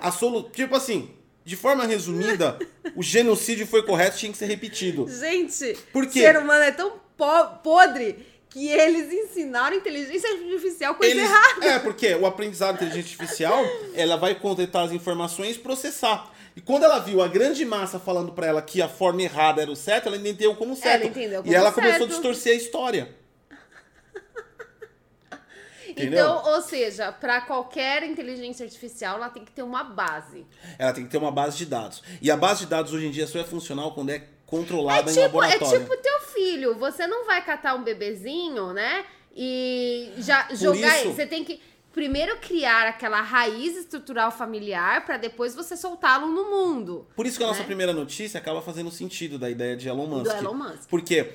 A 0.00 0.10
solu, 0.12 0.44
Tipo 0.50 0.74
assim, 0.76 1.10
de 1.44 1.56
forma 1.56 1.84
resumida, 1.84 2.58
o 2.96 3.02
genocídio 3.02 3.66
foi 3.66 3.82
correto 3.84 4.16
tinha 4.18 4.30
que 4.32 4.38
ser 4.38 4.46
repetido. 4.46 5.06
Gente, 5.08 5.76
Por 5.92 6.04
o 6.04 6.08
quê? 6.08 6.20
ser 6.20 6.38
humano 6.38 6.62
é 6.64 6.70
tão 6.72 6.92
po- 7.16 7.46
podre 7.62 8.24
que 8.54 8.68
eles 8.68 9.12
ensinaram 9.12 9.76
inteligência 9.76 10.30
artificial 10.30 10.94
coisa 10.94 11.12
Eles- 11.12 11.28
errada. 11.28 11.66
É, 11.66 11.78
porque 11.80 12.14
o 12.14 12.24
aprendizado 12.24 12.78
de 12.78 12.84
inteligência 12.84 13.16
artificial, 13.20 13.64
ela 13.94 14.16
vai 14.16 14.36
coletar 14.36 14.82
as 14.82 14.92
informações 14.92 15.56
e 15.56 15.58
processar. 15.58 16.32
E 16.54 16.60
quando 16.60 16.84
ela 16.84 17.00
viu 17.00 17.20
a 17.20 17.26
grande 17.26 17.64
massa 17.64 17.98
falando 17.98 18.30
pra 18.30 18.46
ela 18.46 18.62
que 18.62 18.80
a 18.80 18.88
forma 18.88 19.20
errada 19.22 19.60
era 19.60 19.68
o 19.68 19.74
certo, 19.74 20.06
ela 20.06 20.16
entendeu 20.16 20.54
como 20.54 20.76
certo. 20.76 21.00
Ela 21.02 21.10
entendeu 21.10 21.40
e 21.40 21.42
como 21.42 21.52
ela 21.56 21.72
começou 21.72 21.96
a 21.96 21.98
certo. 21.98 22.10
distorcer 22.10 22.52
a 22.52 22.56
história. 22.56 23.12
Entendeu? 25.88 26.24
Então, 26.24 26.52
ou 26.54 26.62
seja, 26.62 27.10
para 27.10 27.40
qualquer 27.40 28.04
inteligência 28.04 28.64
artificial, 28.64 29.16
ela 29.16 29.30
tem 29.30 29.44
que 29.44 29.50
ter 29.50 29.64
uma 29.64 29.82
base. 29.82 30.46
Ela 30.78 30.92
tem 30.92 31.04
que 31.04 31.10
ter 31.10 31.18
uma 31.18 31.32
base 31.32 31.56
de 31.56 31.66
dados. 31.66 32.04
E 32.22 32.30
a 32.30 32.36
base 32.36 32.60
de 32.60 32.66
dados 32.66 32.92
hoje 32.92 33.06
em 33.06 33.10
dia 33.10 33.26
só 33.26 33.40
é 33.40 33.44
funcional 33.44 33.92
quando 33.94 34.10
é 34.10 34.22
É 34.54 34.58
controlada 34.58 35.10
em 35.10 35.14
tipo, 35.14 35.20
é 35.20 35.24
laboratório. 35.26 35.80
tipo 35.80 35.96
teu 35.96 36.20
filho. 36.32 36.74
Você 36.76 37.06
não 37.06 37.26
vai 37.26 37.44
catar 37.44 37.74
um 37.74 37.82
bebezinho, 37.82 38.72
né? 38.72 39.04
e 39.36 40.12
já 40.18 40.46
jogar. 40.54 40.96
isso- 41.00 41.12
Você 41.12 41.26
tem 41.26 41.42
que 41.42 41.60
primeiro 41.92 42.36
criar 42.38 42.86
aquela 42.86 43.20
raiz 43.20 43.76
estrutural 43.76 44.30
familiar 44.30 45.04
pra 45.04 45.16
depois 45.16 45.56
você 45.56 45.76
soltá-lo 45.76 46.28
no 46.28 46.50
mundo. 46.50 47.04
Por 47.16 47.26
isso 47.26 47.36
que 47.38 47.42
a 47.42 47.48
nossa 47.48 47.60
Né? 47.60 47.66
primeira 47.66 47.92
notícia 47.92 48.38
acaba 48.38 48.62
fazendo 48.62 48.92
sentido 48.92 49.36
da 49.36 49.50
ideia 49.50 49.76
de 49.76 49.88
Elon 49.88 50.06
Musk. 50.06 50.32
Elon 50.36 50.54
Musk. 50.54 50.88
Porque 50.88 51.32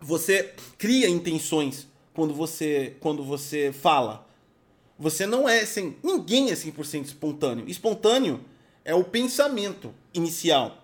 você 0.00 0.52
cria 0.78 1.08
intenções 1.08 1.86
quando 2.14 2.34
você, 2.34 2.96
quando 3.00 3.22
você 3.22 3.72
fala. 3.72 4.26
Você 4.98 5.26
não 5.26 5.48
é 5.48 5.64
sem. 5.64 5.96
Ninguém 6.02 6.50
é 6.50 6.54
100% 6.54 7.04
espontâneo. 7.06 7.68
Espontâneo 7.68 8.44
é 8.84 8.94
o 8.94 9.04
pensamento 9.04 9.94
inicial. 10.12 10.79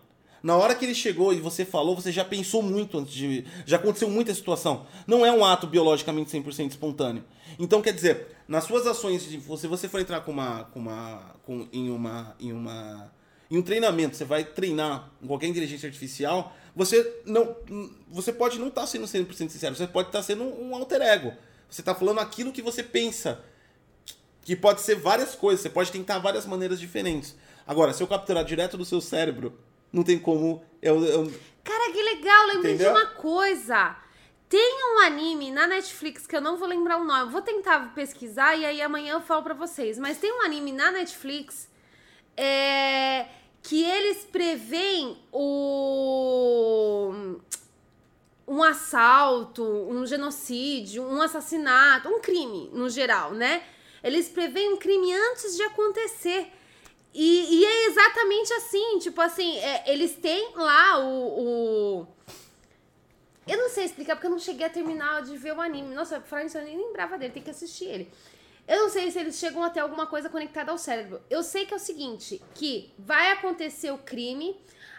Na 0.47 0.57
hora 0.57 0.77
que 0.77 0.85
ele 0.85 0.95
chegou 0.95 1.35
e 1.35 1.41
você 1.41 1.65
falou, 1.65 1.97
você 1.97 2.13
já 2.13 2.25
pensou 2.25 2.63
muito 2.63 2.97
antes 2.97 3.13
de. 3.13 3.45
Já 3.67 3.79
aconteceu 3.79 4.09
muita 4.09 4.33
situação. 4.33 4.87
Não 5.05 5.27
é 5.27 5.33
um 5.33 5.45
ato 5.45 5.67
biologicamente 5.67 6.31
100% 6.31 6.71
espontâneo. 6.71 7.25
Então, 7.59 7.83
quer 7.83 7.93
dizer, 7.93 8.29
nas 8.47 8.63
suas 8.63 8.87
ações, 8.87 9.23
se 9.23 9.37
você 9.39 9.89
for 9.89 10.01
entrar 10.01 10.21
com 10.21 10.31
uma. 10.31 10.63
Com 10.73 10.79
uma 10.79 11.35
com, 11.43 11.67
em 11.73 11.91
uma. 11.91 12.37
Em 12.39 12.53
uma. 12.53 13.13
Em 13.51 13.59
um 13.59 13.63
treinamento, 13.63 14.17
você 14.17 14.25
vai 14.25 14.45
treinar 14.45 15.11
qualquer 15.27 15.49
inteligência 15.49 15.89
artificial, 15.89 16.55
você 16.77 17.23
não. 17.27 17.57
Você 18.13 18.33
pode 18.33 18.57
não 18.61 18.69
estar 18.69 18.87
sendo 18.87 19.05
100% 19.05 19.49
sincero, 19.49 19.75
você 19.75 19.89
pode 19.89 20.11
estar 20.11 20.23
sendo 20.23 20.45
um 20.45 20.77
alter 20.77 21.03
ego. 21.03 21.33
Você 21.69 21.81
está 21.81 21.93
falando 21.93 22.21
aquilo 22.21 22.53
que 22.53 22.63
você 22.63 22.85
pensa 22.85 23.41
que 24.43 24.55
pode 24.55 24.81
ser 24.81 24.95
várias 24.95 25.35
coisas, 25.35 25.63
você 25.63 25.71
pode 25.71 25.91
tentar 25.91 26.21
várias 26.21 26.47
maneiras 26.47 26.79
diferentes. 26.79 27.35
Agora, 27.67 27.93
se 27.93 28.01
eu 28.01 28.07
capturar 28.07 28.45
direto 28.45 28.77
do 28.77 28.85
seu 28.85 29.01
cérebro, 29.01 29.66
não 29.93 30.03
tem 30.03 30.19
como 30.19 30.63
eu, 30.83 31.05
eu- 31.05 31.33
Cara, 31.65 31.93
que 31.93 32.03
legal, 32.03 32.47
lembrei 32.47 32.75
Entendeu? 32.75 32.93
de 32.93 32.99
uma 32.99 33.07
coisa. 33.07 33.97
Tem 34.49 34.95
um 34.95 35.01
anime 35.01 35.51
na 35.51 35.67
Netflix 35.67 36.27
que 36.27 36.37
eu 36.37 36.41
não 36.41 36.57
vou 36.57 36.69
lembrar 36.69 36.99
o 36.99 37.05
nome. 37.05 37.33
Vou 37.33 37.43
tentar 37.43 37.93
pesquisar 37.95 38.55
e 38.55 38.65
aí 38.65 38.81
amanhã 38.81 39.15
eu 39.15 39.21
falo 39.21 39.43
pra 39.43 39.55
vocês. 39.55 39.99
Mas 39.99 40.19
tem 40.19 40.33
um 40.33 40.43
anime 40.43 40.71
na 40.71 40.93
Netflix 40.93 41.69
é, 42.37 43.27
que 43.63 43.83
eles 43.85 44.25
preveem 44.25 45.19
o 45.33 47.13
um 48.47 48.63
assalto, 48.63 49.65
um 49.65 50.07
genocídio, 50.07 51.03
um 51.03 51.21
assassinato, 51.21 52.09
um 52.09 52.21
crime 52.21 52.71
no 52.73 52.89
geral, 52.89 53.33
né? 53.33 53.65
Eles 54.05 54.29
preveem 54.29 54.73
um 54.75 54.77
crime 54.77 55.13
antes 55.13 55.57
de 55.57 55.65
acontecer. 55.65 56.53
E, 57.19 57.61
e 57.61 57.65
é 57.65 57.87
exatamente 57.87 58.53
assim, 58.53 58.99
tipo 58.99 59.19
assim, 59.23 59.57
é, 59.59 59.85
eles 59.91 60.17
têm 60.17 60.51
lá 60.55 60.99
o, 60.99 61.09
o- 62.03 62.07
Eu 63.47 63.57
não 63.57 63.71
sei 63.71 63.85
explicar 63.85 64.17
porque 64.17 64.27
eu 64.27 64.31
não 64.31 64.39
cheguei 64.39 64.67
a 64.67 64.71
terminar 64.71 65.23
de 65.23 65.35
ver 65.37 65.55
o 65.55 65.61
anime. 65.61 65.95
Nossa, 65.95 66.21
falar 66.21 66.45
isso 66.45 66.59
eu 66.59 66.65
nem 66.65 66.77
lembrava 66.77 67.17
dele, 67.17 67.33
tem 67.33 67.43
que 67.43 67.51
assistir 67.51 67.87
ele. 67.87 68.11
Eu 68.69 68.83
não 68.83 68.91
sei 68.91 69.11
se 69.11 69.19
eles 69.19 69.37
chegam 69.39 69.63
a 69.63 69.71
ter 69.71 69.81
alguma 69.81 70.07
coisa 70.07 70.29
conectada 70.29 70.73
ao 70.73 70.77
cérebro. 70.79 71.23
Eu 71.31 71.43
sei 71.43 71.65
que 71.65 71.73
é 71.73 71.77
o 71.77 71.81
seguinte, 71.81 72.43
que 72.55 72.93
vai 72.99 73.31
acontecer 73.31 73.93
o 73.93 73.99
crime, 73.99 74.55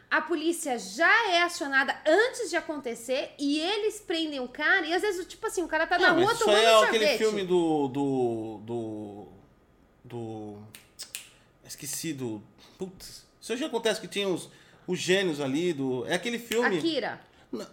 a 0.09 0.22
polícia 0.22 0.80
já 0.80 1.30
é 1.34 1.43
acionada 1.43 1.93
antes 2.07 2.49
de 2.49 2.55
acontecer 2.55 3.32
e 3.38 3.59
eles 3.59 3.99
prendem 3.99 4.39
o 4.39 4.47
cara 4.47 4.86
e 4.88 4.93
às 4.93 5.01
vezes, 5.01 5.28
tipo 5.28 5.45
assim, 5.45 5.61
o 5.63 5.68
cara 5.68 5.86
tá 5.86 5.99
na 5.99 6.13
Não, 6.13 6.22
rua 6.24 6.32
isso 6.34 6.39
tomando 6.45 6.57
aí 6.59 6.65
é 6.65 6.70
sorvete. 6.80 6.95
aquele 6.95 7.18
filme 7.18 7.43
do. 7.43 7.88
do. 7.89 8.61
do. 8.63 9.28
do. 10.05 10.57
Esqueci 11.68 12.13
do. 12.13 12.41
Putz. 12.78 13.26
Isso 13.41 13.55
já 13.57 13.68
acontece 13.68 13.99
que 14.01 14.07
tinha 14.07 14.28
os, 14.28 14.49
os 14.88 14.97
gênios 14.99 15.39
ali 15.39 15.74
do. 15.74 16.05
É 16.07 16.15
aquele 16.15 16.39
filme. 16.39 16.78
Akira. 16.78 17.20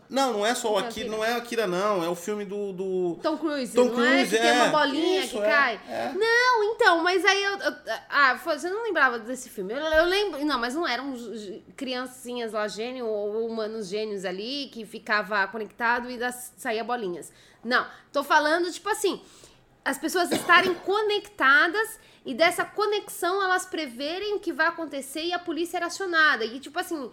Não, 0.09 0.32
não 0.34 0.47
é 0.47 0.55
só 0.55 0.72
o 0.72 0.80
Não, 0.80 0.86
Akira, 0.86 1.09
não 1.09 1.24
é 1.24 1.32
Akira, 1.34 1.66
não. 1.66 2.03
É 2.05 2.09
o 2.09 2.14
filme 2.14 2.45
do. 2.45 2.72
do... 2.72 3.18
Tom 3.20 3.36
Cruise, 3.36 3.74
Tom 3.74 3.86
não 3.86 4.05
é? 4.05 4.18
Cruise, 4.18 4.36
Que 4.36 4.40
tem 4.40 4.53
uma 4.53 4.66
é. 4.66 4.70
bolinha 4.70 5.20
Isso, 5.24 5.30
que 5.32 5.38
é, 5.38 5.51
cai. 5.51 5.80
é. 5.88 6.12
Não, 6.14 6.64
então, 6.72 7.03
mas 7.03 7.24
aí 7.24 7.42
eu, 7.42 7.59
eu- 7.59 7.74
Ah, 8.09 8.34
você 8.34 8.70
não 8.70 8.84
lembrava 8.84 9.18
desse 9.18 9.49
filme. 9.51 9.72
Eu, 9.72 9.78
eu 9.80 10.05
lembro. 10.05 10.45
Não, 10.45 10.61
mas 10.61 10.76
não 10.76 10.86
eram 10.86 11.12
criancinhas 11.76 12.53
lá, 12.53 12.68
gênio, 12.68 13.05
ou 13.07 13.47
humanos 13.49 13.88
gênios 13.88 14.24
ali, 14.24 14.70
que 14.72 14.86
ficava 14.86 15.47
conectado 15.49 16.09
e 16.09 16.18
das, 16.18 16.53
saía 16.57 16.84
bolinhas. 16.84 17.32
Não, 17.64 17.84
tô 18.12 18.22
falando, 18.22 18.70
tipo 18.70 18.88
assim, 18.88 19.20
as 19.84 19.99
pessoas 19.99 20.30
estarem 20.30 20.72
conectadas 20.74 21.99
e 22.25 22.33
dessa 22.33 22.64
conexão 22.64 23.43
elas 23.43 23.66
preverem 23.66 24.39
que 24.39 24.53
vai 24.53 24.66
acontecer 24.66 25.25
e 25.25 25.33
a 25.33 25.39
polícia 25.39 25.77
era 25.77 25.87
acionada. 25.87 26.45
E, 26.45 26.59
tipo 26.59 26.79
assim, 26.79 27.11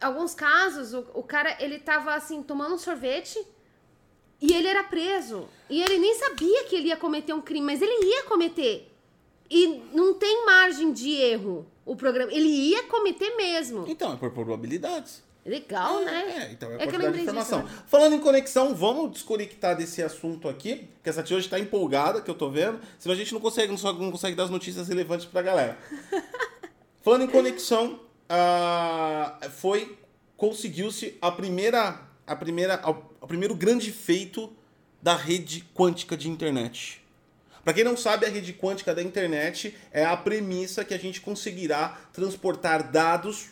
alguns 0.00 0.34
casos, 0.34 0.92
o, 0.92 1.06
o 1.14 1.22
cara, 1.22 1.56
ele 1.62 1.78
tava 1.78 2.14
assim, 2.14 2.42
tomando 2.42 2.74
um 2.74 2.78
sorvete. 2.78 3.38
E 4.40 4.52
ele 4.52 4.68
era 4.68 4.84
preso. 4.84 5.48
E 5.70 5.80
ele 5.82 5.98
nem 5.98 6.14
sabia 6.14 6.64
que 6.64 6.76
ele 6.76 6.88
ia 6.88 6.96
cometer 6.96 7.32
um 7.32 7.40
crime, 7.40 7.66
mas 7.66 7.82
ele 7.82 8.04
ia 8.04 8.24
cometer. 8.24 8.92
E 9.50 9.82
não 9.92 10.14
tem 10.14 10.44
margem 10.44 10.92
de 10.92 11.10
erro 11.10 11.66
o 11.84 11.96
programa. 11.96 12.32
Ele 12.32 12.48
ia 12.48 12.82
cometer 12.84 13.36
mesmo. 13.36 13.84
Então, 13.88 14.12
é 14.12 14.16
por 14.16 14.30
probabilidades. 14.30 15.22
Legal, 15.48 16.04
né? 16.04 16.46
É, 16.48 16.52
então 16.52 16.70
é, 16.70 16.74
É 16.74 16.78
que 16.78 16.82
eu 16.84 16.86
quantidade 16.90 16.98
de 17.00 17.04
lembrei 17.06 17.22
informação. 17.22 17.62
disso, 17.62 17.74
né? 17.76 17.82
Falando 17.86 18.14
em 18.14 18.20
conexão, 18.20 18.74
vamos 18.74 19.12
desconectar 19.12 19.76
desse 19.76 20.02
assunto 20.02 20.48
aqui, 20.48 20.88
que 21.02 21.08
essa 21.08 21.22
tia 21.22 21.36
hoje 21.36 21.48
tá 21.48 21.58
empolgada, 21.58 22.20
que 22.20 22.30
eu 22.30 22.34
tô 22.34 22.50
vendo, 22.50 22.78
senão 22.98 23.14
a 23.14 23.18
gente 23.18 23.32
não 23.32 23.40
consegue, 23.40 23.68
não, 23.70 23.78
só- 23.78 23.92
não 23.92 24.10
consegue 24.10 24.36
dar 24.36 24.44
as 24.44 24.50
notícias 24.50 24.88
relevantes 24.88 25.26
pra 25.26 25.40
galera. 25.42 25.78
Falando 27.02 27.24
em 27.24 27.28
conexão, 27.28 28.00
ah, 28.28 29.38
foi 29.56 29.98
conseguiu-se 30.36 31.16
a 31.20 31.30
primeira 31.32 32.00
a 32.26 32.36
primeira 32.36 32.80
o 33.20 33.26
primeiro 33.26 33.54
grande 33.54 33.90
feito 33.90 34.52
da 35.02 35.16
rede 35.16 35.64
quântica 35.74 36.16
de 36.16 36.28
internet. 36.28 37.02
Para 37.64 37.72
quem 37.72 37.84
não 37.84 37.96
sabe, 37.96 38.26
a 38.26 38.28
rede 38.28 38.52
quântica 38.52 38.94
da 38.94 39.02
internet 39.02 39.74
é 39.92 40.04
a 40.04 40.16
premissa 40.16 40.84
que 40.84 40.92
a 40.94 40.98
gente 40.98 41.20
conseguirá 41.20 41.98
transportar 42.12 42.90
dados 42.90 43.46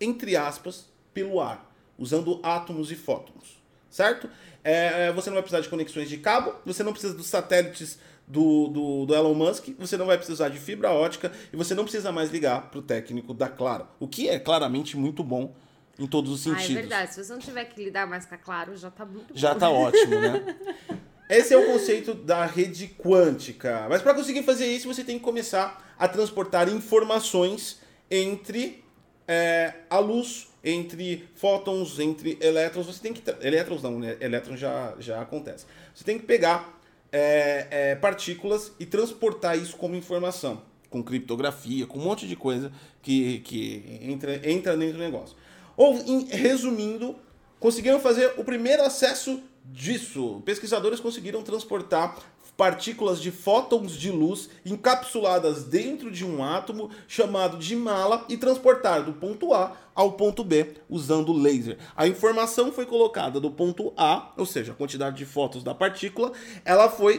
entre 0.00 0.36
aspas, 0.36 0.86
pelo 1.14 1.40
ar, 1.40 1.70
usando 1.98 2.40
átomos 2.42 2.90
e 2.90 2.96
fótons, 2.96 3.62
certo? 3.90 4.28
É, 4.64 5.06
é, 5.08 5.12
você 5.12 5.28
não 5.30 5.34
vai 5.34 5.42
precisar 5.42 5.60
de 5.60 5.68
conexões 5.68 6.08
de 6.08 6.18
cabo, 6.18 6.54
você 6.64 6.82
não 6.82 6.92
precisa 6.92 7.14
dos 7.14 7.26
satélites 7.26 7.98
do, 8.26 8.68
do, 8.68 9.06
do 9.06 9.14
Elon 9.14 9.34
Musk, 9.34 9.68
você 9.78 9.96
não 9.96 10.06
vai 10.06 10.16
precisar 10.16 10.48
de 10.48 10.58
fibra 10.58 10.90
ótica 10.90 11.32
e 11.52 11.56
você 11.56 11.74
não 11.74 11.82
precisa 11.84 12.12
mais 12.12 12.30
ligar 12.30 12.70
para 12.70 12.78
o 12.78 12.82
técnico 12.82 13.34
da 13.34 13.48
Claro, 13.48 13.86
o 13.98 14.06
que 14.08 14.28
é 14.28 14.38
claramente 14.38 14.96
muito 14.96 15.22
bom 15.24 15.52
em 15.98 16.06
todos 16.06 16.32
os 16.32 16.40
Ah, 16.46 16.56
sentidos. 16.56 16.70
é 16.76 16.80
verdade. 16.80 17.14
Se 17.14 17.22
você 17.24 17.32
não 17.32 17.40
tiver 17.40 17.64
que 17.66 17.82
lidar 17.84 18.06
mais 18.06 18.24
com 18.24 18.34
a 18.34 18.38
Claro, 18.38 18.76
já 18.76 18.90
tá 18.90 19.04
muito 19.04 19.26
Já 19.36 19.52
bom. 19.52 19.60
tá 19.60 19.70
ótimo, 19.70 20.18
né? 20.20 20.56
Esse 21.28 21.54
é 21.54 21.56
o 21.56 21.66
conceito 21.66 22.14
da 22.14 22.44
rede 22.46 22.88
quântica. 22.88 23.86
Mas 23.88 24.02
para 24.02 24.12
conseguir 24.14 24.42
fazer 24.42 24.66
isso, 24.66 24.86
você 24.86 25.02
tem 25.02 25.18
que 25.18 25.24
começar 25.24 25.94
a 25.98 26.06
transportar 26.06 26.68
informações 26.68 27.80
entre 28.10 28.84
é, 29.26 29.74
a 29.88 29.98
luz, 29.98 30.48
entre 30.64 31.28
fótons, 31.34 31.98
entre 31.98 32.38
elétrons. 32.40 32.86
Você 32.86 33.00
tem 33.00 33.12
que. 33.12 33.22
Elétrons 33.40 33.82
não, 33.82 33.98
né? 33.98 34.16
Elétrons 34.20 34.58
já, 34.60 34.94
já 34.98 35.20
acontece. 35.20 35.66
Você 35.94 36.04
tem 36.04 36.18
que 36.18 36.24
pegar 36.24 36.78
é, 37.10 37.66
é, 37.70 37.94
partículas 37.96 38.72
e 38.78 38.86
transportar 38.86 39.58
isso 39.58 39.76
como 39.76 39.94
informação. 39.96 40.62
Com 40.88 41.02
criptografia, 41.02 41.86
com 41.86 41.98
um 41.98 42.02
monte 42.02 42.28
de 42.28 42.36
coisa 42.36 42.70
que, 43.00 43.40
que 43.40 43.98
entra, 44.02 44.48
entra 44.48 44.76
dentro 44.76 44.98
do 44.98 45.02
negócio. 45.02 45.36
Ou, 45.76 45.96
em- 45.96 46.26
resumindo, 46.26 47.16
conseguiram 47.58 47.98
fazer 47.98 48.34
o 48.36 48.44
primeiro 48.44 48.82
acesso 48.82 49.42
disso. 49.64 50.42
Pesquisadores 50.44 51.00
conseguiram 51.00 51.42
transportar 51.42 52.18
partículas 52.56 53.20
de 53.20 53.30
fótons 53.30 53.92
de 53.92 54.10
luz 54.10 54.48
encapsuladas 54.64 55.64
dentro 55.64 56.10
de 56.10 56.24
um 56.24 56.44
átomo 56.44 56.90
chamado 57.08 57.56
de 57.58 57.74
mala 57.74 58.24
e 58.28 58.36
transportar 58.36 59.02
do 59.02 59.12
ponto 59.12 59.52
A 59.54 59.76
ao 59.94 60.12
ponto 60.12 60.42
B 60.42 60.74
usando 60.88 61.32
laser. 61.32 61.78
A 61.96 62.06
informação 62.06 62.72
foi 62.72 62.86
colocada 62.86 63.40
do 63.40 63.50
ponto 63.50 63.92
A, 63.96 64.32
ou 64.36 64.46
seja, 64.46 64.72
a 64.72 64.74
quantidade 64.74 65.16
de 65.16 65.26
fótons 65.26 65.62
da 65.62 65.74
partícula, 65.74 66.32
ela 66.64 66.88
foi 66.88 67.18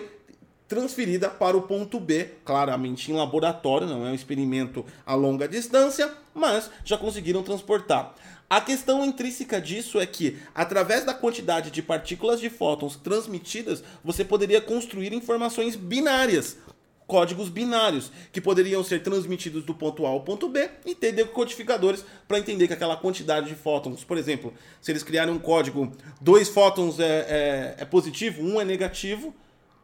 transferida 0.74 1.30
para 1.30 1.55
o 1.55 1.61
ponto 1.61 1.99
B, 1.99 2.32
claramente 2.43 3.11
em 3.11 3.15
laboratório, 3.15 3.86
não 3.86 4.07
é 4.07 4.09
um 4.09 4.15
experimento 4.15 4.84
a 5.05 5.13
longa 5.13 5.47
distância, 5.47 6.11
mas 6.34 6.69
já 6.84 6.97
conseguiram 6.97 7.43
transportar. 7.43 8.15
A 8.49 8.59
questão 8.59 9.05
intrínseca 9.05 9.61
disso 9.61 9.99
é 9.99 10.05
que, 10.07 10.39
através 10.53 11.05
da 11.05 11.13
quantidade 11.13 11.69
de 11.69 11.84
partículas 11.84 12.39
de 12.39 12.49
fótons 12.49 12.95
transmitidas, 12.95 13.84
você 14.03 14.26
poderia 14.26 14.59
construir 14.59 15.13
informações 15.13 15.76
binárias, 15.76 16.57
códigos 17.05 17.49
binários, 17.49 18.11
que 18.32 18.41
poderiam 18.41 18.84
ser 18.84 19.03
transmitidos 19.03 19.63
do 19.63 19.76
ponto 19.76 20.07
A 20.07 20.09
ao 20.09 20.21
ponto 20.21 20.49
B 20.49 20.71
e 20.88 20.95
ter 20.95 21.11
decodificadores 21.11 22.03
para 22.28 22.39
entender 22.39 22.65
que 22.65 22.74
aquela 22.74 22.97
quantidade 22.97 23.47
de 23.47 23.55
fótons, 23.55 24.03
por 24.03 24.17
exemplo, 24.17 24.51
se 24.82 24.91
eles 24.91 25.03
criarem 25.03 25.34
um 25.34 25.39
código, 25.39 25.91
dois 26.19 26.49
fótons 26.49 26.99
é, 26.99 27.05
é, 27.05 27.76
é 27.78 27.86
positivo, 27.86 28.41
um 28.41 28.59
é 28.59 28.65
negativo, 28.65 29.36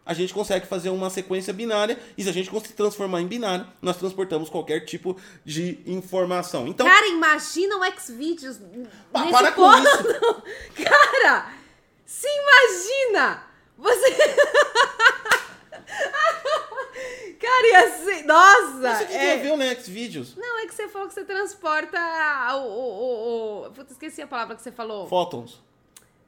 a 0.10 0.14
gente 0.16 0.34
consegue 0.34 0.66
fazer 0.66 0.89
uma 0.89 1.07
sequência 1.12 1.53
binária 1.53 1.99
e 2.18 2.24
se 2.24 2.30
a 2.30 2.32
gente 2.32 2.49
conseguir 2.49 2.74
transformar 2.74 3.22
em 3.22 3.28
binário, 3.28 3.68
nós 3.80 3.95
transportamos 3.95 4.49
qualquer 4.49 4.80
tipo 4.84 5.16
de 5.45 5.78
informação. 5.86 6.68
Então, 6.68 6.88
Cara, 6.88 7.07
imagina 7.10 7.78
o 7.78 7.99
Xvideos 8.01 8.57
Pa- 9.14 9.20
nesse 9.22 9.32
para 9.32 9.51
com 9.51 9.72
isso. 9.72 10.41
Cara, 10.84 11.53
se 12.05 12.28
imagina 12.28 13.43
Você. 13.78 14.10
Cara, 17.39 17.68
ia 17.68 17.91
ser. 17.97 18.24
Nossa! 18.26 18.95
Você 18.95 19.05
que 19.05 19.14
é- 19.14 19.38
viu, 19.38 19.55
né, 19.57 19.74
Xvideos? 19.76 20.36
Não, 20.36 20.60
é 20.60 20.68
que 20.68 20.74
você 20.74 20.88
falou 20.89 21.07
que 21.07 21.14
você 21.14 21.24
transporta 21.24 21.97
o. 22.55 22.57
o, 22.57 22.68
o, 22.68 23.66
o... 23.68 23.72
Puta, 23.72 23.91
esqueci 23.93 24.22
a 24.22 24.28
palavra 24.28 24.55
que 24.55 24.62
você 24.62 24.72
falou. 24.72 25.07
Fótons. 25.07 25.62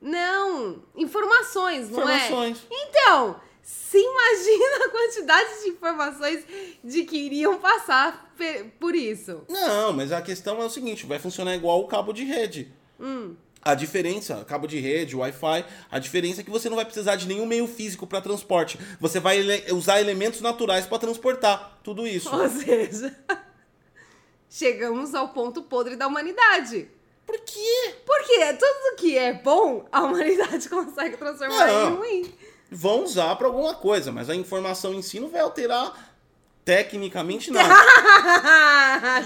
Não, 0.02 0.82
informações, 0.96 1.90
não 1.90 2.00
Informações. 2.00 2.66
é? 2.72 2.76
Então, 2.76 3.40
se 3.64 3.98
imagina 3.98 4.86
a 4.86 4.90
quantidade 4.90 5.62
de 5.64 5.70
informações 5.70 6.44
de 6.84 7.04
que 7.04 7.18
iriam 7.18 7.58
passar 7.60 8.34
por 8.80 8.96
isso. 8.96 9.44
Não, 9.50 9.94
mas 9.94 10.12
a 10.12 10.22
questão 10.22 10.62
é 10.62 10.66
o 10.66 10.70
seguinte, 10.70 11.06
vai 11.06 11.20
funcionar 11.20 11.56
igual 11.56 11.80
o 11.82 11.88
cabo 11.88 12.12
de 12.14 12.24
rede. 12.24 12.74
Hum. 13.00 13.36
A 13.64 13.76
diferença, 13.76 14.44
cabo 14.46 14.66
de 14.66 14.80
rede, 14.80 15.16
Wi-Fi, 15.16 15.66
a 15.92 16.00
diferença 16.00 16.42
é 16.42 16.44
que 16.44 16.50
você 16.50 16.68
não 16.68 16.76
vai 16.76 16.86
precisar 16.86 17.16
de 17.16 17.28
nenhum 17.28 17.46
meio 17.46 17.68
físico 17.68 18.08
para 18.08 18.20
transporte. 18.20 18.80
Você 19.00 19.20
vai 19.20 19.38
ele- 19.38 19.72
usar 19.72 20.00
elementos 20.02 20.42
naturais 20.42 20.88
para 20.88 20.98
transportar 20.98 21.80
tudo 21.84 22.08
isso. 22.08 22.36
Ou 22.36 22.50
seja, 22.50 23.16
chegamos 24.50 25.14
ao 25.14 25.30
ponto 25.30 25.62
podre 25.64 25.96
da 25.96 26.08
humanidade. 26.08 26.90
Por 27.26 27.38
quê? 27.40 27.96
Porque 28.06 28.54
tudo 28.54 28.96
que 28.98 29.16
é 29.18 29.34
bom, 29.34 29.86
a 29.92 30.02
humanidade 30.04 30.68
consegue 30.70 31.18
transformar 31.18 31.68
Não. 31.68 31.88
em 31.92 31.96
ruim. 31.96 32.34
Vão 32.74 33.04
usar 33.04 33.36
para 33.36 33.48
alguma 33.48 33.74
coisa, 33.76 34.12
mas 34.14 34.30
a 34.30 34.36
informação 34.36 34.94
em 34.94 35.02
si 35.02 35.20
não 35.20 35.30
vai 35.30 35.42
alterar 35.42 36.10
tecnicamente 36.64 37.50
nada. 37.52 37.74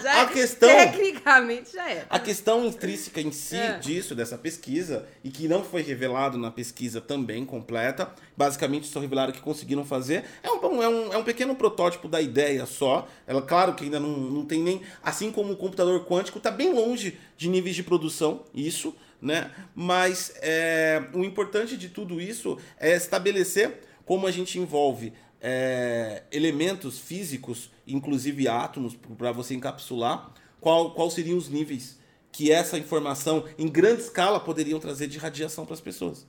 já 0.02 0.22
A 0.22 0.26
questão- 0.28 0.70
Tecnicamente 0.70 1.74
já 1.74 1.90
é. 1.92 2.06
A 2.10 2.18
questão 2.18 2.66
intrínseca 2.66 3.20
em 3.22 3.32
si 3.32 3.58
É. 3.58 3.78
disso, 3.78 4.16
dessa 4.16 4.38
pesquisa, 4.38 5.06
e 5.24 5.30
que 5.30 5.48
não 5.48 5.64
foi 5.64 5.82
revelado 5.82 6.38
na 6.38 6.50
pesquisa 6.50 7.02
também 7.02 7.46
completa, 7.46 8.10
basicamente 8.38 8.88
só 8.88 9.00
revelaram 9.00 9.34
que 9.34 9.42
conseguiram 9.42 9.84
fazer, 9.86 10.24
é 10.42 10.50
um, 10.50 10.82
é 10.82 10.88
um, 10.88 11.14
é 11.14 11.18
um 11.18 11.24
pequeno 11.24 11.56
protótipo 11.56 12.08
da 12.08 12.22
ideia 12.22 12.66
só. 12.66 13.08
Ela, 13.28 13.42
claro 13.42 13.74
que 13.76 13.84
ainda 13.84 14.00
não, 14.00 14.10
não 14.18 14.46
tem 14.46 14.62
nem. 14.62 14.82
Assim 15.04 15.32
como 15.32 15.54
o 15.54 15.58
computador 15.58 16.06
quântico, 16.06 16.38
está 16.38 16.50
bem 16.50 16.74
longe 16.74 17.18
de 17.38 17.50
níveis 17.50 17.76
de 17.76 17.84
produção, 17.84 18.44
isso, 18.54 18.96
né? 19.22 19.52
Mas 19.74 20.34
é, 20.42 21.04
o 21.14 21.24
importante 21.24 21.76
de 21.78 21.90
tudo 21.90 22.20
isso 22.22 22.58
é 22.80 22.96
estabelecer 22.96 23.82
como 24.06 24.28
a 24.28 24.32
gente 24.32 24.60
envolve 24.60 25.14
é, 25.42 26.24
elementos 26.32 27.00
físicos, 27.00 27.70
inclusive 27.88 28.48
átomos, 28.48 28.96
para 29.18 29.32
você 29.32 29.54
encapsular, 29.56 30.32
qual, 30.60 30.92
qual 30.94 31.10
seriam 31.10 31.38
os 31.38 31.50
níveis 31.50 32.00
que 32.32 32.52
essa 32.52 32.78
informação 32.78 33.46
em 33.58 33.68
grande 33.68 34.02
escala 34.02 34.40
poderiam 34.40 34.80
trazer 34.80 35.08
de 35.08 35.18
radiação 35.18 35.66
para 35.66 35.74
as 35.74 35.82
pessoas. 35.82 36.28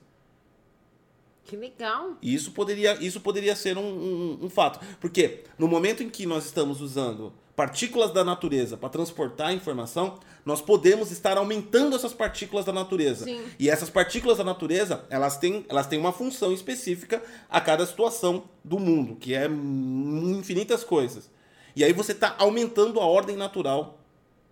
Que 1.43 1.55
legal. 1.55 2.17
Isso 2.21 2.51
poderia, 2.51 2.93
isso 3.03 3.21
poderia 3.21 3.55
ser 3.55 3.77
um, 3.77 3.81
um- 3.87 4.45
um 4.45 4.49
fato. 4.49 4.79
Porque 4.99 5.43
no 5.57 5.67
momento 5.67 6.03
em 6.03 6.09
que 6.09 6.25
nós 6.25 6.45
estamos 6.45 6.81
usando 6.81 7.33
partículas 7.57 8.13
da 8.13 8.23
natureza 8.23 8.77
para 8.77 8.87
transportar 8.87 9.47
a 9.47 9.53
informação, 9.53 10.19
nós 10.45 10.61
podemos 10.61 11.09
estar 11.09 11.39
aumentando 11.39 11.95
essas 11.95 12.13
partículas 12.13 12.63
da 12.63 12.71
natureza. 12.71 13.25
Sim. 13.25 13.43
E 13.57 13.67
essas 13.67 13.89
partículas 13.89 14.37
da 14.37 14.43
natureza, 14.43 15.03
elas 15.09 15.39
têm, 15.39 15.65
elas 15.67 15.87
têm 15.87 15.97
uma 15.97 16.11
função 16.13 16.53
específica 16.53 17.19
a 17.49 17.59
cada 17.59 17.83
situação 17.83 18.43
do 18.63 18.77
mundo, 18.77 19.15
que 19.15 19.33
é 19.33 19.47
infinitas 19.47 20.83
coisas. 20.83 21.31
E 21.75 21.83
aí 21.83 21.91
você 21.93 22.11
está 22.11 22.35
aumentando 22.37 22.99
a 22.99 23.05
ordem 23.05 23.35
natural 23.35 23.99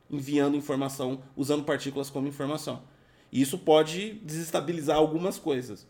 enviando 0.10 0.58
informação, 0.58 1.22
usando 1.38 1.64
partículas 1.64 2.10
como 2.10 2.28
informação. 2.28 2.82
E 3.32 3.40
isso 3.40 3.60
pode 3.60 4.14
desestabilizar 4.24 4.98
algumas 4.98 5.38
coisas. 5.38 5.86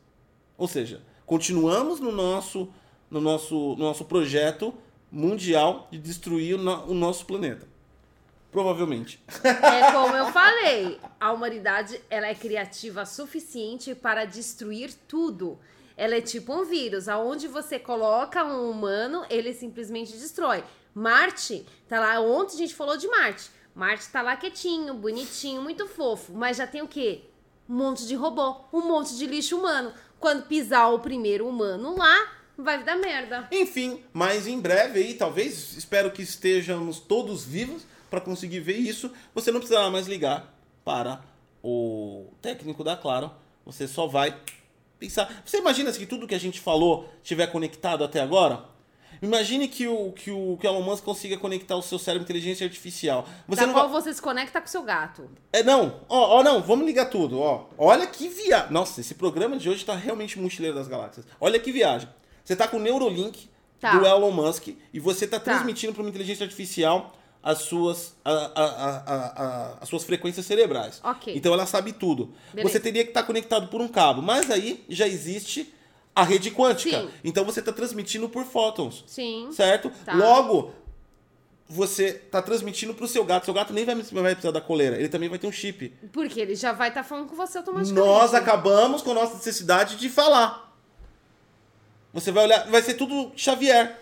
Ou 0.57 0.67
seja, 0.67 1.01
continuamos 1.25 2.01
no 2.01 2.11
nosso, 2.11 2.67
no 3.09 3.21
nosso, 3.21 3.55
no 3.77 3.85
nosso 3.85 4.03
projeto 4.03 4.73
mundial 5.15 5.87
de 5.89 5.97
destruir 5.97 6.55
o, 6.55 6.57
no- 6.61 6.85
o 6.87 6.93
nosso 6.93 7.25
planeta. 7.25 7.65
Provavelmente. 8.51 9.21
É 9.43 9.91
como 9.91 10.15
eu 10.15 10.27
falei, 10.31 10.99
a 11.19 11.31
humanidade 11.33 11.99
ela 12.09 12.27
é 12.27 12.35
criativa 12.35 13.05
suficiente 13.05 13.93
para 13.95 14.25
destruir 14.25 14.93
tudo. 15.07 15.57
Ela 15.97 16.15
é 16.15 16.21
tipo 16.21 16.53
um 16.53 16.63
vírus, 16.65 17.07
aonde 17.07 17.47
você 17.47 17.79
coloca 17.79 18.43
um 18.43 18.69
humano, 18.69 19.25
ele 19.29 19.53
simplesmente 19.53 20.11
destrói. 20.13 20.63
Marte, 20.93 21.65
tá 21.87 21.99
lá, 21.99 22.19
ontem 22.21 22.55
a 22.55 22.57
gente 22.59 22.75
falou 22.75 22.97
de 22.97 23.07
Marte. 23.07 23.49
Marte 23.73 24.07
tá 24.09 24.21
lá 24.21 24.35
quietinho, 24.37 24.93
bonitinho, 24.93 25.61
muito 25.61 25.85
fofo, 25.87 26.33
mas 26.33 26.55
já 26.57 26.65
tem 26.67 26.81
o 26.81 26.87
quê? 26.87 27.23
Um 27.67 27.75
monte 27.75 28.05
de 28.07 28.15
robô, 28.15 28.55
um 28.71 28.81
monte 28.87 29.17
de 29.17 29.25
lixo 29.25 29.57
humano. 29.57 29.93
Quando 30.17 30.45
pisar 30.47 30.87
o 30.93 30.99
primeiro 30.99 31.45
humano 31.47 31.97
lá, 31.97 32.31
vai 32.57 32.83
dar 32.83 32.95
merda. 32.97 33.47
Enfim, 33.51 34.03
mas 34.13 34.47
em 34.47 34.59
breve 34.59 34.99
aí, 34.99 35.13
talvez, 35.13 35.75
espero 35.77 36.11
que 36.11 36.21
estejamos 36.21 36.99
todos 36.99 37.43
vivos 37.43 37.83
para 38.09 38.21
conseguir 38.21 38.59
ver 38.59 38.77
isso. 38.77 39.11
Você 39.33 39.51
não 39.51 39.59
precisará 39.59 39.89
mais 39.89 40.07
ligar 40.07 40.53
para 40.83 41.21
o 41.63 42.27
técnico 42.41 42.83
da 42.83 42.95
Claro. 42.95 43.31
Você 43.65 43.87
só 43.87 44.05
vai 44.07 44.35
pensar. 44.99 45.41
Você 45.43 45.57
imagina 45.57 45.91
se 45.91 46.05
tudo 46.05 46.27
que 46.27 46.35
a 46.35 46.39
gente 46.39 46.59
falou 46.59 47.09
estiver 47.21 47.47
conectado 47.47 48.03
até 48.03 48.21
agora? 48.21 48.63
Imagine 49.21 49.67
que 49.67 49.87
o, 49.87 50.11
que 50.11 50.29
o 50.29 50.57
que 50.59 50.67
o 50.67 50.69
Elon 50.69 50.81
Musk 50.81 51.03
consiga 51.03 51.37
conectar 51.37 51.75
o 51.75 51.81
seu 51.81 51.97
cérebro 51.97 52.23
à 52.23 52.25
inteligência 52.25 52.65
artificial. 52.65 53.27
Você 53.47 53.61
da 53.61 53.67
não 53.67 53.73
qual 53.73 53.89
vai... 53.89 54.01
você 54.01 54.13
se 54.13 54.21
conecta 54.21 54.59
com 54.59 54.67
o 54.67 54.69
seu 54.69 54.83
gato. 54.83 55.29
É, 55.51 55.63
não, 55.63 56.01
ó, 56.09 56.39
ó, 56.39 56.43
não, 56.43 56.61
vamos 56.61 56.85
ligar 56.85 57.05
tudo, 57.05 57.39
ó. 57.39 57.65
Olha 57.77 58.05
que 58.05 58.27
viagem. 58.27 58.71
Nossa, 58.71 59.01
esse 59.01 59.15
programa 59.15 59.57
de 59.57 59.69
hoje 59.69 59.85
tá 59.85 59.95
realmente 59.95 60.39
mochileiro 60.39 60.75
das 60.75 60.87
galáxias. 60.87 61.25
Olha 61.39 61.59
que 61.59 61.71
viagem. 61.71 62.09
Você 62.45 62.55
tá 62.55 62.67
com 62.67 62.77
o 62.77 62.79
Neurolink 62.79 63.49
Tá. 63.81 63.97
do 63.97 64.05
Elon 64.05 64.31
Musk 64.31 64.69
e 64.93 64.99
você 64.99 65.27
tá 65.27 65.39
Tá. 65.39 65.51
transmitindo 65.53 65.91
para 65.93 66.01
uma 66.01 66.09
inteligência 66.09 66.43
artificial 66.45 67.13
as 67.43 67.59
suas, 67.59 68.15
a- 68.23 68.51
a- 68.55 69.03
a- 69.13 69.77
as 69.81 69.89
suas 69.89 70.03
frequências 70.03 70.45
cerebrais. 70.45 70.99
Ok. 71.03 71.35
Então 71.35 71.53
ela 71.53 71.65
sabe 71.65 71.91
tudo. 71.91 72.33
Beleza. 72.53 72.71
Você 72.73 72.79
teria 72.79 73.03
que 73.03 73.09
estar 73.11 73.23
conectado 73.23 73.67
por 73.67 73.81
um 73.81 73.87
cabo, 73.87 74.21
mas 74.21 74.49
aí 74.49 74.83
já 74.89 75.07
existe 75.07 75.71
a 76.15 76.23
rede 76.23 76.49
quântica. 76.51 77.01
Sim. 77.01 77.09
Então 77.23 77.43
você 77.43 77.61
tá 77.61 77.71
transmitindo 77.73 78.29
por 78.29 78.45
fótons. 78.45 79.03
Sim. 79.05 79.49
Certo? 79.51 79.91
Tá. 80.05 80.15
Logo, 80.15 80.71
você 81.67 82.13
tá 82.13 82.41
transmitindo 82.41 82.93
pro 82.93 83.07
seu 83.07 83.23
gato. 83.23 83.45
Seu 83.45 83.53
gato 83.53 83.73
nem 83.73 83.85
vai, 83.85 83.95
vai 83.95 84.31
precisar 84.35 84.51
da 84.51 84.61
coleira. 84.61 84.97
Ele 84.97 85.09
também 85.09 85.27
vai 85.29 85.37
ter 85.37 85.47
um 85.47 85.51
chip. 85.51 85.89
Porque 86.13 86.39
ele 86.39 86.55
já 86.55 86.71
vai 86.71 86.89
estar 86.89 87.03
falando 87.03 87.27
com 87.27 87.35
você 87.35 87.57
automaticamente. 87.57 88.07
Nós 88.07 88.33
acabamos 88.33 89.01
com 89.01 89.11
a 89.11 89.15
nossa 89.15 89.35
necessidade 89.35 89.97
de 89.97 90.09
falar. 90.09 90.64
Você 92.15 92.31
vai 92.31 92.45
olhar, 92.45 92.65
vai 92.67 92.81
ser 92.81 92.93
tudo 92.93 93.33
Xavier. 93.35 93.99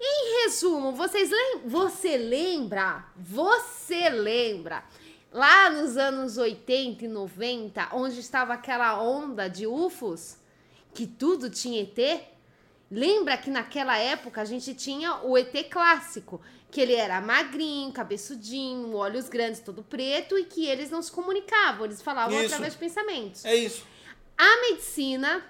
Em 0.00 0.42
resumo, 0.42 0.92
vocês 0.92 1.28
lem 1.28 1.60
você 1.66 2.16
lembra? 2.16 3.04
Você 3.14 4.08
lembra? 4.08 4.82
Lá 5.30 5.68
nos 5.68 5.98
anos 5.98 6.38
80 6.38 7.04
e 7.04 7.08
90, 7.08 7.90
onde 7.92 8.18
estava 8.20 8.54
aquela 8.54 9.02
onda 9.02 9.48
de 9.48 9.66
UFOs, 9.66 10.38
que 10.94 11.06
tudo 11.06 11.50
tinha 11.50 11.82
ET? 11.82 12.22
Lembra 12.90 13.36
que 13.36 13.50
naquela 13.50 13.98
época 13.98 14.40
a 14.40 14.46
gente 14.46 14.74
tinha 14.74 15.22
o 15.22 15.36
ET 15.36 15.52
clássico, 15.70 16.40
que 16.70 16.80
ele 16.80 16.94
era 16.94 17.20
magrinho, 17.20 17.92
cabeçudinho, 17.92 18.94
olhos 18.94 19.28
grandes, 19.28 19.60
todo 19.60 19.82
preto 19.82 20.38
e 20.38 20.46
que 20.46 20.66
eles 20.66 20.90
não 20.90 21.02
se 21.02 21.12
comunicavam, 21.12 21.84
eles 21.84 22.00
falavam 22.00 22.34
Isso. 22.38 22.46
através 22.46 22.72
de 22.72 22.78
pensamentos. 22.78 23.44
É 23.44 23.54
isso. 23.54 23.84
A 24.38 24.70
medicina, 24.70 25.44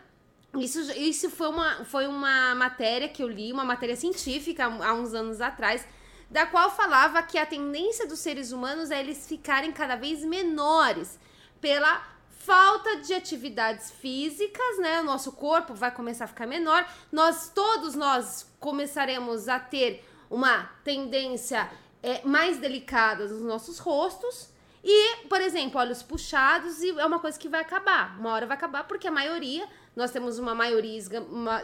isso, 0.58 0.80
isso 0.92 1.30
foi, 1.30 1.48
uma, 1.48 1.84
foi 1.84 2.06
uma 2.06 2.54
matéria 2.54 3.08
que 3.08 3.22
eu 3.22 3.28
li, 3.28 3.52
uma 3.52 3.64
matéria 3.64 3.96
científica 3.96 4.66
há 4.66 4.92
uns 4.92 5.14
anos 5.14 5.40
atrás, 5.40 5.86
da 6.30 6.46
qual 6.46 6.70
falava 6.70 7.22
que 7.22 7.38
a 7.38 7.46
tendência 7.46 8.06
dos 8.06 8.18
seres 8.18 8.52
humanos 8.52 8.90
é 8.90 9.00
eles 9.00 9.26
ficarem 9.26 9.72
cada 9.72 9.96
vez 9.96 10.24
menores 10.24 11.18
pela 11.60 12.02
falta 12.28 12.96
de 12.96 13.14
atividades 13.14 13.90
físicas, 13.90 14.78
né? 14.78 15.00
O 15.00 15.04
nosso 15.04 15.32
corpo 15.32 15.74
vai 15.74 15.90
começar 15.90 16.24
a 16.24 16.28
ficar 16.28 16.46
menor. 16.46 16.86
Nós 17.10 17.50
todos 17.54 17.94
nós 17.94 18.50
começaremos 18.58 19.48
a 19.48 19.60
ter 19.60 20.04
uma 20.28 20.64
tendência 20.82 21.70
é, 22.02 22.20
mais 22.24 22.58
delicada 22.58 23.28
nos 23.28 23.42
nossos 23.42 23.78
rostos. 23.78 24.50
E, 24.84 25.26
por 25.28 25.40
exemplo, 25.40 25.78
olhos 25.78 26.02
puxados, 26.02 26.82
e 26.82 26.90
é 26.98 27.06
uma 27.06 27.20
coisa 27.20 27.38
que 27.38 27.48
vai 27.48 27.60
acabar. 27.60 28.18
Uma 28.18 28.32
hora 28.32 28.46
vai 28.46 28.56
acabar, 28.56 28.84
porque 28.84 29.06
a 29.06 29.12
maioria, 29.12 29.68
nós 29.94 30.10
temos 30.10 30.38
uma 30.38 30.54
maioria 30.54 30.98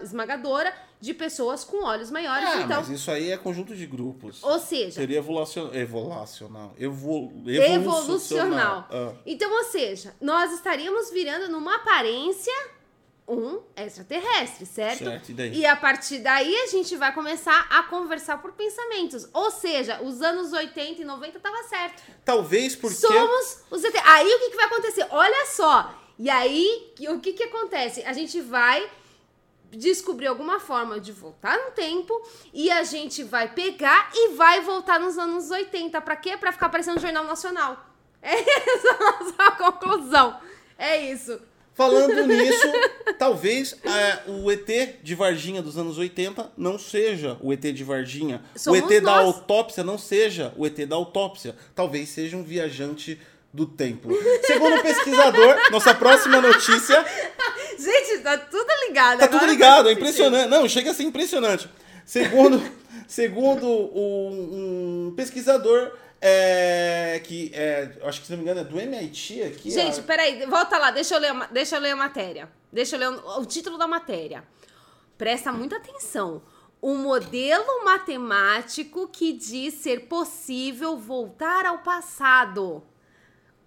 esmagadora 0.02 0.74
de 1.00 1.14
pessoas 1.14 1.64
com 1.64 1.84
olhos 1.84 2.10
maiores. 2.10 2.44
Ah, 2.44 2.62
então, 2.62 2.80
mas 2.80 2.90
isso 2.90 3.10
aí 3.10 3.30
é 3.30 3.36
conjunto 3.36 3.74
de 3.74 3.86
grupos. 3.86 4.42
ou 4.42 4.58
seja, 4.58 4.92
Seria 4.92 5.18
evolucion... 5.18 5.70
evolucional. 5.72 6.74
Evol... 6.78 7.32
evolucional. 7.46 8.86
Ah. 8.90 9.12
Então, 9.24 9.50
ou 9.50 9.64
seja, 9.64 10.14
nós 10.20 10.52
estaríamos 10.52 11.10
virando 11.10 11.48
numa 11.48 11.76
aparência 11.76 12.52
um 13.28 13.60
extraterrestre, 13.76 14.64
certo? 14.64 15.04
Certo, 15.04 15.30
e 15.30 15.34
daí? 15.34 15.58
E 15.58 15.66
a 15.66 15.76
partir 15.76 16.20
daí 16.20 16.54
a 16.62 16.66
gente 16.66 16.96
vai 16.96 17.12
começar 17.12 17.66
a 17.68 17.82
conversar 17.82 18.40
por 18.40 18.52
pensamentos. 18.52 19.28
Ou 19.34 19.50
seja, 19.50 20.00
os 20.02 20.22
anos 20.22 20.52
80 20.52 21.02
e 21.02 21.04
90 21.04 21.38
tava 21.38 21.62
certo. 21.64 22.02
Talvez 22.24 22.74
porque. 22.74 22.96
Somos 22.96 23.64
os 23.70 23.84
ET. 23.84 23.94
Aí 24.02 24.26
o 24.26 24.38
que, 24.38 24.50
que 24.50 24.56
vai 24.56 24.66
acontecer? 24.66 25.06
Olha 25.10 25.46
só. 25.46 25.94
E 26.18 26.28
aí, 26.28 26.92
o 27.08 27.20
que, 27.20 27.32
que 27.32 27.44
acontece? 27.44 28.02
A 28.02 28.12
gente 28.12 28.40
vai 28.40 28.88
descobrir 29.70 30.26
alguma 30.26 30.58
forma 30.58 30.98
de 30.98 31.12
voltar 31.12 31.56
no 31.58 31.70
tempo 31.72 32.20
e 32.52 32.70
a 32.70 32.82
gente 32.82 33.22
vai 33.22 33.52
pegar 33.52 34.10
e 34.14 34.30
vai 34.34 34.60
voltar 34.62 34.98
nos 34.98 35.18
anos 35.18 35.50
80. 35.50 36.00
Pra 36.00 36.16
quê? 36.16 36.36
Pra 36.36 36.52
ficar 36.52 36.68
parecendo 36.68 37.00
Jornal 37.00 37.24
Nacional. 37.24 37.84
É 38.20 38.34
essa 38.34 38.88
a 38.90 39.22
nossa 39.22 39.50
conclusão. 39.52 40.40
É 40.76 40.96
isso. 41.12 41.40
Falando 41.72 42.12
nisso, 42.26 42.66
talvez 43.16 43.76
é, 43.84 44.28
o 44.28 44.50
ET 44.50 44.66
de 45.00 45.14
Varginha 45.14 45.62
dos 45.62 45.78
anos 45.78 45.96
80 45.98 46.50
não 46.56 46.76
seja 46.76 47.38
o 47.40 47.52
ET 47.52 47.60
de 47.60 47.84
Varginha. 47.84 48.42
Somos 48.56 48.80
o 48.80 48.92
ET 48.92 49.00
da 49.00 49.12
nós. 49.18 49.24
autópsia 49.24 49.84
não 49.84 49.96
seja 49.96 50.52
o 50.56 50.66
ET 50.66 50.76
da 50.84 50.96
autópsia. 50.96 51.54
Talvez 51.76 52.08
seja 52.08 52.36
um 52.36 52.42
viajante 52.42 53.20
do 53.58 53.66
tempo. 53.66 54.08
Segundo 54.46 54.76
o 54.76 54.82
pesquisador, 54.82 55.56
nossa 55.72 55.92
próxima 55.94 56.40
notícia. 56.40 57.04
Gente, 57.78 58.22
tá 58.22 58.38
tudo 58.38 58.66
ligado. 58.86 59.18
Tá 59.18 59.26
tudo 59.26 59.36
agora 59.38 59.50
ligado, 59.52 59.88
é 59.88 59.90
sentido. 59.90 60.00
impressionante. 60.00 60.48
Não, 60.48 60.68
chega 60.68 60.90
a 60.92 60.94
ser 60.94 61.02
impressionante. 61.02 61.68
Segundo, 62.04 62.62
segundo 63.06 63.66
um, 63.66 65.08
um 65.08 65.14
pesquisador 65.16 65.92
é, 66.20 67.20
que 67.24 67.50
é, 67.54 67.90
acho 68.04 68.20
que 68.20 68.26
se 68.26 68.32
não 68.32 68.38
me 68.38 68.44
engano 68.44 68.60
é 68.60 68.64
do 68.64 68.78
MIT 68.80 69.42
aqui. 69.42 69.70
Gente, 69.70 70.00
a- 70.00 70.02
peraí, 70.02 70.46
volta 70.46 70.78
lá, 70.78 70.90
deixa 70.90 71.14
eu 71.14 71.20
ler, 71.20 71.30
a 71.32 71.46
deixa 71.46 71.76
eu 71.76 71.80
ler 71.80 71.90
a 71.90 71.96
matéria. 71.96 72.48
Deixa 72.72 72.96
eu 72.96 73.00
ler 73.00 73.08
o, 73.10 73.40
o 73.40 73.44
título 73.46 73.76
da 73.78 73.86
matéria. 73.86 74.42
Presta 75.16 75.52
muita 75.52 75.76
atenção. 75.76 76.42
O 76.80 76.94
modelo 76.94 77.84
matemático 77.84 79.08
que 79.08 79.32
diz 79.32 79.74
ser 79.74 80.06
possível 80.06 80.96
voltar 80.96 81.66
ao 81.66 81.78
passado. 81.78 82.84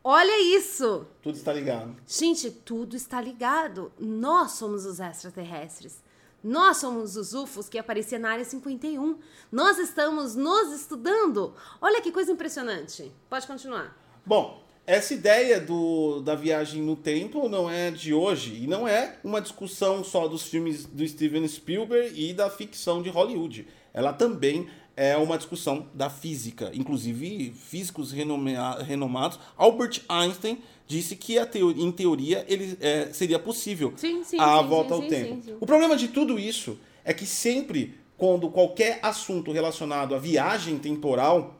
Olha 0.03 0.57
isso! 0.57 1.05
tudo 1.21 1.35
está 1.35 1.53
ligado. 1.53 1.95
Gente, 2.07 2.49
tudo 2.49 2.95
está 2.95 3.21
ligado. 3.21 3.91
Nós 3.99 4.53
somos 4.53 4.85
os 4.85 4.99
extraterrestres. 4.99 6.01
Nós 6.43 6.77
somos 6.77 7.15
os 7.15 7.35
UFOs 7.35 7.69
que 7.69 7.77
apareciam 7.77 8.19
na 8.19 8.31
área 8.31 8.43
51. 8.43 9.19
Nós 9.51 9.77
estamos 9.77 10.35
nos 10.35 10.73
estudando. 10.73 11.53
Olha 11.79 12.01
que 12.01 12.11
coisa 12.11 12.31
impressionante. 12.31 13.11
Pode 13.29 13.45
continuar. 13.45 13.95
Bom, 14.25 14.63
essa 14.87 15.13
ideia 15.13 15.59
do, 15.59 16.21
da 16.21 16.33
viagem 16.33 16.81
no 16.81 16.95
tempo 16.95 17.47
não 17.47 17.69
é 17.69 17.91
de 17.91 18.11
hoje 18.11 18.55
e 18.63 18.65
não 18.65 18.87
é 18.87 19.19
uma 19.23 19.39
discussão 19.39 20.03
só 20.03 20.27
dos 20.27 20.43
filmes 20.43 20.85
do 20.85 21.07
Steven 21.07 21.47
Spielberg 21.47 22.19
e 22.19 22.33
da 22.33 22.49
ficção 22.49 23.03
de 23.03 23.09
Hollywood. 23.09 23.67
Ela 23.93 24.11
também 24.11 24.67
é 25.01 25.17
uma 25.17 25.35
discussão 25.35 25.87
da 25.95 26.11
física. 26.11 26.69
Inclusive, 26.75 27.51
físicos 27.55 28.11
renomados, 28.11 29.39
Albert 29.57 30.01
Einstein 30.07 30.59
disse 30.85 31.15
que 31.15 31.37
em 31.39 31.91
teoria 31.91 32.45
ele 32.47 32.77
é, 32.79 33.07
seria 33.11 33.39
possível 33.39 33.93
Sim, 33.97 34.23
sim, 34.23 34.37
a 34.39 34.61
sim, 34.61 34.67
volta 34.67 34.93
ao 34.93 35.01
tempo. 35.01 35.57
O 35.59 35.65
problema 35.65 35.97
de 35.97 36.07
tudo 36.07 36.37
isso 36.37 36.77
é 37.03 37.15
que 37.15 37.25
sempre 37.25 37.95
quando 38.15 38.47
qualquer 38.51 38.99
assunto 39.01 39.51
relacionado 39.51 40.13
à 40.13 40.19
viagem 40.19 40.77
temporal 40.77 41.55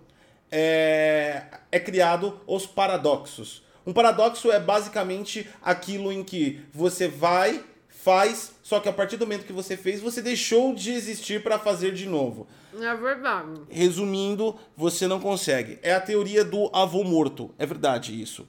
é, 0.52 1.46
é 1.72 1.80
criado 1.80 2.40
os 2.46 2.68
paradoxos. 2.68 3.64
Um 3.88 3.92
paradoxo 3.92 4.52
é 4.52 4.60
basicamente 4.60 5.50
aquilo 5.64 6.12
em 6.12 6.24
que 6.24 6.62
você 6.72 7.08
vai, 7.08 7.64
faz, 8.04 8.54
só 8.64 8.80
que 8.80 8.90
a 8.90 8.94
partir 8.94 9.18
do 9.18 9.26
momento 9.26 9.46
que 9.46 9.54
você 9.54 9.78
fez, 9.78 10.02
você 10.02 10.22
deixou 10.22 10.74
de 10.74 10.92
existir 10.92 11.44
para 11.44 11.60
fazer 11.60 11.94
de 11.94 12.08
novo. 12.08 12.48
É 12.80 12.96
verdade. 12.96 13.62
Resumindo, 13.70 14.56
você 14.76 15.08
não 15.08 15.20
consegue. 15.20 15.78
É 15.84 15.94
a 15.94 16.00
teoria 16.02 16.44
do 16.44 16.70
avô 16.74 17.04
morto. 17.04 17.54
É 17.60 17.66
verdade 17.66 18.20
isso. 18.20 18.48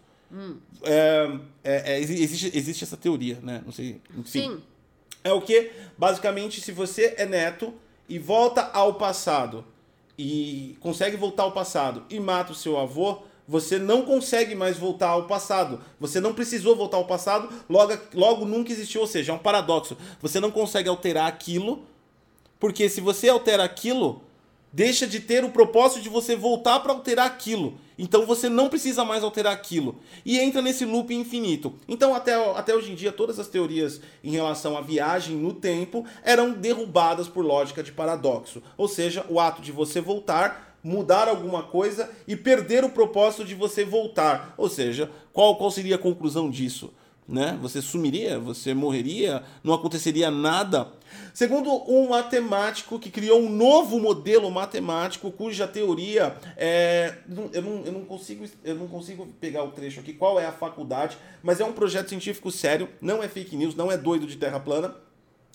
É, 0.82 1.38
é- 1.62 1.92
é- 1.94 2.00
existe, 2.00 2.50
existe 2.56 2.84
essa 2.84 2.96
teoria, 2.96 3.38
né? 3.42 3.62
Não 3.64 3.72
sei. 3.72 4.00
Enfim. 4.16 4.24
Sim. 4.24 4.62
É 5.22 5.32
o 5.32 5.42
que? 5.42 5.70
Basicamente, 5.98 6.60
se 6.60 6.72
você 6.72 7.14
é 7.18 7.26
neto 7.26 7.74
e 8.08 8.18
volta 8.18 8.62
ao 8.72 8.94
passado 8.94 9.64
e 10.18 10.76
consegue 10.80 11.16
voltar 11.16 11.42
ao 11.44 11.52
passado 11.52 12.04
e 12.08 12.18
mata 12.18 12.52
o 12.52 12.56
seu 12.56 12.78
avô, 12.78 13.22
você 13.46 13.78
não 13.78 14.02
consegue 14.02 14.54
mais 14.54 14.76
voltar 14.76 15.08
ao 15.08 15.26
passado. 15.26 15.80
Você 15.98 16.20
não 16.20 16.32
precisou 16.32 16.76
voltar 16.76 16.96
ao 16.96 17.06
passado, 17.06 17.48
logo, 17.68 17.96
logo 18.14 18.44
nunca 18.44 18.72
existiu. 18.72 19.00
Ou 19.00 19.06
seja, 19.06 19.32
é 19.32 19.34
um 19.34 19.38
paradoxo. 19.38 19.96
Você 20.20 20.40
não 20.40 20.50
consegue 20.50 20.88
alterar 20.88 21.26
aquilo, 21.26 21.84
porque 22.58 22.88
se 22.88 23.00
você 23.00 23.28
altera 23.28 23.64
aquilo, 23.64 24.22
deixa 24.72 25.06
de 25.06 25.20
ter 25.20 25.44
o 25.44 25.50
propósito 25.50 26.00
de 26.00 26.08
você 26.08 26.34
voltar 26.34 26.80
para 26.80 26.92
alterar 26.92 27.26
aquilo. 27.26 27.74
Então 27.98 28.24
você 28.24 28.48
não 28.48 28.68
precisa 28.68 29.04
mais 29.04 29.22
alterar 29.22 29.52
aquilo. 29.52 30.00
E 30.24 30.38
entra 30.38 30.62
nesse 30.62 30.84
loop 30.84 31.14
infinito. 31.14 31.74
Então, 31.86 32.14
até, 32.14 32.34
até 32.56 32.74
hoje 32.74 32.90
em 32.90 32.94
dia, 32.94 33.12
todas 33.12 33.38
as 33.38 33.48
teorias 33.48 34.00
em 34.24 34.30
relação 34.30 34.76
à 34.76 34.80
viagem 34.80 35.36
no 35.36 35.52
tempo 35.52 36.04
eram 36.24 36.52
derrubadas 36.52 37.28
por 37.28 37.44
lógica 37.44 37.82
de 37.82 37.92
paradoxo. 37.92 38.62
Ou 38.76 38.88
seja, 38.88 39.24
o 39.28 39.38
ato 39.38 39.60
de 39.60 39.70
você 39.70 40.00
voltar, 40.00 40.71
mudar 40.82 41.28
alguma 41.28 41.62
coisa 41.62 42.10
e 42.26 42.36
perder 42.36 42.84
o 42.84 42.90
propósito 42.90 43.44
de 43.44 43.54
você 43.54 43.84
voltar. 43.84 44.54
Ou 44.56 44.68
seja, 44.68 45.10
qual, 45.32 45.56
qual 45.56 45.70
seria 45.70 45.96
a 45.96 45.98
conclusão 45.98 46.50
disso? 46.50 46.92
né? 47.28 47.58
Você 47.62 47.80
sumiria, 47.80 48.38
você 48.38 48.74
morreria, 48.74 49.42
não 49.62 49.72
aconteceria 49.72 50.30
nada. 50.30 50.88
Segundo 51.32 51.70
um 51.90 52.08
matemático 52.08 52.98
que 52.98 53.10
criou 53.10 53.40
um 53.40 53.48
novo 53.48 53.98
modelo 53.98 54.50
matemático 54.50 55.30
cuja 55.30 55.68
teoria 55.68 56.36
é, 56.56 57.14
eu, 57.52 57.62
não, 57.62 57.82
eu, 57.84 57.92
não 57.92 58.04
consigo, 58.04 58.44
eu 58.64 58.74
não 58.74 58.88
consigo 58.88 59.26
pegar 59.40 59.62
o 59.62 59.70
trecho 59.70 60.00
aqui, 60.00 60.12
qual 60.12 60.38
é 60.38 60.46
a 60.46 60.52
faculdade, 60.52 61.16
mas 61.42 61.60
é 61.60 61.64
um 61.64 61.72
projeto 61.72 62.08
científico 62.08 62.50
sério, 62.50 62.88
não 63.00 63.22
é 63.22 63.28
fake 63.28 63.56
news, 63.56 63.74
não 63.74 63.90
é 63.90 63.96
doido 63.96 64.26
de 64.26 64.36
terra 64.36 64.60
plana. 64.60 64.94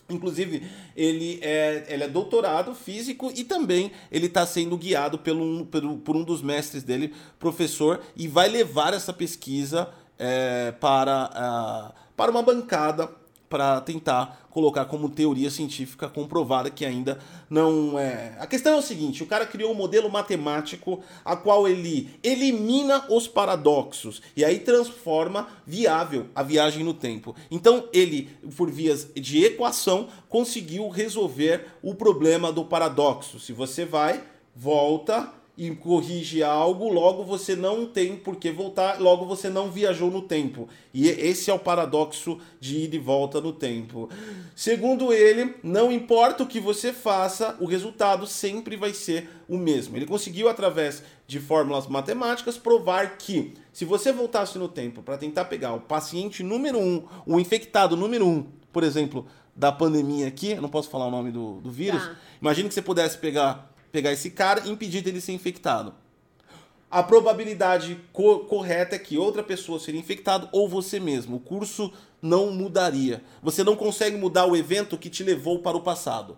Inclusive, 0.10 0.64
ele 0.96 1.38
é, 1.42 1.86
ele 1.90 2.04
é 2.04 2.08
doutorado 2.08 2.74
físico 2.74 3.32
e 3.36 3.44
também 3.44 3.92
ele 4.12 4.28
está 4.28 4.46
sendo 4.46 4.78
guiado 4.78 5.18
pelo, 5.20 5.66
pelo- 5.66 5.98
por 5.98 6.16
um 6.16 6.24
dos 6.24 6.42
mestres 6.42 6.82
dele, 6.84 7.14
professor, 7.38 8.00
e 8.16 8.28
vai 8.28 8.48
levar 8.48 8.94
essa 8.94 9.12
pesquisa 9.12 9.90
é, 10.18 10.72
para, 10.80 11.30
ah, 11.34 11.94
para 12.16 12.32
uma 12.32 12.42
bancada 12.42 13.10
para 13.50 13.80
tentar 13.82 14.48
colocar 14.52 14.86
como 14.86 15.10
teoria 15.10 15.50
científica 15.50 16.10
comprovada 16.10 16.70
que 16.70 16.86
ainda 16.86 17.20
não 17.50 17.98
é. 17.98 18.36
A 18.40 18.48
questão 18.48 18.74
é 18.74 18.78
o 18.78 18.82
seguinte: 18.82 19.24
o 19.24 19.28
cara 19.28 19.46
criou 19.46 19.72
um 19.72 19.76
modelo 19.76 20.10
matemático 20.10 21.02
a 21.24 21.36
qual 21.36 21.68
ele 21.68 22.10
elimina 22.24 23.06
os 23.10 23.28
paradoxos 23.28 24.22
e 24.36 24.44
aí 24.44 24.60
transforma 24.60 25.48
viável 25.66 26.28
a 26.34 26.44
viagem 26.44 26.84
no 26.84 26.94
tempo. 26.94 27.36
Então 27.52 27.88
ele, 27.94 28.30
por 28.56 28.70
vias 28.70 29.08
de 29.16 29.46
equação, 29.46 30.08
conseguiu 30.28 30.90
resolver 30.90 31.68
o 31.82 31.94
problema 31.94 32.52
do 32.52 32.66
paradoxo. 32.66 33.40
Se 33.40 33.54
você 33.54 33.86
vai, 33.86 34.24
volta 34.56 35.37
e 35.58 35.72
corrige 35.72 36.44
algo, 36.44 36.88
logo 36.88 37.24
você 37.24 37.56
não 37.56 37.88
tem 37.88 38.16
por 38.16 38.36
que 38.36 38.52
voltar, 38.52 39.02
logo 39.02 39.26
você 39.26 39.50
não 39.50 39.72
viajou 39.72 40.12
no 40.12 40.22
tempo. 40.22 40.70
E 40.94 41.08
esse 41.08 41.50
é 41.50 41.54
o 41.54 41.58
paradoxo 41.58 42.38
de 42.60 42.78
ir 42.78 42.94
e 42.94 43.00
volta 43.00 43.42
no 43.42 43.52
tempo. 43.52 44.08
Segundo 44.56 45.12
ele, 45.12 45.56
não 45.64 45.92
importa 45.92 46.44
o 46.44 46.48
que 46.48 46.60
você 46.60 46.94
faça, 46.94 47.58
o 47.60 47.66
resultado 47.66 48.28
sempre 48.28 48.76
vai 48.76 48.94
ser 48.94 49.30
o 49.50 49.58
mesmo. 49.58 49.98
Ele 49.98 50.06
conseguiu, 50.06 50.48
através 50.48 51.02
de 51.26 51.40
fórmulas 51.40 51.88
matemáticas, 51.88 52.56
provar 52.58 53.18
que 53.18 53.56
se 53.74 53.84
você 53.84 54.12
voltasse 54.12 54.60
no 54.60 54.68
tempo 54.68 55.02
para 55.02 55.18
tentar 55.18 55.46
pegar 55.46 55.74
o 55.74 55.82
paciente 55.82 56.44
número 56.44 56.78
um, 56.78 57.04
o 57.26 57.40
infectado 57.40 57.98
número 57.98 58.28
um, 58.28 58.46
por 58.72 58.84
exemplo, 58.84 59.26
da 59.56 59.72
pandemia 59.72 60.28
aqui, 60.28 60.52
eu 60.52 60.62
não 60.62 60.70
posso 60.70 60.88
falar 60.88 61.08
o 61.08 61.12
nome 61.12 61.32
do, 61.32 61.60
do 61.62 61.72
vírus, 61.72 62.04
Tá. 62.04 62.16
imagine 62.40 62.68
que 62.70 62.76
você 62.76 62.82
pudesse 62.82 63.18
pegar 63.18 63.76
pegar 63.98 64.12
esse 64.14 64.30
cara 64.30 64.62
e 64.64 64.70
impedir 64.70 65.02
dele 65.02 65.20
ser 65.20 65.32
infectado. 65.32 65.92
A 66.90 67.02
probabilidade 67.02 68.00
co- 68.14 68.42
correta 68.42 68.96
é 68.96 69.00
que 69.00 69.18
outra 69.18 69.42
pessoa 69.42 69.80
seria 69.80 70.00
infectada 70.00 70.48
ou 70.52 70.70
você 70.70 71.00
mesmo. 71.00 71.38
O 71.38 71.40
curso 71.40 71.92
não 72.22 72.52
mudaria. 72.52 73.24
Você 73.42 73.64
não 73.64 73.76
consegue 73.76 74.16
mudar 74.16 74.46
o 74.46 74.56
evento 74.56 75.00
que 75.00 75.10
te 75.10 75.24
levou 75.24 75.60
para 75.60 75.76
o 75.76 75.82
passado. 75.82 76.38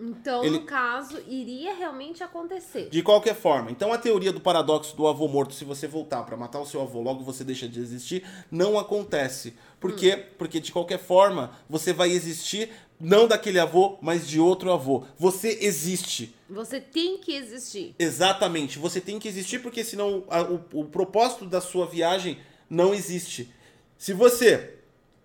Então, 0.00 0.44
Ele- 0.44 0.58
no 0.58 0.64
caso, 0.64 1.18
iria 1.28 1.74
realmente 1.74 2.22
acontecer. 2.22 2.88
De 2.88 3.02
qualquer 3.02 3.34
forma, 3.34 3.70
então 3.70 3.92
a 3.92 3.98
teoria 3.98 4.32
do 4.32 4.40
paradoxo 4.40 4.96
do 4.96 5.06
avô 5.08 5.26
morto, 5.26 5.54
se 5.54 5.64
você 5.64 5.86
voltar 5.88 6.22
para 6.24 6.36
matar 6.36 6.60
o 6.60 6.66
seu 6.66 6.80
avô, 6.82 7.00
logo 7.00 7.24
você 7.24 7.42
deixa 7.42 7.68
de 7.68 7.80
existir, 7.80 8.24
não 8.50 8.78
acontece. 8.78 9.54
Por 9.80 9.92
quê? 9.96 10.16
Porque 10.38 10.60
de 10.60 10.70
qualquer 10.72 10.98
forma, 11.00 11.50
você 11.68 11.92
vai 11.92 12.10
existir 12.10 12.70
não 13.00 13.28
daquele 13.28 13.58
avô, 13.58 13.96
mas 14.00 14.26
de 14.26 14.40
outro 14.40 14.72
avô. 14.72 15.04
Você 15.18 15.58
existe. 15.60 16.34
Você 16.50 16.80
tem 16.80 17.18
que 17.18 17.34
existir. 17.34 17.94
Exatamente. 17.98 18.78
Você 18.78 19.00
tem 19.00 19.18
que 19.18 19.28
existir 19.28 19.60
porque 19.60 19.84
senão 19.84 20.24
a- 20.28 20.42
o, 20.42 20.64
o 20.72 20.84
propósito 20.84 21.44
da 21.46 21.60
sua 21.60 21.86
viagem 21.86 22.38
não 22.68 22.92
existe. 22.94 23.52
Se 23.96 24.12
você 24.12 24.74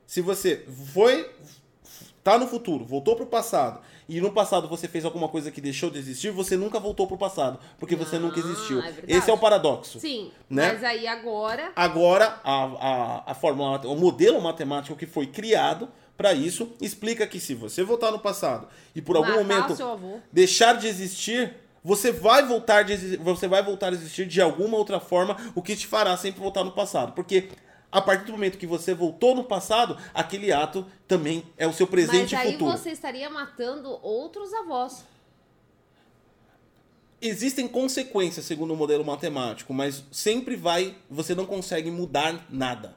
se 0.06 0.22
você 0.22 0.66
foi 0.94 1.30
tá 2.24 2.38
no 2.38 2.48
futuro, 2.48 2.86
voltou 2.86 3.16
pro 3.16 3.26
passado 3.26 3.82
e 4.08 4.22
no 4.22 4.32
passado 4.32 4.68
você 4.68 4.88
fez 4.88 5.04
alguma 5.06 5.28
coisa 5.28 5.50
que 5.50 5.60
deixou 5.60 5.90
de 5.90 5.98
existir, 5.98 6.30
você 6.32 6.56
nunca 6.56 6.80
voltou 6.80 7.08
pro 7.08 7.18
passado, 7.18 7.58
porque 7.80 7.96
você 7.96 8.18
Ah, 8.18 8.20
nunca 8.20 8.40
existiu. 8.40 8.82
é. 8.82 8.94
Esse 9.08 9.30
é 9.30 9.34
o 9.34 9.38
paradoxo. 9.38 10.00
Sim, 10.00 10.32
Né? 10.50 10.74
mas 10.74 10.84
aí 10.84 11.08
agora. 11.08 11.72
Agora, 11.76 12.40
a, 12.44 12.64
a, 12.64 13.32
a 13.32 13.34
fórmula, 13.34 13.80
o 13.88 13.96
modelo 13.96 14.40
matemático 14.42 14.96
que 14.96 15.06
foi 15.06 15.26
criado 15.28 15.90
para 16.18 16.34
isso, 16.34 16.72
explica 16.80 17.26
que 17.26 17.39
se 17.39 17.55
você 17.55 17.84
voltar 17.84 18.11
no 18.11 18.20
passado 18.20 18.68
e 18.95 19.01
por 19.01 19.16
algum 19.16 19.43
Matar 19.43 19.43
momento 19.43 20.22
deixar 20.32 20.78
de 20.78 20.88
existir, 20.88 21.53
você 21.84 22.11
vai 22.11 22.45
voltar 22.45 22.84
de 22.84 23.18
você 23.18 23.47
vai 23.47 23.64
voltar 23.64 23.91
a 23.91 23.95
existir 23.95 24.26
de 24.26 24.41
alguma 24.41 24.78
outra 24.78 24.99
forma, 24.99 25.36
o 25.55 25.61
que 25.61 25.76
te 25.76 25.88
fará 25.88 26.16
sempre 26.16 26.39
voltar 26.39 26.64
no 26.64 26.72
passado, 26.72 27.14
porque 27.14 27.49
a 27.91 28.01
partir 28.01 28.26
do 28.26 28.32
momento 28.32 28.57
que 28.57 28.66
você 28.66 28.93
voltou 28.93 29.36
no 29.36 29.43
passado, 29.43 29.97
aquele 30.14 30.51
ato 30.51 30.86
também 31.07 31.43
é 31.57 31.68
o 31.68 31.74
seu 31.74 31.86
presente 31.86 32.34
Mas 32.34 32.43
e 32.43 32.47
aí 32.47 32.51
futuro. 32.53 32.72
você 32.72 32.89
estaria 32.89 33.30
matando 33.30 33.99
outros 34.01 34.51
avós. 34.53 35.05
Existem 37.22 37.68
consequências 37.68 38.45
segundo 38.45 38.74
o 38.74 38.76
modelo 38.76 39.05
matemático, 39.05 39.74
mas 39.74 40.03
sempre 40.11 40.55
vai, 40.55 40.95
você 41.09 41.36
não 41.36 41.45
consegue 41.45 41.91
mudar 41.91 42.45
nada. 42.49 42.95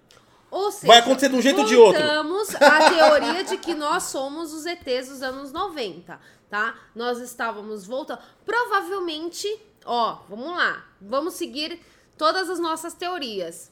Ou 0.56 0.72
seja, 0.72 0.86
Vai 0.86 0.98
acontecer 1.00 1.28
de 1.28 1.36
um 1.36 1.42
jeito 1.42 1.60
ou 1.60 1.66
de 1.66 1.76
outro. 1.76 2.02
À 2.02 2.90
teoria 2.90 3.44
de 3.44 3.58
que 3.58 3.74
nós 3.74 4.04
somos 4.04 4.54
os 4.54 4.64
ETs 4.64 5.08
dos 5.08 5.22
anos 5.22 5.52
90, 5.52 6.18
tá? 6.48 6.74
Nós 6.94 7.18
estávamos 7.18 7.86
voltando. 7.86 8.20
Provavelmente, 8.44 9.46
ó, 9.84 10.20
vamos 10.26 10.56
lá. 10.56 10.82
Vamos 10.98 11.34
seguir 11.34 11.78
todas 12.16 12.48
as 12.48 12.58
nossas 12.58 12.94
teorias. 12.94 13.70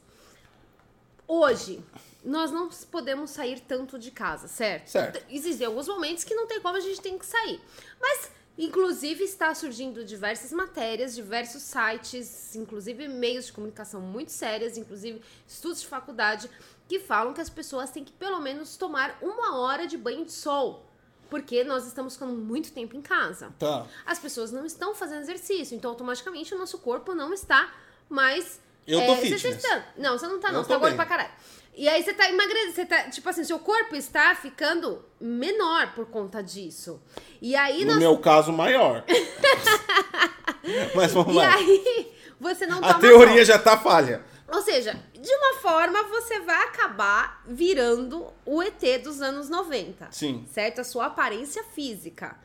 Hoje, 1.26 1.82
nós 2.22 2.51
não 2.51 2.68
podemos 2.91 3.30
sair 3.30 3.61
tanto 3.61 3.99
de 3.99 4.11
casa, 4.11 4.47
certo? 4.47 4.89
Certo. 4.89 5.24
Existem 5.30 5.66
alguns 5.66 5.89
momentos 5.89 6.22
que 6.22 6.35
não 6.35 6.47
tem 6.47 6.61
como 6.61 6.76
a 6.76 6.80
gente 6.80 7.01
tem 7.01 7.18
que 7.18 7.24
sair. 7.24 7.62
Mas, 7.99 8.30
inclusive, 8.59 9.24
está 9.24 9.55
surgindo 9.55 10.05
diversas 10.05 10.53
matérias, 10.53 11.14
diversos 11.14 11.62
sites, 11.62 12.55
inclusive 12.55 13.09
meios 13.09 13.47
de 13.47 13.55
comunicação 13.55 14.03
muito 14.03 14.32
sérias, 14.32 14.76
inclusive 14.76 15.22
estudos 15.49 15.80
de 15.80 15.87
faculdade, 15.87 16.51
que 16.89 16.99
falam 17.01 17.32
que 17.32 17.41
as 17.41 17.49
pessoas 17.51 17.91
têm 17.91 18.05
que 18.05 18.12
pelo 18.12 18.41
menos 18.41 18.76
tomar 18.76 19.16
uma 19.22 19.57
hora 19.59 19.87
de 19.87 19.97
banho 19.97 20.24
de 20.24 20.32
sol. 20.32 20.85
Porque 21.30 21.64
nós 21.64 21.87
estamos 21.87 22.12
ficando 22.14 22.32
muito 22.35 22.70
tempo 22.72 22.95
em 22.97 23.01
casa. 23.03 23.53
Tá. 23.59 23.87
As 24.07 24.18
pessoas 24.18 24.53
não 24.53 24.64
estão 24.66 24.95
fazendo 24.95 25.22
exercício, 25.22 25.74
então 25.76 25.91
automaticamente 25.91 26.55
o 26.55 26.59
nosso 26.59 26.78
corpo 26.78 27.14
não 27.14 27.32
está 27.32 27.72
mais. 28.09 28.61
Eu 28.87 28.99
tô 29.01 29.05
é, 29.12 29.16
se 29.16 29.20
fitness. 29.22 29.45
exercitando. 29.45 29.85
Não, 29.97 30.18
você 30.18 30.26
não 30.28 30.39
tá, 30.39 30.49
Eu 30.49 30.53
não. 30.55 30.62
Você 30.62 30.68
tô 30.68 30.74
tá 30.74 30.80
gordo 30.80 30.95
pra 30.97 31.07
caralho. 31.07 31.30
E 31.76 31.89
aí 31.89 32.05
você 32.05 32.12
tá 32.14 32.28
emagrecendo, 32.30 32.72
você 32.74 32.87
tá, 32.87 33.11
tipo 33.11 33.28
assim, 33.28 33.43
seu 33.43 33.59
corpo 33.59 33.97
está 33.97 34.32
ficando 34.37 35.05
menor 35.20 35.93
por 35.95 36.07
conta 36.07 36.41
disso. 36.41 37.03
E 37.43 37.57
aí 37.57 37.80
No 37.85 37.93
nós. 37.93 37.99
meu 38.01 38.16
caso, 38.18 38.53
maior. 38.53 39.03
Mas 40.95 41.12
vamos 41.12 41.32
E 41.35 41.37
lá. 41.37 41.55
aí 41.55 42.12
você 42.39 42.66
não 42.66 42.85
A 42.85 42.95
teoria 42.95 43.37
sol. 43.37 43.45
já 43.45 43.59
tá 43.59 43.76
falha. 43.78 44.24
Ou 44.49 44.62
seja, 44.62 45.03
de 45.25 45.35
uma 45.35 45.55
forma 45.61 46.03
você 46.05 46.41
vai 46.41 46.64
acabar 46.64 47.43
virando 47.47 48.27
o 48.45 48.62
ET 48.62 48.83
dos 49.03 49.20
anos 49.22 49.49
90. 49.49 50.09
Sim. 50.12 50.47
Certo? 50.53 50.81
A 50.81 50.85
sua 50.85 51.07
aparência 51.07 51.64
física. 51.75 52.37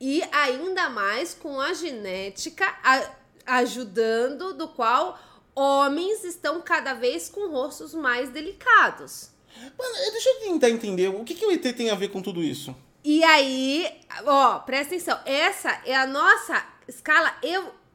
E 0.00 0.22
ainda 0.30 0.90
mais 0.90 1.32
com 1.34 1.58
a 1.60 1.72
genética 1.72 2.66
a- 2.84 3.10
ajudando, 3.46 4.52
do 4.52 4.68
qual 4.68 5.18
homens 5.54 6.24
estão 6.24 6.60
cada 6.60 6.92
vez 6.94 7.28
com 7.30 7.48
rostos 7.48 7.94
mais 7.94 8.28
delicados. 8.28 9.30
Mano, 9.78 9.94
deixa 10.12 10.28
eu 10.28 10.40
tentar 10.40 10.68
entender. 10.68 11.08
O 11.08 11.24
que, 11.24 11.34
que 11.34 11.46
o 11.46 11.50
ET 11.50 11.62
tem 11.74 11.90
a 11.90 11.94
ver 11.94 12.08
com 12.08 12.20
tudo 12.20 12.42
isso? 12.42 12.76
E 13.02 13.24
aí, 13.24 13.88
ó, 14.26 14.58
presta 14.58 14.94
atenção, 14.94 15.18
essa 15.24 15.80
é 15.86 15.94
a 15.96 16.06
nossa 16.06 16.62
escala 16.86 17.34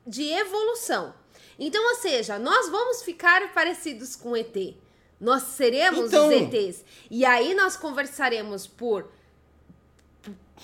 de 0.07 0.23
evolução. 0.31 1.13
Então, 1.63 1.89
ou 1.89 1.95
seja, 1.95 2.39
nós 2.39 2.69
vamos 2.69 3.03
ficar 3.03 3.53
parecidos 3.53 4.15
com 4.15 4.31
o 4.31 4.35
ET. 4.35 4.55
Nós 5.19 5.43
seremos 5.43 6.07
Então. 6.07 6.27
os 6.27 6.33
ETs. 6.33 6.83
E 7.11 7.23
aí 7.23 7.53
nós 7.53 7.77
conversaremos 7.77 8.65
por 8.65 9.07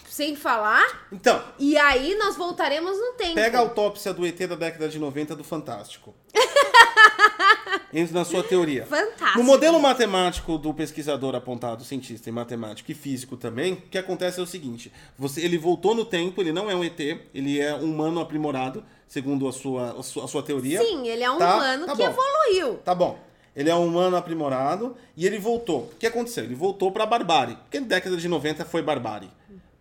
sem 0.09 0.35
falar, 0.35 1.07
Então, 1.11 1.43
e 1.59 1.77
aí 1.77 2.15
nós 2.15 2.35
voltaremos 2.35 2.97
no 2.97 3.13
tempo. 3.13 3.35
pega 3.35 3.57
a 3.57 3.61
autópsia 3.61 4.13
do 4.13 4.25
ET 4.25 4.37
da 4.47 4.55
década 4.55 4.87
de 4.89 4.97
90 4.97 5.35
do 5.35 5.43
Fantástico. 5.43 6.15
Entra 7.93 8.13
na 8.13 8.25
sua 8.25 8.43
teoria. 8.43 8.85
Fantástico. 8.85 9.37
No 9.37 9.43
modelo 9.43 9.79
matemático 9.79 10.57
do 10.57 10.73
pesquisador 10.73 11.35
apontado, 11.35 11.83
cientista 11.83 12.29
em 12.29 12.33
matemático 12.33 12.91
e 12.91 12.95
físico 12.95 13.37
também, 13.37 13.73
o 13.73 13.81
que 13.81 13.97
acontece 13.97 14.39
é 14.39 14.43
o 14.43 14.47
seguinte: 14.47 14.91
você, 15.17 15.41
ele 15.41 15.57
voltou 15.57 15.93
no 15.95 16.05
tempo, 16.05 16.41
ele 16.41 16.51
não 16.51 16.69
é 16.69 16.75
um 16.75 16.83
ET, 16.83 16.99
ele 17.33 17.59
é 17.59 17.73
um 17.75 17.85
humano 17.91 18.19
aprimorado, 18.19 18.83
segundo 19.07 19.47
a 19.47 19.53
sua, 19.53 19.99
a 19.99 20.03
sua, 20.03 20.25
a 20.25 20.27
sua 20.27 20.43
teoria. 20.43 20.79
Sim, 20.81 21.07
ele 21.07 21.23
é 21.23 21.31
um 21.31 21.37
Tá, 21.37 21.55
humano 21.55 21.85
tá 21.85 21.91
que 21.93 21.97
bom. 21.97 22.09
evoluiu. 22.09 22.77
Tá 22.83 22.95
bom. 22.95 23.19
Ele 23.55 23.69
é 23.69 23.75
um 23.75 23.87
humano 23.87 24.15
aprimorado 24.15 24.95
e 25.15 25.25
ele 25.25 25.39
voltou. 25.39 25.83
O 25.91 25.95
que 25.97 26.05
aconteceu? 26.05 26.43
Ele 26.43 26.53
voltou 26.53 26.91
pra 26.91 27.05
barbárie. 27.07 27.55
Porque 27.63 27.79
na 27.79 27.87
década 27.87 28.15
de 28.15 28.27
90 28.27 28.63
foi 28.65 28.81
barbárie. 28.83 29.31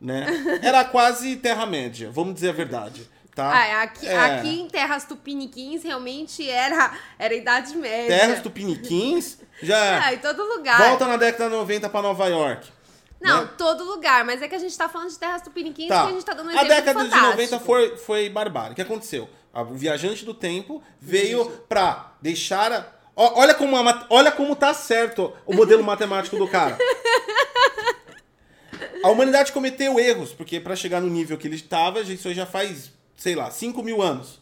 Né? 0.01 0.27
Era 0.63 0.85
quase 0.85 1.37
Terra-média, 1.37 2.11
vamos 2.11 2.35
dizer 2.35 2.51
a 2.51 2.53
verdade. 2.53 3.07
Tá? 3.35 3.51
Ah, 3.53 3.83
aqui, 3.83 4.07
É. 4.09 4.17
aqui 4.17 4.61
em 4.63 4.67
Terras 4.69 5.05
Tupiniquins 5.05 5.83
realmente 5.83 6.49
era, 6.49 6.91
era 7.19 7.35
Idade 7.35 7.77
Média. 7.77 8.17
Terras 8.19 8.41
Tupiniquins 8.41 9.39
já. 9.63 10.07
Ah, 10.07 10.15
em 10.15 10.19
todo 10.19 10.43
lugar. 10.43 10.79
Volta 10.89 11.07
na 11.07 11.19
década 11.19 11.51
de 11.51 11.57
90 11.57 11.91
pra 11.91 12.01
Nova 12.01 12.27
York. 12.29 12.67
Não, 13.21 13.43
né? 13.45 13.51
todo 13.57 13.83
lugar, 13.85 14.25
mas 14.25 14.43
é 14.43 14.49
que 14.49 14.55
a 14.55 14.59
gente 14.59 14.77
tá 14.77 14.89
falando 14.89 15.11
de 15.11 15.19
terras 15.19 15.43
tupiniquins 15.43 15.89
Tá. 15.89 16.03
que 16.05 16.09
a 16.11 16.13
gente 16.13 16.25
tá 16.25 16.35
dando 16.35 16.47
um 16.49 16.51
a 16.51 16.55
exemplo 16.55 16.69
década 16.69 17.05
de 17.05 17.11
fantástico. 17.11 17.31
90 17.33 17.61
foi, 17.61 17.97
foi 17.97 18.29
barbárie. 18.29 18.73
O 18.73 18.75
que 18.75 18.83
aconteceu? 18.83 19.29
A- 19.53 19.63
O 19.63 19.75
viajante 19.75 20.25
do 20.25 20.35
tempo 20.35 20.83
veio 21.01 21.47
pra 21.69 22.13
deixar. 22.21 22.73
A... 22.73 22.87
Olha, 23.17 23.55
como 23.55 23.75
a 23.77 23.83
mat- 23.83 24.07
olha 24.11 24.31
como 24.31 24.55
tá 24.55 24.75
certo 24.75 25.33
o 25.47 25.55
modelo 25.55 25.83
matemático 25.85 26.37
do 26.37 26.47
cara. 26.47 26.77
A 29.03 29.09
humanidade 29.11 29.53
cometeu 29.53 29.99
erros, 29.99 30.33
porque 30.33 30.61
pra 30.61 30.77
chegar 30.77 31.01
no 31.01 31.09
nível 31.09 31.39
que 31.39 31.47
ele 31.47 31.57
estava, 31.57 32.01
isso 32.01 32.29
aí 32.29 32.35
já 32.35 32.45
faz, 32.45 32.91
sei 33.17 33.35
lá, 33.35 33.51
5 33.51 33.83
mil 33.83 34.03
anos. 34.03 34.41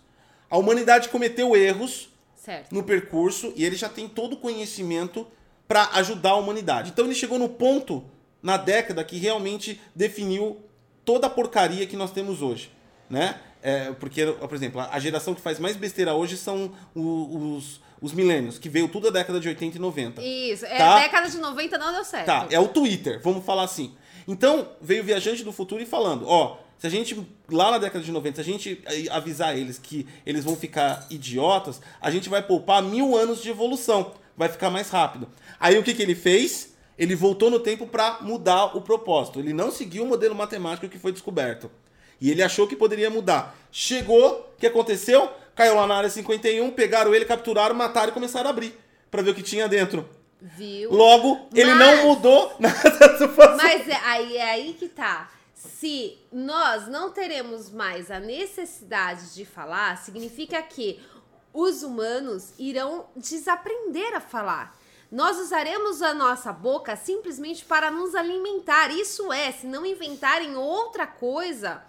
A 0.51 0.57
humanidade 0.57 1.09
cometeu 1.09 1.55
erros 1.57 2.09
Certo. 2.37 2.75
no 2.75 2.83
percurso 2.83 3.53
e 3.57 3.65
ele 3.65 3.77
já 3.77 3.89
tem 3.89 4.09
todo 4.09 4.33
o 4.35 4.37
conhecimento 4.37 5.27
para 5.69 5.89
ajudar 5.95 6.31
a 6.31 6.37
humanidade. 6.37 6.91
Então 6.91 7.05
ele 7.05 7.15
chegou 7.15 7.39
no 7.39 7.49
ponto 7.49 8.05
na 8.45 8.59
década 8.59 9.03
que 9.03 9.17
realmente 9.17 9.81
definiu 9.97 10.61
toda 11.05 11.27
a 11.27 11.31
porcaria 11.31 11.87
que 11.87 11.97
nós 11.97 12.13
temos 12.13 12.43
hoje, 12.43 12.71
né? 13.09 13.41
É, 13.63 13.91
porque, 13.93 14.27
por 14.27 14.55
exemplo, 14.55 14.79
a 14.83 15.01
geração 15.01 15.35
que 15.35 15.41
faz 15.41 15.59
mais 15.59 15.75
besteira 15.75 16.13
hoje 16.15 16.37
são 16.37 16.71
os, 16.95 17.81
os 18.01 18.13
milênios, 18.13 18.59
que 18.59 18.69
veio 18.69 18.87
tudo 18.89 19.11
da 19.11 19.19
década 19.21 19.41
de 19.41 19.49
80 19.49 19.79
e 19.79 19.81
90. 19.81 20.23
Isso, 20.23 20.67
é, 20.67 20.77
Tá. 20.77 21.01
década 21.01 21.31
de 21.31 21.39
90 21.39 21.79
não 21.79 21.93
deu 21.95 22.05
certo. 22.05 22.27
Tá, 22.27 22.47
é 22.51 22.61
o 22.61 22.69
Twitter, 22.69 23.19
vamos 23.23 23.43
falar 23.43 23.63
assim. 23.65 23.95
Então, 24.29 24.69
veio 24.83 25.03
o 25.03 25.07
viajante 25.07 25.43
do 25.43 25.51
futuro 25.51 25.83
e 25.83 25.87
falando, 25.87 26.29
ó, 26.29 26.59
se 26.77 26.87
a 26.87 26.91
gente, 26.91 27.19
lá 27.51 27.71
na 27.71 27.79
década 27.79 28.05
de 28.05 28.13
90, 28.13 28.35
se 28.37 28.41
a 28.43 28.53
gente 28.53 28.83
avisar 29.11 29.57
eles 29.57 29.79
que 29.79 30.07
eles 30.27 30.45
vão 30.45 30.55
ficar 30.55 31.07
idiotas, 31.09 31.81
a 31.99 32.11
gente 32.11 32.29
vai 32.29 32.43
poupar 32.43 32.83
mil 32.83 33.17
anos 33.17 33.41
de 33.43 33.49
evolução, 33.49 34.13
vai 34.37 34.51
ficar 34.51 34.69
mais 34.69 34.91
rápido. 34.91 35.29
Aí 35.59 35.79
o 35.79 35.83
que, 35.83 35.95
que 35.95 36.03
ele 36.03 36.15
fez? 36.15 36.74
Ele 36.99 37.15
voltou 37.15 37.51
no 37.51 37.59
tempo 37.59 37.87
para 37.87 38.19
mudar 38.21 38.77
o 38.77 38.81
propósito. 38.81 39.41
Ele 39.41 39.53
não 39.53 39.71
seguiu 39.71 40.05
o 40.05 40.07
modelo 40.07 40.35
matemático 40.35 40.89
que 40.89 40.99
foi 40.99 41.13
descoberto. 41.13 41.71
E 42.21 42.31
ele 42.31 42.43
achou 42.43 42.67
que 42.67 42.77
poderia 42.77 43.11
mudar. 43.11 43.57
Chegou, 43.73 44.53
o 44.55 44.59
que 44.59 44.67
aconteceu? 44.67 45.29
Caiu 45.55 45.75
lá 45.75 45.87
na 45.87 45.97
área 45.97 46.11
51, 46.11 46.71
pegaram 46.71 47.15
ele, 47.15 47.25
capturaram, 47.25 47.75
mataram 47.75 48.11
e 48.11 48.13
começaram 48.13 48.47
a 48.47 48.51
abrir 48.51 48.79
para 49.11 49.23
ver 49.23 49.31
o 49.31 49.35
que 49.35 49.43
tinha 49.43 49.69
dentro. 49.69 50.09
Viu? 50.41 50.93
Logo, 50.93 51.49
ele 51.55 51.75
Mas- 51.75 51.79
não 51.79 52.07
mudou 52.09 52.53
nada 52.61 53.19
do 53.19 53.29
passado. 53.31 53.57
Mas 53.57 53.89
é, 53.89 53.97
aí, 54.05 54.37
é 54.37 54.51
aí 54.51 54.75
que 54.75 54.89
tá. 54.89 55.31
Se 55.55 56.19
nós 56.33 56.87
não 56.89 57.11
teremos 57.11 57.71
mais 57.71 58.11
a 58.11 58.21
necessidade 58.21 59.35
de 59.35 59.45
falar, 59.45 59.97
significa 59.99 60.61
que 60.63 61.01
os 61.53 61.83
humanos 61.83 62.53
irão 62.59 63.07
desaprender 63.17 64.15
a 64.15 64.21
falar. 64.21 64.77
Nós 65.15 65.39
usaremos 65.39 66.03
a 66.03 66.13
nossa 66.13 66.53
boca 66.53 66.97
simplesmente 66.97 67.65
para 67.65 67.89
nos 67.89 68.15
alimentar. 68.17 68.91
Isso 68.91 69.33
é, 69.33 69.53
se 69.53 69.65
não 69.65 69.87
inventarem 69.87 70.57
outra 70.57 71.07
coisa 71.07 71.83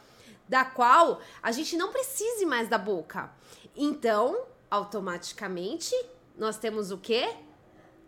da 0.47 0.63
qual 0.63 1.19
a 1.41 1.51
gente 1.51 1.75
não 1.75 1.91
precise 1.91 2.45
mais 2.45 2.67
da 2.69 2.77
boca. 2.77 3.31
Então, 3.75 4.45
automaticamente, 4.69 5.93
nós 6.37 6.57
temos 6.57 6.91
o 6.91 6.97
quê? 6.97 7.35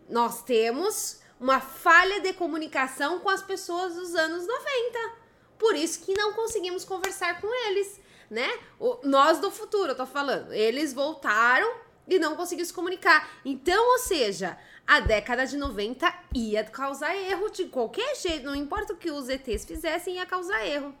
nós 0.08 0.42
temos 0.42 1.20
uma 1.38 1.60
falha 1.60 2.20
de 2.20 2.32
comunicação 2.32 3.18
com 3.18 3.28
as 3.28 3.42
pessoas 3.42 3.94
dos 3.94 4.14
anos 4.14 4.46
90. 4.46 5.12
Por 5.58 5.74
isso 5.74 6.00
que 6.00 6.14
não 6.14 6.32
conseguimos 6.32 6.82
conversar 6.84 7.40
com 7.42 7.46
eles, 7.68 8.00
né? 8.30 8.48
O- 8.80 8.98
nós 9.04 9.38
do 9.38 9.50
futuro, 9.50 9.90
eu 9.92 9.96
tô 9.96 10.06
falando. 10.06 10.50
Eles 10.52 10.94
voltaram 10.94 11.70
e 12.06 12.18
não 12.18 12.36
conseguiram 12.36 12.66
se 12.66 12.72
comunicar. 12.72 13.28
Então, 13.44 13.86
ou 13.92 13.98
seja, 13.98 14.58
a 14.88 15.00
década 15.00 15.46
de 15.46 15.56
90 15.58 16.12
ia 16.34 16.64
causar 16.64 17.14
erro 17.14 17.50
de 17.50 17.66
qualquer 17.66 18.16
jeito. 18.16 18.46
Não 18.46 18.54
importa 18.56 18.94
o 18.94 18.96
que 18.96 19.10
os 19.10 19.28
ETs 19.28 19.66
fizessem, 19.66 20.14
ia 20.14 20.24
causar 20.24 20.66
erro. 20.66 20.94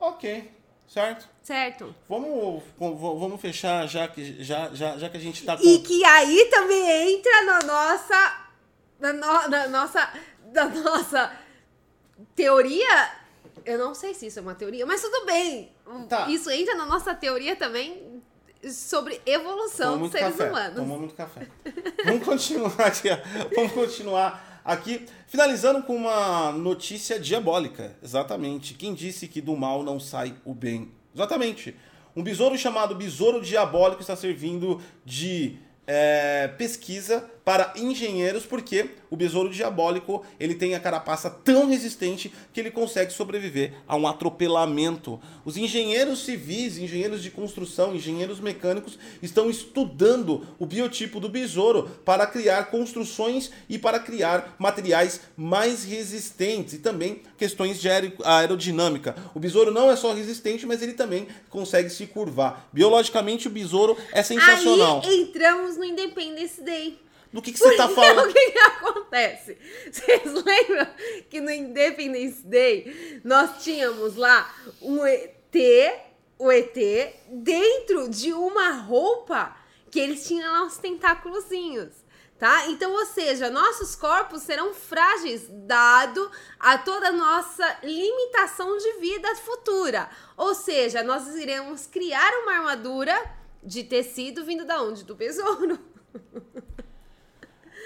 Ok, 0.00 0.50
certo? 0.88 1.28
Certo? 1.40 1.94
Vamos, 2.08 2.64
vamos 2.76 3.40
fechar 3.40 3.86
já 3.86 4.08
que, 4.08 4.42
já, 4.42 4.70
já, 4.74 4.98
já 4.98 5.08
que 5.08 5.16
a 5.16 5.20
gente 5.20 5.44
tá 5.44 5.56
com... 5.56 5.62
E 5.62 5.78
que 5.78 6.04
aí 6.04 6.48
também 6.50 7.14
entra 7.14 7.42
na 7.42 7.58
nossa. 7.60 8.38
Na, 8.98 9.12
no- 9.12 9.48
na 9.48 9.68
nossa. 9.68 10.12
Na 10.52 10.64
nossa 10.68 11.32
teoria. 12.34 13.22
Eu 13.64 13.78
não 13.78 13.94
sei 13.94 14.12
se 14.14 14.26
isso 14.26 14.40
é 14.40 14.42
uma 14.42 14.54
teoria, 14.56 14.84
mas 14.84 15.00
tudo 15.00 15.24
bem. 15.24 15.70
Tá. 16.08 16.28
Isso 16.28 16.50
entra 16.50 16.74
na 16.74 16.86
nossa 16.86 17.14
teoria 17.14 17.54
também 17.54 18.11
sobre 18.70 19.20
evolução 19.26 19.98
dos 19.98 20.12
seres 20.12 20.36
café. 20.36 20.50
humanos. 20.50 20.76
Tomou 20.76 20.98
muito 20.98 21.14
café. 21.14 21.48
Vamos 22.04 22.24
continuar 22.24 22.80
aqui. 22.80 23.08
Vamos 23.54 23.72
continuar 23.72 24.60
aqui. 24.64 25.06
Finalizando 25.26 25.82
com 25.82 25.96
uma 25.96 26.52
notícia 26.52 27.18
diabólica. 27.18 27.96
Exatamente. 28.02 28.74
Quem 28.74 28.94
disse 28.94 29.26
que 29.26 29.40
do 29.40 29.56
mal 29.56 29.82
não 29.82 29.98
sai 29.98 30.34
o 30.44 30.54
bem? 30.54 30.92
Exatamente. 31.14 31.76
Um 32.14 32.22
besouro 32.22 32.56
chamado 32.56 32.94
besouro 32.94 33.40
diabólico 33.40 34.00
está 34.00 34.14
servindo 34.14 34.80
de 35.04 35.56
é, 35.86 36.48
pesquisa 36.58 37.28
para 37.44 37.72
engenheiros, 37.76 38.46
porque 38.46 38.90
o 39.10 39.16
besouro 39.16 39.50
diabólico 39.50 40.24
ele 40.38 40.54
tem 40.54 40.74
a 40.74 40.80
carapaça 40.80 41.28
tão 41.28 41.66
resistente 41.68 42.32
que 42.52 42.60
ele 42.60 42.70
consegue 42.70 43.12
sobreviver 43.12 43.74
a 43.88 43.96
um 43.96 44.06
atropelamento. 44.06 45.20
Os 45.44 45.56
engenheiros 45.56 46.24
civis, 46.24 46.78
engenheiros 46.78 47.22
de 47.22 47.30
construção, 47.30 47.94
engenheiros 47.94 48.38
mecânicos 48.40 48.98
estão 49.20 49.50
estudando 49.50 50.46
o 50.58 50.64
biotipo 50.66 51.18
do 51.18 51.28
besouro 51.28 51.90
para 52.04 52.26
criar 52.26 52.66
construções 52.70 53.50
e 53.68 53.78
para 53.78 53.98
criar 53.98 54.54
materiais 54.58 55.20
mais 55.36 55.84
resistentes 55.84 56.74
e 56.74 56.78
também 56.78 57.22
questões 57.36 57.80
de 57.80 57.88
aer- 57.88 58.14
aerodinâmica. 58.24 59.16
O 59.34 59.40
besouro 59.40 59.72
não 59.72 59.90
é 59.90 59.96
só 59.96 60.12
resistente, 60.12 60.64
mas 60.64 60.80
ele 60.80 60.92
também 60.92 61.26
consegue 61.50 61.90
se 61.90 62.06
curvar. 62.06 62.68
Biologicamente, 62.72 63.48
o 63.48 63.50
besouro 63.50 63.96
é 64.12 64.22
sensacional. 64.22 65.02
Aí 65.04 65.22
entramos 65.22 65.76
no 65.76 65.84
Independence 65.84 66.62
Day. 66.62 66.98
Do 67.32 67.40
que, 67.40 67.52
que 67.52 67.58
você 67.58 67.76
tá 67.76 67.88
Porque 67.88 68.00
falando? 68.00 68.28
O 68.30 68.32
que, 68.32 68.50
que 68.50 68.58
acontece? 68.58 69.58
Vocês 69.90 70.22
lembram 70.44 70.86
que 71.30 71.40
no 71.40 71.50
Independence 71.50 72.46
Day 72.46 73.20
nós 73.24 73.62
tínhamos 73.62 74.16
lá 74.16 74.54
um 74.80 75.04
ET, 75.06 75.54
o 76.38 76.52
ET, 76.52 76.76
dentro 77.28 78.08
de 78.10 78.32
uma 78.32 78.72
roupa 78.72 79.56
que 79.90 79.98
eles 79.98 80.26
tinham 80.26 80.52
lá 80.52 80.64
uns 80.64 80.76
tentáculozinhos. 80.78 82.02
Tá? 82.38 82.66
Então, 82.66 82.90
ou 82.92 83.06
seja, 83.06 83.48
nossos 83.50 83.94
corpos 83.94 84.42
serão 84.42 84.74
frágeis 84.74 85.46
dado 85.48 86.28
a 86.58 86.76
toda 86.76 87.08
a 87.08 87.12
nossa 87.12 87.78
limitação 87.84 88.76
de 88.78 88.94
vida 88.94 89.32
futura. 89.36 90.10
Ou 90.36 90.52
seja, 90.52 91.04
nós 91.04 91.28
iremos 91.36 91.86
criar 91.86 92.32
uma 92.42 92.54
armadura 92.54 93.14
de 93.62 93.84
tecido 93.84 94.44
vindo 94.44 94.64
da 94.64 94.82
onde? 94.82 95.04
Do 95.04 95.14
besouro. 95.14 95.78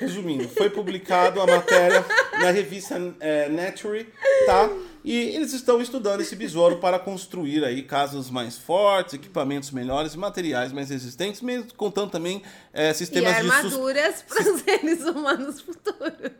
Resumindo, 0.01 0.49
foi 0.51 0.68
publicado 0.68 1.40
a 1.40 1.47
matéria 1.47 2.05
na 2.38 2.51
revista 2.51 2.97
é, 3.18 3.49
Nature, 3.49 4.07
tá? 4.44 4.68
E 5.03 5.14
eles 5.36 5.53
estão 5.53 5.80
estudando 5.80 6.20
esse 6.20 6.34
besouro 6.36 6.78
para 6.78 6.99
construir 6.99 7.64
aí 7.64 7.82
casas 7.82 8.28
mais 8.28 8.59
fortes, 8.59 9.14
equipamentos 9.14 9.70
melhores, 9.70 10.14
materiais 10.16 10.72
mais 10.72 10.90
resistentes, 10.90 11.40
mesmo 11.40 11.72
contando 11.74 12.11
também 12.11 12.42
é, 12.74 12.90
E 12.90 12.94
sistemas 12.94 13.36
de 13.36 13.42
sus- 13.42 13.51
armaduras 13.53 14.22
para 14.28 14.53
os 14.53 14.61
seres 14.62 15.05
humanos 15.05 15.61
futuros. 15.61 16.32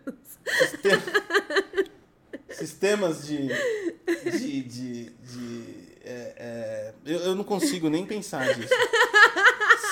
sistemas 2.51 3.27
de. 3.27 3.49
de. 4.33 4.63
de. 4.63 5.05
de- 5.11 5.87
é, 6.09 6.35
é, 6.37 6.93
eu, 7.05 7.19
eu 7.21 7.35
não 7.35 7.43
consigo 7.43 7.89
nem 7.89 8.05
pensar 8.07 8.53
disso. 8.55 8.73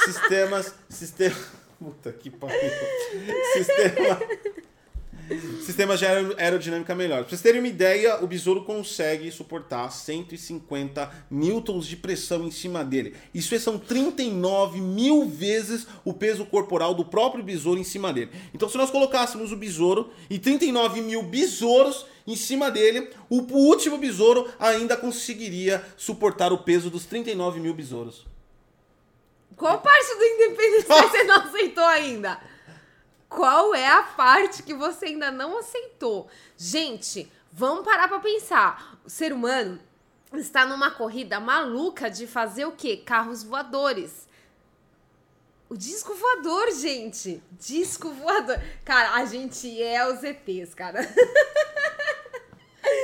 Sistemas. 0.05 0.75
Sistema. 0.89 1.37
Puta 1.85 2.12
que 2.12 2.30
pariu. 2.30 2.59
Sistema. 3.53 4.20
Sistemas 5.64 5.99
de 5.99 6.07
aero- 6.07 6.35
aerodinâmica 6.39 6.95
melhor. 6.95 7.20
Pra 7.20 7.28
vocês 7.30 7.41
terem 7.43 7.61
uma 7.61 7.68
ideia, 7.68 8.22
o 8.22 8.26
besouro 8.26 8.64
consegue 8.64 9.30
suportar 9.30 9.91
150 9.91 11.11
newtons 11.30 11.87
de 11.87 11.97
pressão 11.97 12.47
em 12.47 12.51
cima 12.51 12.82
dele. 12.85 13.14
Isso 13.35 13.59
são 13.59 13.78
39 13.78 14.80
mil 14.80 15.26
vezes 15.28 15.87
o 16.05 16.12
peso 16.12 16.45
corporal 16.47 16.95
do 16.95 17.05
próprio 17.05 17.43
besouro 17.45 17.78
em 17.80 17.85
cima 17.85 18.12
dele. 18.12 18.30
Então, 18.55 18.68
se 18.68 18.76
nós 18.78 18.91
colocássemos 18.91 19.53
o 19.53 19.57
besouro 19.57 20.11
e 20.28 20.39
39 20.39 21.01
mil 21.03 21.22
besouros 21.22 22.07
em 22.26 22.37
cima 22.37 22.70
dele, 22.70 23.11
o 23.30 23.41
último 23.53 23.97
besouro 23.99 24.49
ainda 24.59 24.97
conseguiria 24.97 25.82
suportar 25.97 26.51
o 26.53 26.59
peso 26.59 26.89
dos 26.91 27.05
39 27.07 27.61
mil 27.61 27.74
besouros. 27.74 28.24
Qual 29.57 29.81
parte 29.81 30.15
do 30.17 30.25
Independence 30.25 30.89
Day 30.89 31.03
você 31.03 31.25
não 31.25 31.37
aceitou 31.37 31.85
ainda? 31.85 32.41
Qual 33.29 33.75
é 33.75 33.87
a 33.87 34.03
parte 34.03 34.63
que 34.63 34.75
você 34.75 35.07
ainda 35.07 35.31
não 35.31 35.59
aceitou? 35.59 36.29
Gente, 36.57 37.31
vamos 37.53 37.85
parar 37.85 38.09
pra 38.09 38.21
pensar. 38.21 38.99
O 39.05 39.11
ser 39.11 39.33
humano 39.33 39.81
está 40.33 40.65
numa 40.67 40.91
corrida 40.91 41.41
maluca 41.41 42.11
de 42.11 42.27
fazer 42.27 42.65
o 42.65 42.73
quê? 42.73 42.97
Carros 42.97 43.43
voadores. 43.43 44.29
O 45.69 45.77
disco 45.77 46.15
voador, 46.15 46.71
gente. 46.73 47.43
Disco 47.53 48.11
voador. 48.11 48.61
Cara, 48.85 49.15
a 49.15 49.25
gente 49.25 49.83
é 49.83 50.07
os 50.07 50.23
ETs, 50.23 50.75
cara. 50.75 51.01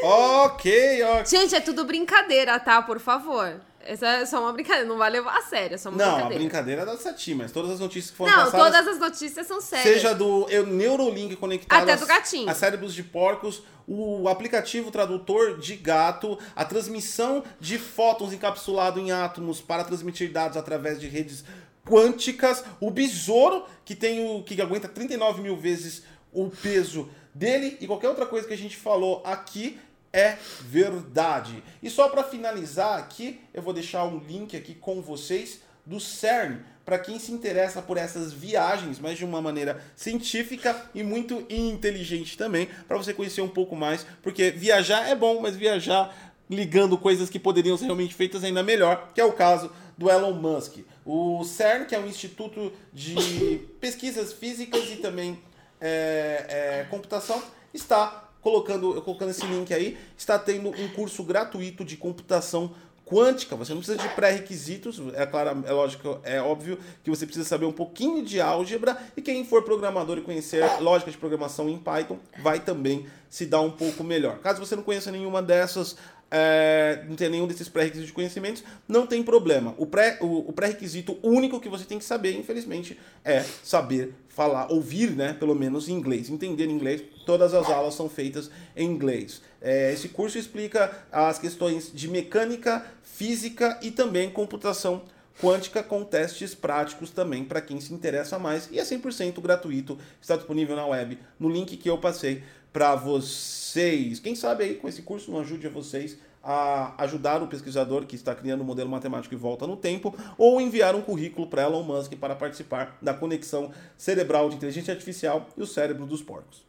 Ok, 0.02 1.02
ok. 1.02 1.26
Gente, 1.26 1.54
é 1.54 1.60
tudo 1.60 1.84
brincadeira, 1.84 2.58
tá? 2.60 2.80
Por 2.82 2.98
favor. 3.00 3.60
Essa 3.82 4.06
é 4.06 4.26
só 4.26 4.40
uma 4.40 4.52
brincadeira. 4.52 4.86
Não 4.88 4.98
vai 4.98 5.10
levar 5.10 5.36
a 5.36 5.42
sério, 5.42 5.74
é 5.74 5.78
só 5.78 5.88
uma 5.88 5.98
Não, 5.98 6.04
a 6.04 6.10
brincadeira. 6.14 6.38
brincadeira 6.42 6.82
é 6.82 6.84
da 6.86 6.96
Sati, 6.96 7.34
mas 7.34 7.50
todas 7.52 7.70
as 7.72 7.80
notícias 7.80 8.10
que 8.10 8.16
foram 8.16 8.30
Não, 8.30 8.44
passadas... 8.44 8.60
todas 8.66 8.88
as 8.88 8.98
notícias 9.00 9.46
são 9.46 9.60
sérias. 9.60 9.94
Seja 9.94 10.14
do 10.14 10.46
eu- 10.50 10.66
Neurolink 10.66 11.34
conectado 11.36 11.82
Até 11.82 11.96
do 11.96 12.06
gatinho. 12.06 12.48
a 12.50 12.54
cérebros 12.54 12.94
de 12.94 13.02
porcos, 13.02 13.62
o 13.86 14.28
aplicativo 14.28 14.90
tradutor 14.90 15.58
de 15.58 15.74
gato, 15.76 16.38
a 16.54 16.64
transmissão 16.64 17.42
de 17.58 17.78
fótons 17.78 18.32
encapsulado 18.32 19.00
em 19.00 19.10
átomos 19.10 19.60
para 19.60 19.82
transmitir 19.82 20.30
dados 20.30 20.56
através 20.56 21.00
de 21.00 21.08
redes 21.08 21.44
quânticas, 21.88 22.62
o 22.80 22.90
besouro 22.90 23.64
que 23.84 23.94
tem 23.94 24.24
o 24.36 24.42
que 24.42 24.60
aguenta 24.60 24.88
39 24.88 25.42
mil 25.42 25.56
vezes 25.56 26.02
o 26.32 26.48
peso 26.50 27.10
dele 27.34 27.76
e 27.80 27.86
qualquer 27.86 28.08
outra 28.08 28.26
coisa 28.26 28.46
que 28.46 28.54
a 28.54 28.58
gente 28.58 28.76
falou 28.76 29.22
aqui 29.24 29.78
é 30.12 30.36
verdade. 30.62 31.62
E 31.82 31.88
só 31.88 32.08
para 32.08 32.24
finalizar 32.24 32.98
aqui, 32.98 33.40
eu 33.54 33.62
vou 33.62 33.72
deixar 33.72 34.04
um 34.04 34.18
link 34.18 34.56
aqui 34.56 34.74
com 34.74 35.00
vocês 35.00 35.60
do 35.86 35.98
CERN, 35.98 36.58
para 36.84 36.98
quem 36.98 37.18
se 37.18 37.32
interessa 37.32 37.80
por 37.80 37.96
essas 37.96 38.32
viagens, 38.32 38.98
mas 38.98 39.16
de 39.16 39.24
uma 39.24 39.40
maneira 39.40 39.82
científica 39.94 40.88
e 40.94 41.02
muito 41.02 41.44
inteligente 41.48 42.36
também, 42.36 42.68
para 42.86 42.96
você 42.96 43.14
conhecer 43.14 43.42
um 43.42 43.48
pouco 43.48 43.76
mais, 43.76 44.04
porque 44.22 44.50
viajar 44.50 45.08
é 45.08 45.14
bom, 45.14 45.40
mas 45.40 45.56
viajar 45.56 46.34
ligando 46.48 46.98
coisas 46.98 47.30
que 47.30 47.38
poderiam 47.38 47.76
ser 47.76 47.84
realmente 47.84 48.14
feitas 48.14 48.42
ainda 48.42 48.62
melhor, 48.62 49.12
que 49.14 49.20
é 49.20 49.24
o 49.24 49.32
caso 49.32 49.70
do 49.96 50.10
Elon 50.10 50.32
Musk. 50.32 50.78
O 51.04 51.44
CERN, 51.44 51.84
que 51.84 51.94
é 51.94 51.98
um 51.98 52.06
instituto 52.06 52.72
de 52.92 53.60
pesquisas 53.80 54.32
físicas 54.32 54.90
e 54.90 54.96
também 54.96 55.40
é, 55.80 56.46
é, 56.48 56.86
computação, 56.90 57.40
está 57.72 58.29
colocando, 58.40 59.00
colocando 59.02 59.30
esse 59.30 59.46
link 59.46 59.72
aí, 59.72 59.98
está 60.16 60.38
tendo 60.38 60.68
um 60.70 60.88
curso 60.88 61.22
gratuito 61.22 61.84
de 61.84 61.96
computação 61.96 62.72
quântica. 63.10 63.56
Você 63.56 63.74
não 63.74 63.80
precisa 63.80 63.98
de 63.98 64.08
pré-requisitos, 64.14 65.00
é 65.14 65.26
claro, 65.26 65.64
é 65.66 65.72
lógico, 65.72 66.20
é 66.22 66.40
óbvio 66.40 66.78
que 67.02 67.10
você 67.10 67.26
precisa 67.26 67.46
saber 67.46 67.66
um 67.66 67.72
pouquinho 67.72 68.24
de 68.24 68.40
álgebra 68.40 68.96
e 69.16 69.20
quem 69.20 69.44
for 69.44 69.64
programador 69.64 70.18
e 70.18 70.22
conhecer 70.22 70.64
lógica 70.80 71.10
de 71.10 71.18
programação 71.18 71.68
em 71.68 71.76
Python 71.76 72.18
vai 72.40 72.60
também 72.60 73.06
se 73.28 73.46
dar 73.46 73.60
um 73.60 73.70
pouco 73.70 74.04
melhor. 74.04 74.38
Caso 74.38 74.64
você 74.64 74.76
não 74.76 74.84
conheça 74.84 75.10
nenhuma 75.10 75.42
dessas 75.42 75.96
é, 76.30 77.04
não 77.08 77.16
tem 77.16 77.28
nenhum 77.28 77.46
desses 77.46 77.68
pré-requisitos 77.68 78.08
de 78.08 78.12
conhecimentos, 78.12 78.62
não 78.86 79.06
tem 79.06 79.22
problema. 79.22 79.74
O 79.76 79.86
pré- 79.86 80.18
o- 80.20 80.48
o 80.48 80.52
pré-requisito 80.52 81.18
único 81.22 81.58
que 81.60 81.68
você 81.68 81.84
tem 81.84 81.98
que 81.98 82.04
saber, 82.04 82.36
infelizmente, 82.38 82.98
é 83.24 83.44
saber 83.64 84.14
falar, 84.28 84.70
ouvir, 84.72 85.10
né, 85.10 85.32
pelo 85.38 85.54
menos 85.54 85.88
em 85.88 85.92
inglês, 85.92 86.30
entender 86.30 86.66
inglês. 86.66 87.02
Todas 87.26 87.52
as 87.52 87.68
aulas 87.68 87.94
são 87.94 88.08
feitas 88.08 88.50
em 88.76 88.86
inglês. 88.88 89.42
É, 89.60 89.92
esse 89.92 90.08
curso 90.08 90.38
explica 90.38 90.90
as 91.10 91.38
questões 91.38 91.90
de 91.92 92.08
mecânica, 92.08 92.84
física 93.02 93.78
e 93.82 93.90
também 93.90 94.30
computação 94.30 95.02
quântica 95.42 95.82
com 95.82 96.04
testes 96.04 96.54
práticos 96.54 97.10
também 97.10 97.44
para 97.44 97.60
quem 97.62 97.80
se 97.80 97.92
interessa 97.94 98.38
mais 98.38 98.68
e 98.70 98.78
é 98.78 98.84
100% 98.84 99.40
gratuito, 99.40 99.98
está 100.20 100.36
disponível 100.36 100.76
na 100.76 100.86
web 100.86 101.18
no 101.38 101.48
link 101.48 101.76
que 101.78 101.88
eu 101.88 101.96
passei 101.96 102.42
para 102.72 102.94
vocês. 102.94 104.20
Quem 104.20 104.34
sabe 104.34 104.64
aí 104.64 104.74
com 104.74 104.88
esse 104.88 105.02
curso 105.02 105.30
não 105.30 105.40
ajude 105.40 105.66
a 105.66 105.70
vocês 105.70 106.18
a 106.42 106.94
ajudar 107.04 107.42
o 107.42 107.46
pesquisador 107.46 108.06
que 108.06 108.16
está 108.16 108.34
criando 108.34 108.62
um 108.62 108.64
modelo 108.64 108.88
matemático 108.88 109.34
e 109.34 109.36
volta 109.36 109.66
no 109.66 109.76
tempo 109.76 110.14
ou 110.38 110.60
enviar 110.60 110.94
um 110.94 111.02
currículo 111.02 111.46
para 111.46 111.62
Elon 111.62 111.82
Musk 111.82 112.14
para 112.14 112.34
participar 112.34 112.96
da 113.00 113.12
conexão 113.12 113.70
cerebral 113.96 114.48
de 114.48 114.56
inteligência 114.56 114.92
artificial 114.92 115.48
e 115.56 115.62
o 115.62 115.66
cérebro 115.66 116.06
dos 116.06 116.22
porcos. 116.22 116.64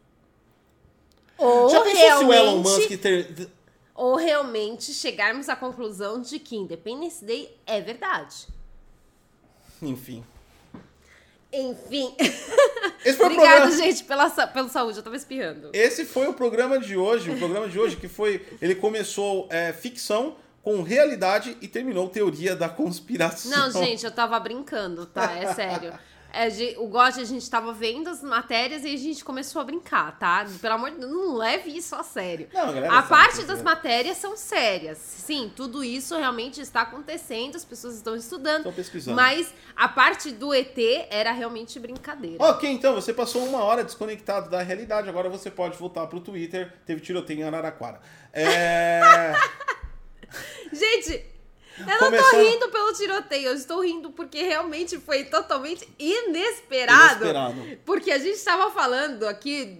Ou 1.37 1.69
Já 1.69 1.81
pensou 1.81 2.17
se 2.19 2.25
o 2.25 2.33
Elon 2.33 2.61
realmente, 2.61 2.69
Musk 2.69 3.01
ter 3.01 3.49
ou 3.95 4.15
realmente 4.15 4.93
chegarmos 4.93 5.47
à 5.47 5.55
conclusão 5.55 6.21
de 6.21 6.39
que 6.39 6.55
Independence 6.55 7.23
Day 7.23 7.55
é 7.65 7.79
verdade. 7.79 8.47
enfim, 9.81 10.23
Enfim, 11.53 12.15
Esse 13.03 13.17
foi 13.17 13.25
o 13.25 13.31
Obrigada, 13.31 13.61
programa. 13.61 13.83
gente, 13.83 14.03
pela, 14.03 14.29
pelo 14.29 14.69
saúde. 14.69 14.97
Eu 14.97 15.03
tava 15.03 15.15
espirrando. 15.15 15.69
Esse 15.73 16.05
foi 16.05 16.27
o 16.27 16.33
programa 16.33 16.79
de 16.79 16.95
hoje. 16.95 17.29
O 17.31 17.37
programa 17.37 17.67
de 17.67 17.79
hoje 17.79 17.95
que 17.97 18.07
foi. 18.07 18.45
Ele 18.61 18.75
começou 18.75 19.47
é, 19.49 19.73
ficção 19.73 20.35
com 20.63 20.81
realidade 20.83 21.57
e 21.59 21.67
terminou 21.67 22.07
teoria 22.07 22.55
da 22.55 22.69
conspiração. 22.69 23.51
Não, 23.51 23.71
gente, 23.71 24.05
eu 24.05 24.11
tava 24.11 24.39
brincando, 24.39 25.05
tá? 25.07 25.31
É 25.33 25.53
sério. 25.53 25.93
É, 26.33 26.47
o 26.77 26.87
God, 26.87 27.17
a 27.17 27.23
gente 27.23 27.49
tava 27.49 27.73
vendo 27.73 28.09
as 28.09 28.23
matérias 28.23 28.83
e 28.85 28.93
a 28.93 28.97
gente 28.97 29.23
começou 29.23 29.61
a 29.61 29.65
brincar, 29.65 30.17
tá? 30.17 30.45
Pelo 30.61 30.75
amor 30.75 30.91
de 30.91 30.97
Deus, 30.97 31.11
não 31.11 31.35
leve 31.35 31.69
isso 31.75 31.95
a 31.95 32.03
sério. 32.03 32.47
Não, 32.53 32.61
a 32.61 32.71
galera 32.71 32.97
a 32.97 33.03
parte 33.03 33.43
das 33.43 33.59
é. 33.59 33.63
matérias 33.63 34.17
são 34.17 34.37
sérias. 34.37 34.97
Sim, 34.97 35.51
tudo 35.55 35.83
isso 35.83 36.15
realmente 36.17 36.61
está 36.61 36.81
acontecendo, 36.81 37.55
as 37.55 37.65
pessoas 37.65 37.95
estão 37.95 38.15
estudando. 38.15 38.59
Estão 38.59 38.73
pesquisando. 38.73 39.15
Mas 39.15 39.53
a 39.75 39.87
parte 39.87 40.31
do 40.31 40.53
ET 40.53 40.77
era 41.09 41.31
realmente 41.31 41.79
brincadeira. 41.79 42.43
Ok, 42.43 42.69
então 42.69 42.93
você 42.93 43.13
passou 43.13 43.43
uma 43.45 43.63
hora 43.63 43.83
desconectado 43.83 44.49
da 44.49 44.61
realidade. 44.61 45.09
Agora 45.09 45.29
você 45.29 45.51
pode 45.51 45.77
voltar 45.77 46.07
pro 46.07 46.19
Twitter. 46.19 46.73
Teve 46.85 47.01
tiroteio 47.01 47.41
em 47.41 47.43
Araraquara. 47.43 47.99
É. 48.33 49.33
Gente, 50.71 51.30
eu 51.81 51.87
não 51.87 51.99
Começando- 51.99 52.31
tô 52.31 52.37
rindo 52.37 52.69
pelo 52.69 52.93
tiroteio, 52.93 53.47
eu 53.47 53.53
estou 53.55 53.81
rindo 53.83 54.11
porque 54.11 54.41
realmente 54.43 54.99
foi 54.99 55.23
totalmente 55.25 55.87
inesperado. 55.99 57.21
Inesperado. 57.25 57.77
Porque 57.85 58.11
a 58.11 58.17
gente 58.17 58.35
estava 58.35 58.71
falando 58.71 59.27
aqui 59.27 59.77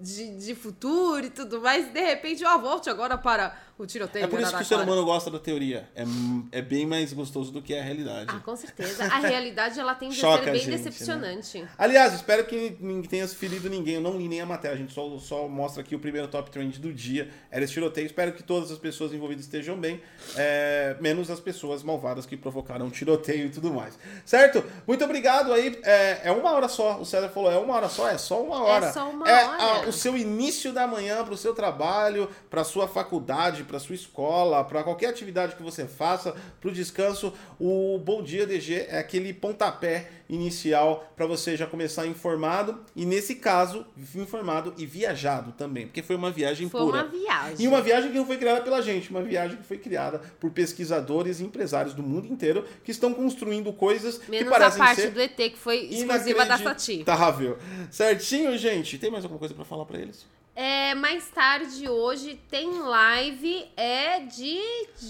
de, 0.00 0.36
de 0.36 0.54
futuro 0.54 1.26
e 1.26 1.30
tudo 1.30 1.60
mais, 1.60 1.86
e 1.86 1.90
de 1.90 2.00
repente, 2.00 2.44
ó, 2.44 2.58
volte 2.58 2.90
agora 2.90 3.16
para 3.16 3.58
o 3.78 3.86
tiroteio. 3.86 4.24
É 4.24 4.28
por 4.28 4.40
isso 4.40 4.56
que 4.56 4.62
o 4.62 4.64
ser 4.64 4.76
humano 4.76 5.04
gosta 5.04 5.30
da 5.30 5.38
teoria. 5.38 5.88
É, 5.94 6.04
é 6.52 6.62
bem 6.62 6.86
mais 6.86 7.12
gostoso 7.12 7.52
do 7.52 7.60
que 7.60 7.74
a 7.76 7.82
realidade. 7.82 8.26
Ah, 8.28 8.40
com 8.40 8.56
certeza. 8.56 9.04
A 9.12 9.18
realidade, 9.18 9.78
ela 9.78 9.92
a 9.92 10.10
Choca 10.10 10.44
ser 10.44 10.50
bem 10.50 10.60
gente, 10.60 10.70
né? 10.70 10.76
decepcionante. 10.78 11.66
Aliás, 11.78 12.14
espero 12.14 12.44
que 12.46 12.76
ninguém 12.80 13.08
tenha 13.08 13.28
ferido 13.28 13.68
ninguém. 13.68 13.94
Eu 13.96 14.00
não 14.00 14.16
li 14.16 14.28
nem 14.28 14.40
a 14.40 14.46
matéria, 14.46 14.74
a 14.74 14.78
gente 14.78 14.92
só, 14.92 15.18
só 15.18 15.48
mostra 15.48 15.82
aqui 15.82 15.94
o 15.94 15.98
primeiro 15.98 16.28
top 16.28 16.50
trend 16.50 16.78
do 16.78 16.92
dia. 16.92 17.30
Era 17.50 17.64
esse 17.64 17.72
tiroteio. 17.72 18.06
Espero 18.06 18.32
que 18.32 18.42
todas 18.42 18.70
as 18.70 18.78
pessoas 18.78 19.12
envolvidas 19.12 19.44
estejam 19.44 19.76
bem, 19.78 20.00
é, 20.36 20.96
menos 21.00 21.30
as 21.30 21.40
pessoas 21.40 21.82
malvadas 21.82 22.26
que 22.26 22.36
provocaram 22.36 22.86
o 22.86 22.90
tiroteio 22.90 23.46
e 23.46 23.50
tudo 23.50 23.72
mais. 23.72 23.98
Certo? 24.24 24.64
Muito 24.86 25.04
obrigado 25.04 25.52
aí. 25.52 25.78
É, 25.82 26.20
é 26.24 26.32
uma 26.32 26.52
hora 26.52 26.68
só. 26.68 26.98
O 27.00 27.04
César 27.04 27.28
falou: 27.28 27.50
é 27.50 27.58
uma 27.58 27.74
hora 27.74 27.88
só? 27.88 28.08
É 28.08 28.18
só 28.18 28.42
uma 28.42 28.62
hora. 28.62 28.92
só 28.92 29.08
uma 29.10 29.28
É 29.28 29.44
hora. 29.44 29.62
a- 29.62 29.88
o 29.88 29.92
seu 29.92 30.16
início 30.16 30.72
da 30.72 30.86
manhã 30.86 31.24
para 31.24 31.34
o 31.34 31.36
seu 31.36 31.54
trabalho, 31.54 32.28
para 32.50 32.64
sua 32.64 32.88
faculdade, 32.88 33.64
para 33.66 33.78
sua 33.78 33.94
escola, 33.94 34.64
para 34.64 34.82
qualquer 34.82 35.08
atividade 35.08 35.54
que 35.56 35.62
você 35.62 35.86
faça, 35.86 36.34
para 36.60 36.70
o 36.70 36.72
descanso. 36.72 37.32
O 37.58 37.98
Bom 37.98 38.22
Dia 38.22 38.46
DG 38.46 38.86
é 38.88 38.98
aquele 38.98 39.32
pontapé 39.32 40.10
inicial 40.28 41.12
para 41.16 41.26
você 41.26 41.56
já 41.56 41.66
começar 41.66 42.06
informado 42.06 42.80
e 42.96 43.06
nesse 43.06 43.36
caso 43.36 43.86
informado 44.14 44.74
e 44.76 44.84
viajado 44.84 45.52
também, 45.52 45.86
porque 45.86 46.02
foi 46.02 46.16
uma 46.16 46.30
viagem 46.30 46.68
Foi 46.68 46.80
pura. 46.80 47.02
uma 47.02 47.08
viagem. 47.08 47.56
E 47.64 47.68
uma 47.68 47.80
viagem 47.80 48.10
que 48.10 48.18
não 48.18 48.26
foi 48.26 48.36
criada 48.36 48.60
pela 48.62 48.80
gente, 48.82 49.10
uma 49.10 49.22
viagem 49.22 49.56
que 49.56 49.62
foi 49.62 49.78
criada 49.78 50.18
por 50.40 50.50
pesquisadores 50.50 51.40
e 51.40 51.44
empresários 51.44 51.94
do 51.94 52.02
mundo 52.02 52.26
inteiro 52.26 52.64
que 52.82 52.90
estão 52.90 53.14
construindo 53.14 53.72
coisas 53.72 54.18
que 54.18 54.30
Menos 54.30 54.48
a 54.48 54.58
parecem 54.58 54.78
parte 54.78 55.00
ser 55.02 55.10
do 55.10 55.20
ET, 55.20 55.36
que 55.36 55.56
foi 55.56 55.78
exclusiva 55.86 56.44
da 56.44 56.58
Sati. 56.58 56.92
inacreditável. 56.94 57.58
Certinho, 57.90 58.56
gente? 58.58 58.98
Tem 58.98 59.10
mais 59.10 59.24
alguma 59.24 59.38
coisa 59.38 59.54
para 59.54 59.64
falar 59.64 59.84
para 59.84 59.98
eles? 60.00 60.26
É, 60.58 60.94
mais 60.94 61.28
tarde 61.28 61.86
hoje 61.86 62.40
tem 62.50 62.78
live 62.80 63.66
é 63.76 64.20
de 64.20 64.58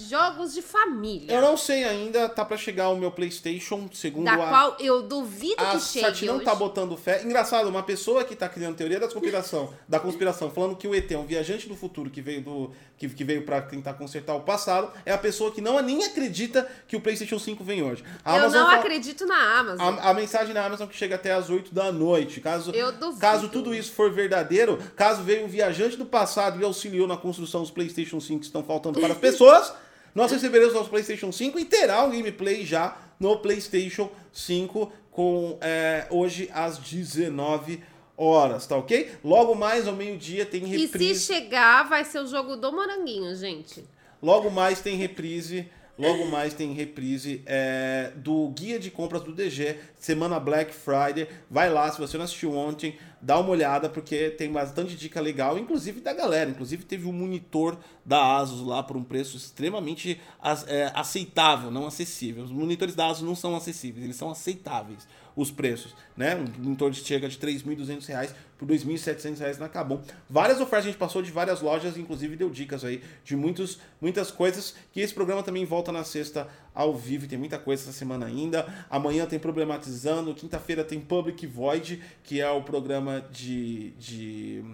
jogos 0.09 0.53
de 0.53 0.61
família. 0.61 1.33
Eu 1.33 1.41
não 1.41 1.55
sei 1.55 1.85
ainda, 1.85 2.27
tá 2.27 2.43
pra 2.43 2.57
chegar 2.57 2.89
o 2.89 2.97
meu 2.97 3.09
PlayStation, 3.11 3.87
segundo 3.93 4.25
da 4.25 4.33
a. 4.33 4.49
qual 4.49 4.75
eu 4.77 5.03
duvido 5.03 5.55
A 5.63 5.71
que 5.71 5.79
chegue 5.79 6.25
não 6.25 6.35
hoje. 6.35 6.43
tá 6.45 6.53
botando 6.53 6.97
fé. 6.97 7.23
Engraçado, 7.23 7.69
uma 7.69 7.81
pessoa 7.81 8.25
que 8.25 8.35
tá 8.35 8.49
criando 8.49 8.75
teoria 8.75 8.99
da 8.99 9.07
conspiração, 9.07 9.73
da 9.87 10.01
conspiração, 10.01 10.51
falando 10.51 10.75
que 10.75 10.85
o 10.85 10.93
ET 10.93 11.09
é 11.09 11.17
um 11.17 11.25
viajante 11.25 11.65
do 11.69 11.77
futuro 11.77 12.09
que 12.09 12.21
veio 12.21 12.41
do 12.41 12.71
que, 12.97 13.07
que 13.07 13.23
veio 13.23 13.43
para 13.45 13.61
tentar 13.61 13.93
consertar 13.93 14.33
o 14.35 14.41
passado, 14.41 14.91
é 15.05 15.13
a 15.13 15.17
pessoa 15.17 15.51
que 15.51 15.61
não 15.61 15.79
nem 15.81 16.03
acredita 16.03 16.67
que 16.87 16.95
o 16.97 16.99
PlayStation 17.01 17.39
5 17.39 17.63
vem 17.63 17.83
hoje. 17.83 18.03
A 18.25 18.33
eu 18.35 18.39
Amazon 18.41 18.59
não 18.59 18.65
fala- 18.67 18.79
acredito 18.79 19.25
na 19.25 19.59
Amazon. 19.59 19.97
A, 19.99 20.09
a 20.09 20.13
mensagem 20.13 20.53
na 20.53 20.65
Amazon 20.65 20.87
que 20.89 20.95
chega 20.97 21.15
até 21.15 21.31
às 21.31 21.49
8 21.49 21.73
da 21.73 21.89
noite. 21.91 22.41
Caso, 22.41 22.71
Eu 22.71 22.91
duvido. 22.91 23.21
caso 23.21 23.47
tudo 23.49 23.73
isso 23.73 23.93
for 23.93 24.11
verdadeiro, 24.11 24.77
caso 24.95 25.21
veio 25.37 25.45
um 25.45 25.49
viajante 25.49 25.95
do 25.95 26.05
passado 26.05 26.59
e 26.59 26.63
auxiliou 26.63 27.07
na 27.07 27.15
construção 27.15 27.61
dos 27.61 27.71
PlayStation 27.71 28.19
5 28.19 28.39
que 28.39 28.45
estão 28.45 28.63
faltando 28.63 28.99
para 28.99 29.13
as 29.13 29.19
pessoas, 29.19 29.73
nós 30.13 30.31
receberemos 30.31 30.73
nosso 30.73 30.89
PlayStation 30.89 31.31
5 31.31 31.59
e 31.59 31.65
terá 31.65 32.03
um 32.03 32.11
gameplay 32.11 32.65
já 32.65 32.97
no 33.19 33.37
PlayStation 33.37 34.09
5 34.33 34.91
com 35.11 35.57
é, 35.61 36.07
hoje 36.09 36.49
às 36.53 36.77
19 36.77 37.83
horas, 38.15 38.65
tá 38.65 38.75
ok? 38.75 39.11
Logo 39.23 39.53
mais 39.53 39.87
ao 39.87 39.93
meio-dia 39.95 40.45
tem 40.45 40.63
E 40.63 40.65
se 40.65 40.85
reprise. 40.85 41.33
chegar, 41.33 41.87
vai 41.87 42.03
ser 42.03 42.19
o 42.19 42.27
jogo 42.27 42.55
do 42.55 42.71
Moranguinho, 42.71 43.35
gente. 43.35 43.83
Logo 44.21 44.49
mais 44.49 44.81
tem 44.81 44.95
reprise. 44.95 45.69
Logo 45.97 46.27
mais 46.27 46.53
tem 46.53 46.73
reprise 46.73 47.41
é, 47.45 48.11
do 48.15 48.49
guia 48.49 48.79
de 48.79 48.91
compras 48.91 49.23
do 49.23 49.33
DG, 49.33 49.77
semana 49.97 50.39
Black 50.39 50.71
Friday. 50.73 51.27
Vai 51.49 51.71
lá, 51.71 51.91
se 51.91 51.97
você 51.97 52.17
não 52.17 52.25
assistiu 52.25 52.55
ontem, 52.55 52.97
dá 53.19 53.39
uma 53.39 53.49
olhada, 53.49 53.89
porque 53.89 54.29
tem 54.29 54.51
bastante 54.51 54.95
dica 54.95 55.19
legal, 55.19 55.57
inclusive 55.57 55.99
da 55.99 56.13
galera. 56.13 56.51
Inclusive 56.51 56.83
teve 56.83 57.07
um 57.07 57.13
monitor 57.13 57.77
da 58.05 58.37
Asus 58.37 58.65
lá 58.65 58.83
por 58.83 58.95
um 58.95 59.03
preço 59.03 59.37
extremamente 59.37 60.21
é, 60.67 60.91
aceitável, 60.93 61.71
não 61.71 61.87
acessível. 61.87 62.43
Os 62.43 62.51
monitores 62.51 62.93
da 62.93 63.07
Asus 63.07 63.23
não 63.23 63.35
são 63.35 63.55
acessíveis, 63.55 64.03
eles 64.03 64.15
são 64.15 64.29
aceitáveis, 64.29 65.07
os 65.37 65.51
preços. 65.51 65.95
Né? 66.17 66.35
Um 66.35 66.63
monitor 66.63 66.91
que 66.91 66.97
chega 66.97 67.29
de 67.29 67.37
3.200 67.37 68.05
reais 68.07 68.35
por 68.57 68.67
2.700 68.67 69.37
reais 69.37 69.57
na 69.59 69.69
Cabum. 69.69 70.01
Várias 70.27 70.59
ofertas 70.59 70.85
a 70.85 70.89
gente 70.89 70.97
passou 70.97 71.21
de 71.21 71.31
várias 71.31 71.61
lojas, 71.61 71.95
inclusive 71.95 72.35
deu 72.35 72.49
dicas 72.49 72.83
aí 72.83 73.03
de 73.23 73.35
muitos, 73.35 73.79
muitas 74.01 74.31
coisas. 74.31 74.75
Que 74.91 74.99
esse 74.99 75.13
programa 75.13 75.43
também 75.43 75.63
volta 75.63 75.91
na 75.91 76.03
sexta 76.03 76.47
ao 76.73 76.95
vivo 76.95 77.27
tem 77.27 77.37
muita 77.37 77.59
coisa 77.59 77.83
essa 77.83 77.93
semana 77.93 78.25
ainda. 78.25 78.65
Amanhã 78.89 79.25
tem 79.27 79.37
Problematizando, 79.37 80.33
quinta-feira 80.33 80.83
tem 80.83 80.99
Public 80.99 81.45
Void, 81.45 82.01
que 82.23 82.41
é 82.41 82.49
o 82.49 82.63
programa 82.63 83.23
de. 83.31 83.91
de 83.91 84.65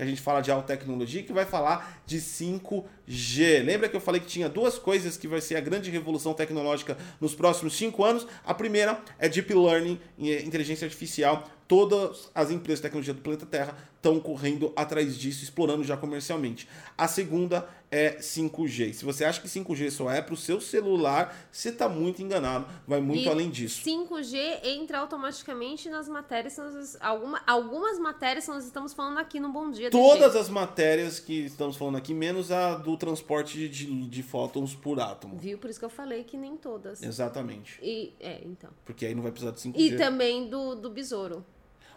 que 0.00 0.04
a 0.04 0.06
gente 0.06 0.22
fala 0.22 0.40
de 0.40 0.50
alta 0.50 0.68
tecnologia, 0.68 1.22
que 1.22 1.32
vai 1.32 1.44
falar 1.44 2.00
de 2.06 2.18
5G. 2.18 3.62
Lembra 3.62 3.86
que 3.86 3.94
eu 3.94 4.00
falei 4.00 4.18
que 4.18 4.26
tinha 4.26 4.48
duas 4.48 4.78
coisas 4.78 5.18
que 5.18 5.28
vai 5.28 5.42
ser 5.42 5.56
a 5.56 5.60
grande 5.60 5.90
revolução 5.90 6.32
tecnológica 6.32 6.96
nos 7.20 7.34
próximos 7.34 7.76
cinco 7.76 8.02
anos? 8.02 8.26
A 8.46 8.54
primeira 8.54 8.98
é 9.18 9.28
Deep 9.28 9.52
Learning, 9.52 10.00
inteligência 10.18 10.86
artificial. 10.86 11.46
Todas 11.68 12.30
as 12.34 12.50
empresas 12.50 12.78
de 12.78 12.82
tecnologia 12.82 13.12
do 13.12 13.20
planeta 13.20 13.44
Terra 13.44 13.76
estão 14.00 14.18
correndo 14.18 14.72
atrás 14.74 15.16
disso, 15.16 15.44
explorando 15.44 15.84
já 15.84 15.94
comercialmente. 15.94 16.66
A 16.96 17.06
segunda 17.06 17.68
é 17.90 18.16
5G. 18.18 18.94
Se 18.94 19.04
você 19.04 19.24
acha 19.24 19.40
que 19.40 19.48
5G 19.48 19.90
só 19.90 20.10
é 20.10 20.22
para 20.22 20.32
o 20.32 20.36
seu 20.36 20.58
celular, 20.60 21.36
você 21.52 21.68
está 21.68 21.86
muito 21.88 22.22
enganado. 22.22 22.66
Vai 22.86 23.00
muito 23.00 23.24
E 23.24 23.28
além 23.28 23.50
disso. 23.50 23.82
5G 23.84 24.64
entra 24.64 25.00
automaticamente 25.00 25.90
nas 25.90 26.08
matérias. 26.08 26.56
nós- 26.56 26.96
alguma, 27.00 27.42
algumas 27.46 27.98
matérias 27.98 28.46
que 28.46 28.50
nós 28.50 28.64
estamos 28.64 28.94
falando 28.94 29.18
aqui 29.18 29.38
no 29.38 29.52
Bom 29.52 29.70
Dia. 29.70 29.90
Todas 29.90 30.34
as 30.34 30.48
matérias 30.48 31.20
que 31.20 31.44
estamos 31.44 31.76
falando 31.76 31.96
aqui, 31.96 32.14
menos 32.14 32.50
a 32.50 32.76
do 32.76 32.96
transporte 32.96 33.68
de, 33.68 34.08
de 34.08 34.22
fótons 34.22 34.74
por 34.74 34.98
átomo. 34.98 35.36
Viu? 35.36 35.58
Por 35.58 35.68
isso 35.68 35.78
que 35.78 35.84
eu 35.84 35.90
falei 35.90 36.24
que 36.24 36.38
nem 36.38 36.56
todas. 36.56 37.02
Exatamente. 37.02 37.78
E, 37.82 38.14
é, 38.18 38.40
então. 38.46 38.70
Porque 38.84 39.04
aí 39.04 39.14
não 39.14 39.22
vai 39.22 39.30
precisar 39.32 39.50
de 39.52 39.60
5G. 39.60 39.78
E 39.78 39.96
também 39.96 40.48
do, 40.48 40.74
do 40.74 40.88
besouro. 40.88 41.44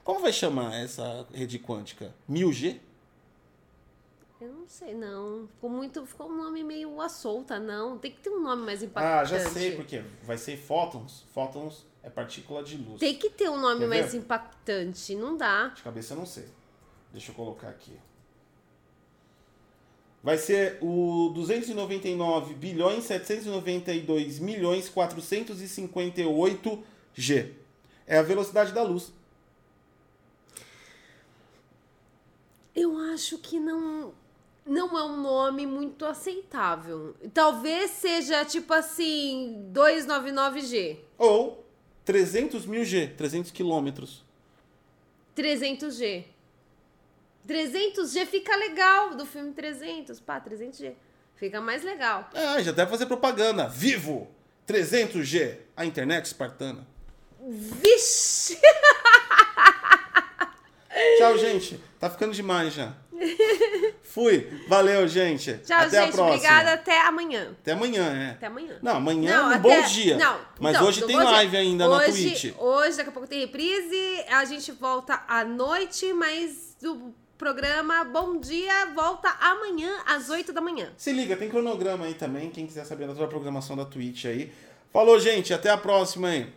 Como 0.04 0.20
vai 0.20 0.34
chamar 0.34 0.74
essa 0.76 1.26
rede 1.34 1.58
quântica? 1.60 2.14
1000G? 2.30 2.80
Eu 4.41 4.51
não 4.51 4.68
sei, 4.68 4.93
não. 4.93 5.47
Ficou 5.47 5.70
muito. 5.70 6.06
Ficou 6.06 6.28
um 6.30 6.36
nome 6.36 6.64
meio 6.64 6.99
à 7.01 7.08
solta, 7.08 7.60
não. 7.60 7.97
Tem 7.97 8.12
que 8.12 8.20
ter 8.20 8.30
um 8.30 8.41
nome 8.41 8.64
mais 8.66 8.82
Ah, 8.82 8.86
impactante. 8.86 9.30
já 9.30 9.49
sei 9.49 9.76
porque 9.76 10.04
vai 10.24 10.38
ser 10.38 10.58
fótons. 10.58 11.24
Fótons 11.34 11.86
é 12.04 12.10
partícula 12.10 12.62
de 12.62 12.76
luz. 12.76 12.99
Tem 12.99 13.16
que 13.16 13.30
ter 13.30 13.49
um 13.49 13.58
nome 13.60 13.80
Quer 13.82 13.88
mais 13.88 14.12
ver? 14.12 14.18
impactante. 14.18 15.16
Não 15.16 15.38
dá. 15.38 15.70
De 15.70 15.82
cabeça 15.82 16.14
eu 16.14 16.18
não 16.18 16.26
sei. 16.26 16.45
Deixa 17.14 17.32
eu 17.32 17.36
colocar 17.36 17.70
aqui. 17.70 17.97
Vai 20.22 20.38
ser 20.38 20.78
o 20.82 21.32
299 21.36 22.54
bilhões 22.56 23.04
792 23.06 24.39
milhões 24.39 24.89
458 24.89 26.84
G. 27.14 27.54
É 28.08 28.18
a 28.18 28.22
velocidade 28.22 28.74
da 28.74 28.84
luz. 28.84 29.14
Eu 32.76 32.98
acho 33.14 33.38
que 33.38 33.60
não. 33.60 34.14
Não 34.66 34.98
é 34.98 35.04
um 35.04 35.22
nome 35.22 35.66
muito 35.66 36.06
aceitável. 36.06 37.16
Talvez 37.34 37.92
seja 37.92 38.46
tipo 38.46 38.74
assim, 38.74 39.70
299G. 39.74 41.00
Ou 41.18 41.66
300 42.06 42.66
mil 42.66 42.86
G, 42.86 43.08
300 43.08 43.52
quilômetros. 43.52 44.24
300G. 45.36 46.26
300G 47.48 48.26
fica 48.26 48.56
legal 48.56 49.16
do 49.16 49.26
filme 49.26 49.52
300. 49.52 50.20
Pá, 50.22 50.40
300G. 50.40 50.94
Fica 51.36 51.60
mais 51.60 51.84
legal. 51.84 52.30
Ah, 52.34 52.62
já 52.62 52.72
deve 52.72 52.90
fazer 52.90 53.06
propaganda. 53.06 53.68
Vivo! 53.68 54.30
300G, 54.66 55.58
a 55.76 55.86
internet 55.86 56.26
espartana. 56.26 56.88
Vixe! 57.42 58.58
Tchau, 61.18 61.38
gente. 61.38 61.80
Tá 62.04 62.10
ficando 62.10 62.34
demais 62.34 62.74
já. 62.74 62.91
Fui. 64.04 64.45
Valeu, 64.68 65.08
gente. 65.08 65.54
Tchau, 65.60 65.78
até 65.80 65.89
gente. 66.01 66.10
a 66.10 66.12
próxima. 66.12 66.26
Obrigada. 66.36 66.74
Até 66.74 67.01
amanhã. 67.08 67.56
Até 67.62 67.72
amanhã, 67.72 68.04
é. 68.14 68.32
Até 68.32 68.47
amanhã. 68.47 68.78
Não, 68.82 68.95
amanhã 68.97 69.38
Não, 69.38 69.43
é 69.43 69.45
um 69.45 69.49
até- 69.51 69.60
bom 69.82 69.88
dia. 69.88 70.18
Não, 70.18 70.39
Mas 70.60 70.76
então, 70.76 70.88
hoje 70.89 71.06
tem 71.06 71.16
bom 71.16 71.22
dia- 71.22 71.32
live 71.32 71.56
ainda 71.56 71.88
na 71.88 71.95
hoje, 71.95 72.12
Twitch. 72.30 72.54
Hoje, 72.60 72.97
daqui 72.97 73.08
a 73.10 73.12
pouco 73.14 73.26
tem 73.30 73.39
reprise. 73.39 74.26
A 74.30 74.43
gente 74.43 74.70
volta 74.74 75.24
à 75.30 75.45
noite, 75.45 76.12
mas 76.12 76.76
o 76.84 77.14
programa 77.38 78.04
Bom 78.04 78.38
Dia 78.38 78.88
volta 78.93 79.30
amanhã 79.39 79.89
às 80.06 80.30
8 80.30 80.51
da 80.51 80.60
manhã. 80.60 80.91
Se 80.97 81.14
liga, 81.14 81.38
tem 81.38 81.47
cronograma 81.49 82.04
aí 82.04 82.16
também. 82.16 82.49
Quem 82.49 82.68
quiser 82.68 82.84
saber 82.84 83.08
da 83.08 83.16
sua 83.16 83.30
programação 83.30 83.78
da 83.78 83.86
Twitch 83.86 84.26
aí. 84.26 84.51
Falou, 84.91 85.18
gente. 85.22 85.54
Até 85.54 85.70
a 85.70 85.78
próxima 85.78 86.28
aí. 86.28 86.51